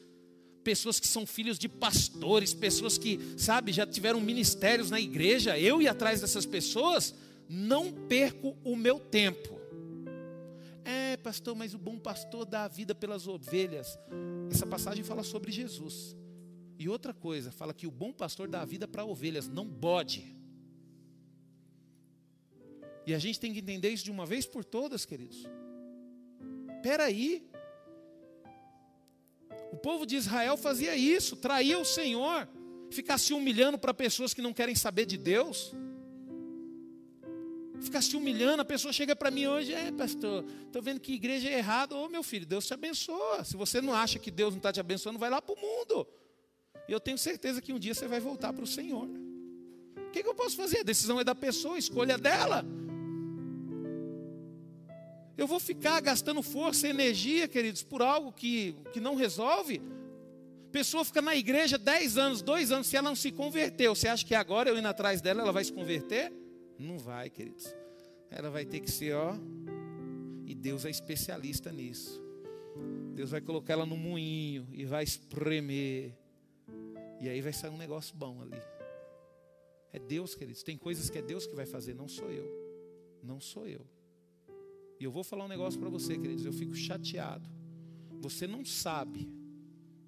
Pessoas 0.62 1.00
que 1.00 1.09
são 1.09 1.24
filhos 1.24 1.59
de 1.59 1.66
pastores, 1.66 2.52
pessoas 2.52 2.98
que, 2.98 3.18
sabe, 3.38 3.72
já 3.72 3.86
tiveram 3.86 4.20
ministérios 4.20 4.90
na 4.90 5.00
igreja. 5.00 5.59
Eu 5.59 5.80
ir 5.80 5.88
atrás 5.88 6.20
dessas 6.20 6.44
pessoas, 6.44 7.14
não 7.48 7.90
perco 7.90 8.55
o 8.62 8.76
meu 8.76 9.00
tempo. 9.00 9.57
É, 10.90 11.19
pastor, 11.19 11.55
mas 11.55 11.74
o 11.74 11.78
bom 11.78 11.98
pastor 11.98 12.47
dá 12.47 12.65
a 12.65 12.69
vida 12.69 12.94
pelas 12.94 13.28
ovelhas. 13.28 13.98
Essa 14.51 14.66
passagem 14.66 15.05
fala 15.05 15.23
sobre 15.23 15.52
Jesus. 15.52 16.16
E 16.78 16.89
outra 16.89 17.12
coisa, 17.12 17.52
fala 17.52 17.74
que 17.74 17.86
o 17.86 17.90
bom 17.90 18.10
pastor 18.10 18.48
dá 18.48 18.62
a 18.62 18.65
vida 18.65 18.89
para 18.89 19.05
ovelhas, 19.05 19.47
não 19.48 19.66
bode. 19.66 20.35
E 23.06 23.12
a 23.12 23.19
gente 23.19 23.39
tem 23.39 23.52
que 23.52 23.59
entender 23.59 23.90
isso 23.90 24.05
de 24.05 24.10
uma 24.10 24.24
vez 24.24 24.47
por 24.47 24.65
todas, 24.65 25.05
queridos. 25.05 25.44
Espera 26.77 27.05
aí. 27.05 27.47
O 29.70 29.77
povo 29.77 30.06
de 30.06 30.16
Israel 30.16 30.56
fazia 30.56 30.97
isso, 30.97 31.36
traía 31.36 31.78
o 31.78 31.85
Senhor, 31.85 32.48
ficar 32.90 33.19
se 33.19 33.35
humilhando 33.35 33.78
para 33.78 33.93
pessoas 33.93 34.32
que 34.32 34.40
não 34.40 34.55
querem 34.55 34.74
saber 34.74 35.05
de 35.05 35.19
Deus. 35.19 35.74
Ficar 37.80 38.02
se 38.02 38.16
humilhando, 38.16 38.62
a 38.62 38.64
pessoa 38.64 38.92
chega 38.92 39.14
para 39.14 39.30
mim 39.30 39.46
hoje, 39.46 39.72
é 39.72 39.92
pastor, 39.92 40.44
estou 40.66 40.82
vendo 40.82 41.00
que 41.00 41.12
igreja 41.12 41.48
é 41.48 41.59
errada. 41.59 41.94
Ô 41.94 42.09
meu 42.09 42.22
filho, 42.22 42.44
Deus 42.44 42.66
te 42.66 42.74
abençoa. 42.74 43.44
Se 43.44 43.56
você 43.56 43.80
não 43.80 43.94
acha 43.94 44.18
que 44.18 44.30
Deus 44.30 44.52
não 44.52 44.59
está 44.59 44.72
te 44.72 44.80
abençoando, 44.80 45.18
vai 45.18 45.30
lá 45.30 45.40
para 45.40 45.55
o 45.55 45.60
mundo. 45.60 46.06
E 46.88 46.92
eu 46.92 46.98
tenho 46.98 47.18
certeza 47.18 47.60
que 47.60 47.72
um 47.72 47.78
dia 47.78 47.94
você 47.94 48.09
vai 48.09 48.18
voltar 48.18 48.52
para 48.52 48.64
o 48.64 48.66
Senhor. 48.66 49.09
O 49.96 50.10
que, 50.10 50.22
que 50.22 50.28
eu 50.28 50.34
posso 50.34 50.56
fazer? 50.56 50.80
A 50.80 50.82
decisão 50.82 51.20
é 51.20 51.24
da 51.24 51.34
pessoa, 51.34 51.76
a 51.76 51.78
escolha 51.78 52.14
é 52.14 52.18
dela. 52.18 52.64
Eu 55.36 55.46
vou 55.46 55.60
ficar 55.60 56.00
gastando 56.00 56.42
força 56.42 56.88
e 56.88 56.90
energia, 56.90 57.46
queridos, 57.46 57.84
por 57.84 58.02
algo 58.02 58.32
que, 58.32 58.74
que 58.92 58.98
não 58.98 59.14
resolve? 59.14 59.80
Pessoa 60.72 61.05
fica 61.05 61.22
na 61.22 61.36
igreja 61.36 61.78
10 61.78 62.18
anos, 62.18 62.42
2 62.42 62.72
anos, 62.72 62.86
se 62.88 62.96
ela 62.96 63.09
não 63.09 63.14
se 63.14 63.30
converteu, 63.30 63.94
você 63.94 64.09
acha 64.09 64.24
que 64.24 64.34
agora 64.34 64.68
eu 64.68 64.76
indo 64.76 64.88
atrás 64.88 65.20
dela, 65.20 65.42
ela 65.42 65.52
vai 65.52 65.62
se 65.62 65.72
converter? 65.72 66.32
Não 66.78 66.98
vai, 66.98 67.28
queridos. 67.28 67.74
Ela 68.30 68.50
vai 68.50 68.64
ter 68.64 68.80
que 68.80 68.90
ser, 68.90 69.14
ó. 69.14 69.34
E 70.46 70.55
Deus 70.55 70.84
é 70.84 70.90
especialista 70.90 71.72
nisso. 71.72 72.22
Deus 73.14 73.30
vai 73.30 73.40
colocar 73.40 73.72
ela 73.72 73.86
no 73.86 73.96
moinho 73.96 74.66
e 74.72 74.84
vai 74.84 75.02
espremer. 75.02 76.16
E 77.20 77.28
aí 77.28 77.40
vai 77.40 77.52
sair 77.52 77.70
um 77.70 77.76
negócio 77.76 78.14
bom 78.16 78.40
ali. 78.40 78.60
É 79.92 79.98
Deus, 79.98 80.34
queridos. 80.34 80.62
Tem 80.62 80.76
coisas 80.76 81.10
que 81.10 81.18
é 81.18 81.22
Deus 81.22 81.46
que 81.46 81.55
vai 81.55 81.66
fazer, 81.66 81.94
não 81.94 82.06
sou 82.06 82.30
eu. 82.30 82.46
Não 83.22 83.40
sou 83.40 83.66
eu. 83.66 83.84
E 85.00 85.05
eu 85.05 85.10
vou 85.10 85.24
falar 85.24 85.44
um 85.44 85.48
negócio 85.48 85.78
para 85.78 85.88
você, 85.88 86.16
queridos. 86.16 86.44
Eu 86.44 86.52
fico 86.52 86.74
chateado. 86.74 87.48
Você 88.20 88.46
não 88.46 88.64
sabe. 88.64 89.28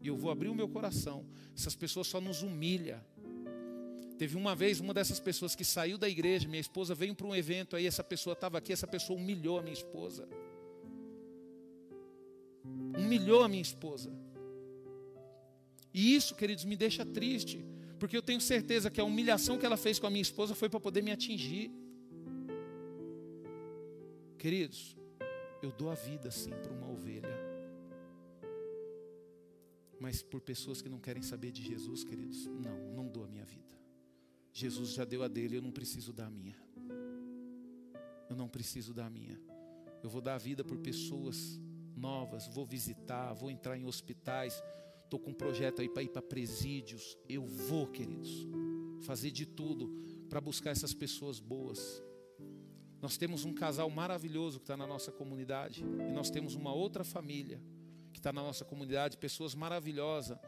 E 0.00 0.08
eu 0.08 0.16
vou 0.16 0.30
abrir 0.30 0.48
o 0.48 0.54
meu 0.54 0.68
coração. 0.68 1.26
Essas 1.56 1.74
pessoas 1.74 2.06
só 2.06 2.20
nos 2.20 2.42
humilham. 2.42 3.00
Teve 4.20 4.36
uma 4.36 4.54
vez 4.54 4.80
uma 4.80 4.92
dessas 4.92 5.18
pessoas 5.18 5.54
que 5.54 5.64
saiu 5.64 5.96
da 5.96 6.06
igreja, 6.06 6.46
minha 6.46 6.60
esposa 6.60 6.94
veio 6.94 7.14
para 7.14 7.26
um 7.26 7.34
evento 7.34 7.74
aí, 7.74 7.86
essa 7.86 8.04
pessoa 8.04 8.34
estava 8.34 8.58
aqui, 8.58 8.70
essa 8.70 8.86
pessoa 8.86 9.18
humilhou 9.18 9.58
a 9.58 9.62
minha 9.62 9.72
esposa. 9.72 10.28
Humilhou 12.98 13.42
a 13.42 13.48
minha 13.48 13.62
esposa. 13.62 14.12
E 15.94 16.14
isso, 16.14 16.34
queridos, 16.34 16.66
me 16.66 16.76
deixa 16.76 17.02
triste, 17.02 17.64
porque 17.98 18.14
eu 18.14 18.20
tenho 18.20 18.42
certeza 18.42 18.90
que 18.90 19.00
a 19.00 19.04
humilhação 19.04 19.56
que 19.56 19.64
ela 19.64 19.78
fez 19.78 19.98
com 19.98 20.06
a 20.06 20.10
minha 20.10 20.20
esposa 20.20 20.54
foi 20.54 20.68
para 20.68 20.80
poder 20.80 21.02
me 21.02 21.12
atingir. 21.12 21.72
Queridos, 24.36 24.98
eu 25.62 25.72
dou 25.72 25.90
a 25.90 25.94
vida 25.94 26.30
sim 26.30 26.50
para 26.50 26.70
uma 26.70 26.90
ovelha. 26.90 27.38
Mas 29.98 30.22
por 30.22 30.42
pessoas 30.42 30.82
que 30.82 30.90
não 30.90 31.00
querem 31.00 31.22
saber 31.22 31.50
de 31.50 31.62
Jesus, 31.62 32.04
queridos, 32.04 32.44
não, 32.48 32.92
não 32.94 33.08
dou 33.08 33.24
a 33.24 33.26
minha 33.26 33.46
vida. 33.46 33.79
Jesus 34.60 34.90
já 34.90 35.04
deu 35.04 35.22
a 35.22 35.28
dele, 35.28 35.56
eu 35.56 35.62
não 35.62 35.70
preciso 35.70 36.12
dar 36.12 36.26
a 36.26 36.30
minha. 36.30 36.56
Eu 38.28 38.36
não 38.36 38.46
preciso 38.46 38.92
dar 38.92 39.06
a 39.06 39.10
minha. 39.10 39.40
Eu 40.02 40.10
vou 40.10 40.20
dar 40.20 40.34
a 40.34 40.38
vida 40.38 40.62
por 40.62 40.78
pessoas 40.78 41.58
novas, 41.96 42.46
vou 42.46 42.66
visitar, 42.66 43.32
vou 43.32 43.50
entrar 43.50 43.76
em 43.76 43.86
hospitais. 43.86 44.62
Estou 45.04 45.18
com 45.18 45.30
um 45.30 45.34
projeto 45.34 45.80
aí 45.80 45.88
para 45.88 46.02
ir 46.02 46.10
para 46.10 46.20
presídios. 46.20 47.16
Eu 47.26 47.44
vou, 47.44 47.86
queridos, 47.86 48.46
fazer 49.00 49.30
de 49.30 49.46
tudo 49.46 49.90
para 50.28 50.40
buscar 50.40 50.70
essas 50.70 50.92
pessoas 50.92 51.40
boas. 51.40 52.02
Nós 53.00 53.16
temos 53.16 53.46
um 53.46 53.54
casal 53.54 53.88
maravilhoso 53.88 54.58
que 54.58 54.64
está 54.64 54.76
na 54.76 54.86
nossa 54.86 55.10
comunidade. 55.10 55.82
E 55.82 56.12
nós 56.12 56.28
temos 56.28 56.54
uma 56.54 56.72
outra 56.72 57.02
família 57.02 57.62
que 58.12 58.18
está 58.18 58.30
na 58.30 58.42
nossa 58.42 58.64
comunidade, 58.64 59.16
pessoas 59.16 59.54
maravilhosas. 59.54 60.38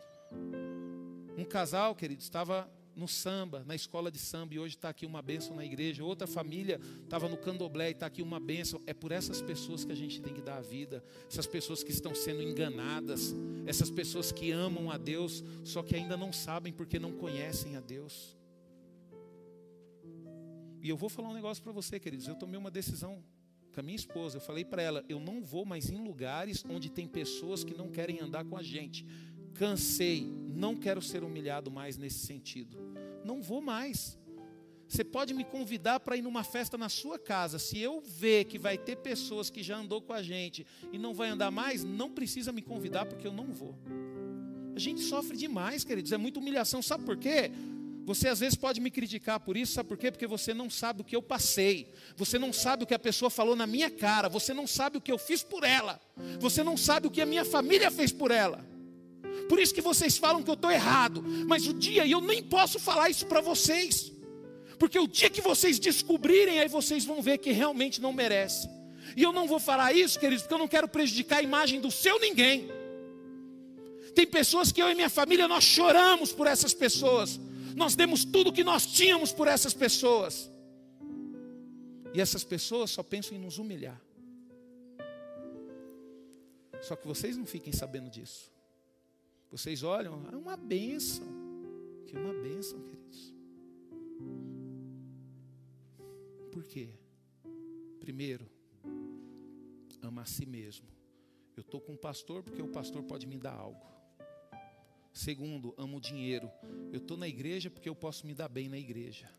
Um 1.37 1.45
casal, 1.45 1.95
querido, 1.95 2.21
estava 2.21 2.71
no 2.95 3.09
samba, 3.09 3.65
na 3.67 3.75
escola 3.75 4.11
de 4.11 4.19
samba, 4.19 4.55
e 4.55 4.59
hoje 4.59 4.77
está 4.77 4.89
aqui 4.89 5.07
uma 5.07 5.23
bênção 5.23 5.57
na 5.57 5.65
igreja. 5.65 6.05
Outra 6.05 6.27
família 6.27 6.81
estava 7.03 7.29
no 7.29 7.37
candomblé 7.37 7.89
e 7.89 7.93
está 7.93 8.07
aqui 8.07 8.23
uma 8.23 8.39
bênção. 8.39 8.81
É 8.87 8.93
por 8.93 9.13
essas 9.13 9.41
pessoas 9.41 9.85
que 9.85 9.93
a 9.93 9.97
gente 9.97 10.21
tem 10.21 10.35
que 10.35 10.43
dar 10.43 10.57
a 10.57 10.61
vida. 10.61 11.03
Essas 11.29 11.47
pessoas 11.47 11.83
que 11.83 11.91
estão 11.91 12.15
sendo 12.15 12.43
enganadas. 12.43 13.35
Essas 13.67 13.91
pessoas 13.91 14.31
que 14.31 14.51
amam 14.51 14.91
a 14.91 14.99
Deus, 14.99 15.43
só 15.65 15.83
que 15.83 15.97
ainda 15.97 16.17
não 16.17 16.33
sabem 16.33 16.73
porque 16.73 16.99
não 16.99 17.13
conhecem 17.13 17.77
a 17.77 17.81
Deus. 17.81 18.37
E 20.83 20.89
eu 20.89 20.97
vou 20.97 21.09
falar 21.09 21.29
um 21.29 21.35
negócio 21.35 21.63
para 21.63 21.73
você, 21.73 21.99
queridos. 21.99 22.27
Eu 22.27 22.35
tomei 22.35 22.59
uma 22.59 22.71
decisão 22.71 23.23
com 23.73 23.81
a 23.81 23.83
minha 23.83 23.97
esposa. 23.97 24.37
Eu 24.37 24.41
falei 24.41 24.65
para 24.65 24.83
ela: 24.83 25.05
eu 25.09 25.19
não 25.19 25.43
vou 25.43 25.65
mais 25.65 25.91
em 25.91 26.03
lugares 26.03 26.65
onde 26.69 26.91
tem 26.91 27.07
pessoas 27.07 27.65
que 27.65 27.75
não 27.75 27.89
querem 27.89 28.21
andar 28.21 28.45
com 28.45 28.57
a 28.57 28.63
gente. 28.63 29.07
Cansei, 29.55 30.27
não 30.55 30.75
quero 30.77 31.01
ser 31.03 31.23
humilhado 31.23 31.71
mais 31.71 31.97
nesse 31.97 32.27
sentido. 32.27 32.79
Não 33.25 33.43
vou 33.43 33.61
mais. 33.61 34.19
Você 34.89 35.03
pode 35.03 35.33
me 35.33 35.43
convidar 35.43 36.01
para 36.01 36.17
ir 36.17 36.23
numa 36.23 36.45
festa 36.45 36.77
na 36.77 36.89
sua 36.89 37.19
casa. 37.19 37.59
Se 37.59 37.79
eu 37.79 38.03
ver 38.03 38.45
que 38.45 38.59
vai 38.59 38.77
ter 38.77 38.97
pessoas 38.97 39.49
que 39.49 39.63
já 39.63 39.77
andou 39.77 40.03
com 40.03 40.13
a 40.13 40.23
gente 40.23 40.67
e 40.93 40.99
não 40.99 41.15
vai 41.15 41.31
andar 41.31 41.51
mais, 41.51 41.83
não 41.83 42.11
precisa 42.11 42.53
me 42.53 42.61
convidar 42.61 43.07
porque 43.07 43.27
eu 43.27 43.33
não 43.33 43.47
vou. 43.55 43.75
A 44.77 44.79
gente 44.79 45.01
sofre 45.01 45.37
demais, 45.37 45.83
queridos. 45.83 46.13
É 46.13 46.19
muita 46.19 46.41
humilhação. 46.41 46.83
Sabe 46.83 47.05
por 47.05 47.17
quê? 47.17 47.51
Você 48.05 48.29
às 48.29 48.41
vezes 48.41 48.55
pode 48.55 48.81
me 48.81 48.91
criticar 48.91 49.39
por 49.41 49.57
isso, 49.57 49.73
sabe 49.73 49.89
por 49.89 49.97
quê? 49.97 50.11
Porque 50.11 50.27
você 50.27 50.53
não 50.53 50.69
sabe 50.69 51.03
o 51.03 51.05
que 51.05 51.15
eu 51.15 51.23
passei, 51.23 51.89
você 52.17 52.39
não 52.39 52.53
sabe 52.53 52.83
o 52.83 52.87
que 52.87 52.95
a 52.95 52.99
pessoa 52.99 53.31
falou 53.31 53.55
na 53.55 53.67
minha 53.67 53.89
cara, 53.89 54.29
você 54.29 54.53
não 54.53 54.67
sabe 54.67 54.99
o 54.99 55.01
que 55.01 55.13
eu 55.13 55.19
fiz 55.19 55.45
por 55.45 55.63
ela, 55.63 56.01
você 56.41 56.65
não 56.65 56.77
sabe 56.77 57.07
o 57.07 57.11
que 57.11 57.21
a 57.21 57.27
minha 57.27 57.45
família 57.45 57.91
fez 57.93 58.11
por 58.11 58.33
ela. 58.33 58.72
Por 59.49 59.59
isso 59.59 59.75
que 59.75 59.81
vocês 59.81 60.17
falam 60.17 60.43
que 60.43 60.51
eu 60.51 60.55
estou 60.55 60.71
errado, 60.71 61.23
mas 61.47 61.67
o 61.67 61.75
dia, 61.75 62.05
e 62.05 62.13
eu 62.13 62.21
nem 62.21 62.43
posso 62.43 62.79
falar 62.79 63.11
isso 63.11 63.27
para 63.27 63.41
vocês, 63.41 64.13
porque 64.79 64.99
o 64.99 65.07
dia 65.07 65.31
que 65.31 65.41
vocês 65.41 65.79
descobrirem, 65.79 66.59
aí 66.61 66.69
vocês 66.69 67.05
vão 67.05 67.23
ver 67.23 67.39
que 67.39 67.53
realmente 67.53 68.01
não 68.01 68.13
merece. 68.13 68.69
E 69.17 69.23
eu 69.23 69.33
não 69.33 69.47
vou 69.47 69.61
falar 69.61 69.93
isso, 69.93 70.19
queridos, 70.19 70.43
porque 70.43 70.55
eu 70.55 70.59
não 70.59 70.69
quero 70.69 70.89
prejudicar 70.89 71.39
a 71.39 71.43
imagem 71.43 71.81
do 71.81 71.91
seu 71.91 72.19
ninguém. 72.19 72.71
Tem 74.15 74.27
pessoas 74.27 74.73
que 74.73 74.81
eu 74.83 74.91
e 74.91 74.95
minha 74.95 75.11
família 75.11 75.47
nós 75.49 75.65
choramos 75.65 76.33
por 76.33 76.47
essas 76.47 76.75
pessoas 76.75 77.39
nós 77.75 77.95
demos 77.95 78.25
tudo 78.25 78.51
o 78.51 78.53
que 78.53 78.65
nós 78.65 78.87
tínhamos 78.87 79.33
por 79.33 79.49
essas 79.49 79.75
pessoas. 79.75 80.51
E 82.15 82.21
essas 82.21 82.45
pessoas 82.45 82.91
só 82.91 83.03
pensam 83.03 83.37
em 83.37 83.41
nos 83.41 83.59
humilhar. 83.59 84.01
Só 86.83 86.97
que 86.97 87.07
vocês 87.07 87.37
não 87.37 87.47
fiquem 87.47 87.73
sabendo 87.73 88.11
disso. 88.11 88.52
Vocês 89.53 89.83
olham, 89.83 90.27
é 90.33 90.35
uma 90.35 90.57
bênção. 90.57 91.27
Que 92.07 92.17
uma 92.17 92.33
bênção, 92.33 92.81
queridos. 92.81 93.35
Por 96.51 96.65
quê? 96.65 96.89
Primeiro, 98.01 98.51
ama 100.01 100.23
a 100.23 100.25
si 100.25 100.47
mesmo. 100.47 100.89
Eu 101.55 101.61
estou 101.61 101.83
com 101.83 101.93
um 101.93 101.99
pastor 101.99 102.43
porque 102.43 102.63
o 102.63 102.69
pastor 102.69 103.03
pode 103.03 103.27
me 103.27 103.37
dar 103.37 103.53
algo. 103.53 103.87
Segundo, 105.13 105.75
amo 105.77 105.99
o 105.99 106.01
dinheiro. 106.01 106.51
Eu 106.91 106.99
estou 106.99 107.19
na 107.19 107.29
igreja 107.29 107.69
porque 107.69 107.91
eu 107.91 107.95
posso 107.95 108.27
me 108.27 108.33
dar 108.33 108.49
bem 108.49 108.71
na 108.71 108.79
igreja. 108.79 109.31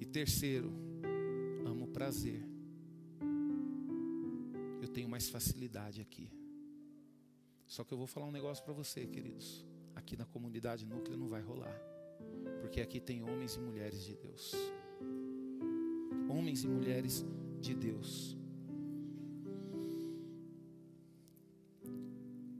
E 0.00 0.06
terceiro, 0.06 0.72
amo 1.66 1.84
o 1.84 1.88
prazer. 1.88 2.42
Eu 4.80 4.88
tenho 4.88 5.08
mais 5.08 5.28
facilidade 5.28 6.00
aqui. 6.00 6.37
Só 7.68 7.84
que 7.84 7.92
eu 7.92 7.98
vou 7.98 8.06
falar 8.06 8.26
um 8.26 8.32
negócio 8.32 8.64
para 8.64 8.72
você, 8.72 9.06
queridos. 9.06 9.64
Aqui 9.94 10.16
na 10.16 10.24
comunidade 10.24 10.86
núclea 10.86 11.18
não 11.18 11.28
vai 11.28 11.42
rolar. 11.42 11.78
Porque 12.62 12.80
aqui 12.80 12.98
tem 12.98 13.22
homens 13.22 13.56
e 13.56 13.60
mulheres 13.60 14.02
de 14.04 14.14
Deus. 14.16 14.54
Homens 16.30 16.64
e 16.64 16.68
mulheres 16.68 17.26
de 17.60 17.74
Deus. 17.74 18.36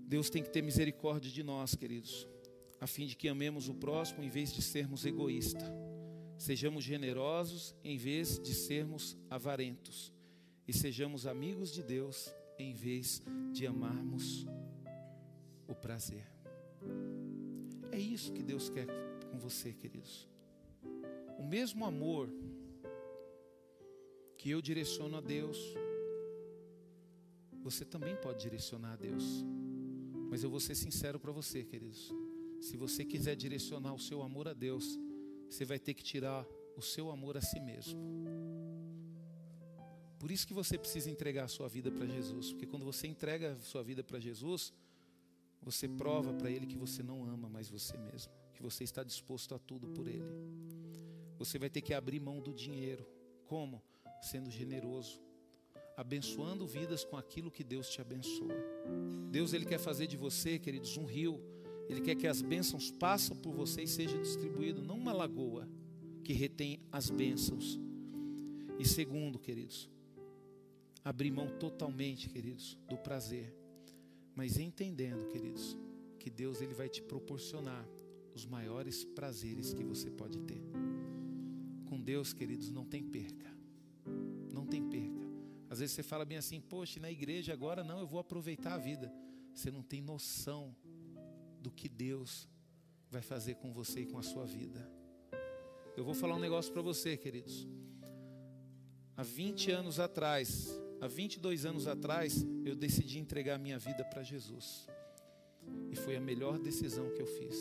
Deus 0.07 0.29
tem 0.29 0.43
que 0.43 0.51
ter 0.51 0.63
misericórdia 0.63 1.31
de 1.31 1.43
nós, 1.43 1.75
queridos, 1.75 2.29
a 2.81 2.87
fim 2.87 3.07
de 3.07 3.17
que 3.17 3.29
amemos 3.29 3.69
o 3.69 3.75
próximo 3.75 4.23
em 4.23 4.29
vez 4.29 4.53
de 4.53 4.61
sermos 4.61 5.05
egoístas. 5.07 5.71
Sejamos 6.37 6.85
generosos 6.85 7.75
em 7.83 7.97
vez 7.97 8.39
de 8.39 8.55
sermos 8.55 9.17
avarentos. 9.31 10.13
E 10.67 10.73
sejamos 10.73 11.27
amigos 11.27 11.73
de 11.73 11.83
Deus 11.83 12.33
em 12.59 12.75
vez 12.75 13.23
de 13.53 13.67
amarmos 13.67 14.47
o 15.69 15.75
prazer. 15.75 16.27
É 17.93 17.99
isso 17.99 18.33
que 18.33 18.43
Deus 18.43 18.69
quer 18.69 18.87
com 19.31 19.39
você, 19.39 19.73
queridos. 19.73 20.29
O 21.39 21.45
mesmo 21.45 21.85
amor 21.85 22.29
que 24.37 24.51
eu 24.51 24.61
direciono 24.61 25.17
a 25.19 25.21
Deus, 25.21 25.59
você 27.63 27.85
também 27.85 28.17
pode 28.17 28.41
direcionar 28.43 28.95
a 28.95 28.97
Deus. 28.97 29.45
Mas 30.31 30.43
eu 30.43 30.51
vou 30.51 30.61
ser 30.61 30.75
sincero 30.75 31.21
para 31.21 31.31
você, 31.31 31.63
queridos. 31.63 32.13
Se 32.61 32.77
você 32.77 33.05
quiser 33.05 33.37
direcionar 33.37 33.95
o 33.95 33.99
seu 33.99 34.23
amor 34.23 34.49
a 34.49 34.53
Deus, 34.53 34.99
você 35.49 35.65
vai 35.65 35.79
ter 35.79 35.95
que 35.95 36.03
tirar 36.03 36.47
o 36.77 36.83
seu 36.83 37.11
amor 37.11 37.37
a 37.37 37.41
si 37.41 37.61
mesmo. 37.61 37.99
Por 40.19 40.31
isso 40.31 40.47
que 40.47 40.55
você 40.55 40.77
precisa 40.77 41.11
entregar 41.11 41.45
a 41.45 41.49
sua 41.49 41.69
vida 41.69 41.91
para 41.91 42.07
Jesus, 42.07 42.51
porque 42.51 42.67
quando 42.67 42.85
você 42.85 43.07
entrega 43.07 43.53
a 43.53 43.61
sua 43.61 43.83
vida 43.83 44.03
para 44.03 44.19
Jesus, 44.19 44.73
você 45.63 45.89
prova 45.89 46.33
para 46.33 46.51
Ele 46.51 46.67
que 46.67 46.77
você 46.77 47.03
não 47.03 47.25
ama 47.25 47.49
mais 47.49 47.69
você 47.69 47.97
mesmo, 47.97 48.33
que 48.55 48.63
você 48.63 48.85
está 48.85 49.03
disposto 49.03 49.55
a 49.55 49.59
tudo 49.59 49.89
por 49.89 50.07
Ele. 50.07 50.25
Você 51.39 51.59
vai 51.59 51.71
ter 51.71 51.81
que 51.81 51.95
abrir 51.95 52.21
mão 52.21 52.41
do 52.41 52.53
dinheiro. 52.53 53.07
Como? 53.47 53.83
Sendo 54.21 54.51
generoso, 54.51 55.21
abençoando 55.97 56.67
vidas 56.67 57.05
com 57.05 57.17
aquilo 57.17 57.51
que 57.51 57.63
Deus 57.63 57.89
te 57.89 58.01
abençoa. 58.01 58.55
Deus 59.31 59.53
ele 59.53 59.65
quer 59.65 59.79
fazer 59.79 60.07
de 60.07 60.17
você, 60.17 60.59
queridos, 60.59 60.97
um 60.97 61.05
rio. 61.05 61.41
Ele 61.89 62.01
quer 62.01 62.15
que 62.15 62.27
as 62.27 62.43
bênçãos 62.43 62.91
passem 62.91 63.37
por 63.37 63.55
você 63.55 63.83
e 63.83 63.89
seja 63.89 64.19
distribuído, 64.19 64.83
não 64.83 64.97
uma 64.97 65.13
lagoa 65.13 65.69
que 66.25 66.33
retém 66.33 66.81
as 66.93 67.09
bênçãos. 67.09 67.81
E 68.79 68.85
segundo, 68.85 69.39
queridos, 69.39 69.89
abrir 71.05 71.31
mão 71.31 71.49
totalmente, 71.59 72.29
queridos, 72.29 72.77
do 72.89 72.99
prazer, 72.99 73.55
mas 74.39 74.57
entendendo, 74.57 75.27
queridos, 75.27 75.77
que 76.21 76.31
Deus 76.31 76.63
ele 76.63 76.73
vai 76.73 76.89
te 76.89 77.03
proporcionar 77.03 77.85
os 78.33 78.47
maiores 78.47 79.05
prazeres 79.05 79.75
que 79.75 79.83
você 79.83 80.13
pode 80.13 80.39
ter. 80.43 80.63
Com 81.89 82.01
Deus, 82.01 82.33
queridos, 82.33 82.71
não 82.71 82.85
tem 82.85 83.03
perca. 83.03 83.53
Não 84.53 84.65
tem 84.65 84.89
perca. 84.89 85.27
Às 85.69 85.81
vezes 85.81 85.97
você 85.97 86.05
fala 86.05 86.25
bem 86.25 86.39
assim, 86.39 86.61
poxa, 86.61 87.01
na 87.01 87.11
igreja 87.11 87.53
agora 87.53 87.83
não, 87.83 87.99
eu 87.99 88.07
vou 88.07 88.21
aproveitar 88.21 88.75
a 88.75 88.79
vida. 88.79 89.13
Você 89.53 89.73
não 89.73 89.83
tem 89.83 90.01
noção 90.01 90.73
do 91.61 91.73
que 91.73 91.89
Deus 91.89 92.49
vai 93.11 93.23
fazer 93.23 93.57
com 93.57 93.73
você 93.73 94.03
e 94.03 94.07
com 94.07 94.19
a 94.19 94.23
sua 94.23 94.47
vida. 94.47 94.89
Eu 95.97 96.05
vou 96.05 96.15
falar 96.15 96.37
um 96.37 96.41
negócio 96.41 96.73
para 96.73 96.81
você, 96.81 97.17
queridos. 97.17 97.67
Há 99.17 99.25
20 99.25 99.73
anos 99.73 99.99
atrás, 99.99 100.71
há 101.01 101.07
22 101.07 101.65
anos 101.65 101.87
atrás, 101.87 102.47
eu 102.65 102.75
decidi 102.75 103.19
entregar 103.19 103.55
a 103.55 103.59
minha 103.59 103.79
vida 103.79 104.05
para 104.05 104.23
Jesus. 104.23 104.87
E 105.91 105.97
foi 105.97 106.17
a 106.17 106.21
melhor 106.21 106.59
decisão 106.59 107.11
que 107.11 107.23
eu 107.23 107.27
fiz. 107.27 107.57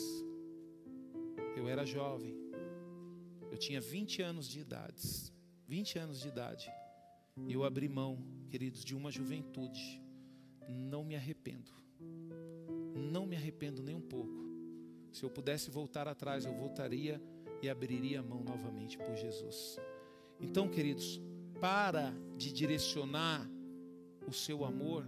Eu 1.56 1.68
era 1.68 1.84
jovem. 1.84 2.36
Eu 3.50 3.58
tinha 3.58 3.80
20 3.80 4.22
anos 4.22 4.48
de 4.48 4.60
idade. 4.60 5.32
20 5.66 5.98
anos 5.98 6.20
de 6.20 6.28
idade. 6.28 6.70
E 7.46 7.52
eu 7.52 7.64
abri 7.64 7.88
mão, 7.88 8.18
queridos, 8.50 8.84
de 8.84 8.94
uma 8.94 9.10
juventude. 9.10 10.00
Não 10.68 11.04
me 11.04 11.16
arrependo. 11.16 11.70
Não 12.94 13.26
me 13.26 13.36
arrependo 13.36 13.82
nem 13.82 13.94
um 13.94 14.00
pouco. 14.00 14.48
Se 15.12 15.24
eu 15.24 15.30
pudesse 15.30 15.70
voltar 15.70 16.06
atrás, 16.06 16.44
eu 16.44 16.54
voltaria 16.54 17.20
e 17.62 17.68
abriria 17.68 18.20
a 18.20 18.22
mão 18.22 18.42
novamente 18.42 18.98
por 18.98 19.16
Jesus. 19.16 19.78
Então, 20.40 20.68
queridos, 20.68 21.20
para 21.60 22.14
de 22.36 22.52
direcionar 22.52 23.48
o 24.26 24.32
seu 24.32 24.64
amor 24.64 25.06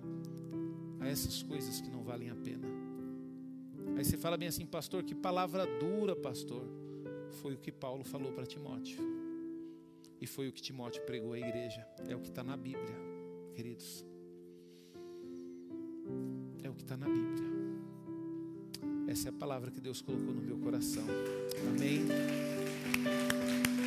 a 0.99 1.09
essas 1.09 1.43
coisas 1.43 1.81
que 1.81 1.91
não 1.91 2.03
valem 2.03 2.31
a 2.31 2.35
pena. 2.35 2.69
Aí 3.97 4.05
você 4.05 4.17
fala 4.17 4.37
bem 4.37 4.49
assim, 4.49 4.67
pastor, 4.67 5.03
que 5.03 5.15
palavra 5.15 5.67
dura, 5.79 6.15
pastor. 6.17 6.63
Foi 7.43 7.55
o 7.55 7.59
que 7.59 7.71
Paulo 7.71 8.05
falou 8.05 8.33
para 8.33 8.47
Timóteo. 8.47 8.99
E 10.21 10.27
foi 10.27 10.49
o 10.49 10.53
que 10.53 10.61
Timóteo 10.61 11.03
pregou 11.03 11.33
à 11.33 11.39
igreja. 11.39 11.87
É 12.09 12.15
o 12.15 12.21
que 12.21 12.29
está 12.29 12.43
na 12.43 12.57
Bíblia, 12.57 12.97
queridos. 13.55 14.05
É 16.63 16.69
o 16.69 16.75
que 16.75 16.83
está 16.83 16.97
na 16.97 17.07
Bíblia. 17.07 17.49
Essa 19.09 19.29
é 19.29 19.31
a 19.31 19.33
palavra 19.33 19.71
que 19.71 19.81
Deus 19.81 20.01
colocou 20.03 20.33
no 20.33 20.43
meu 20.43 20.59
coração. 20.59 21.05
Amém. 21.69 22.07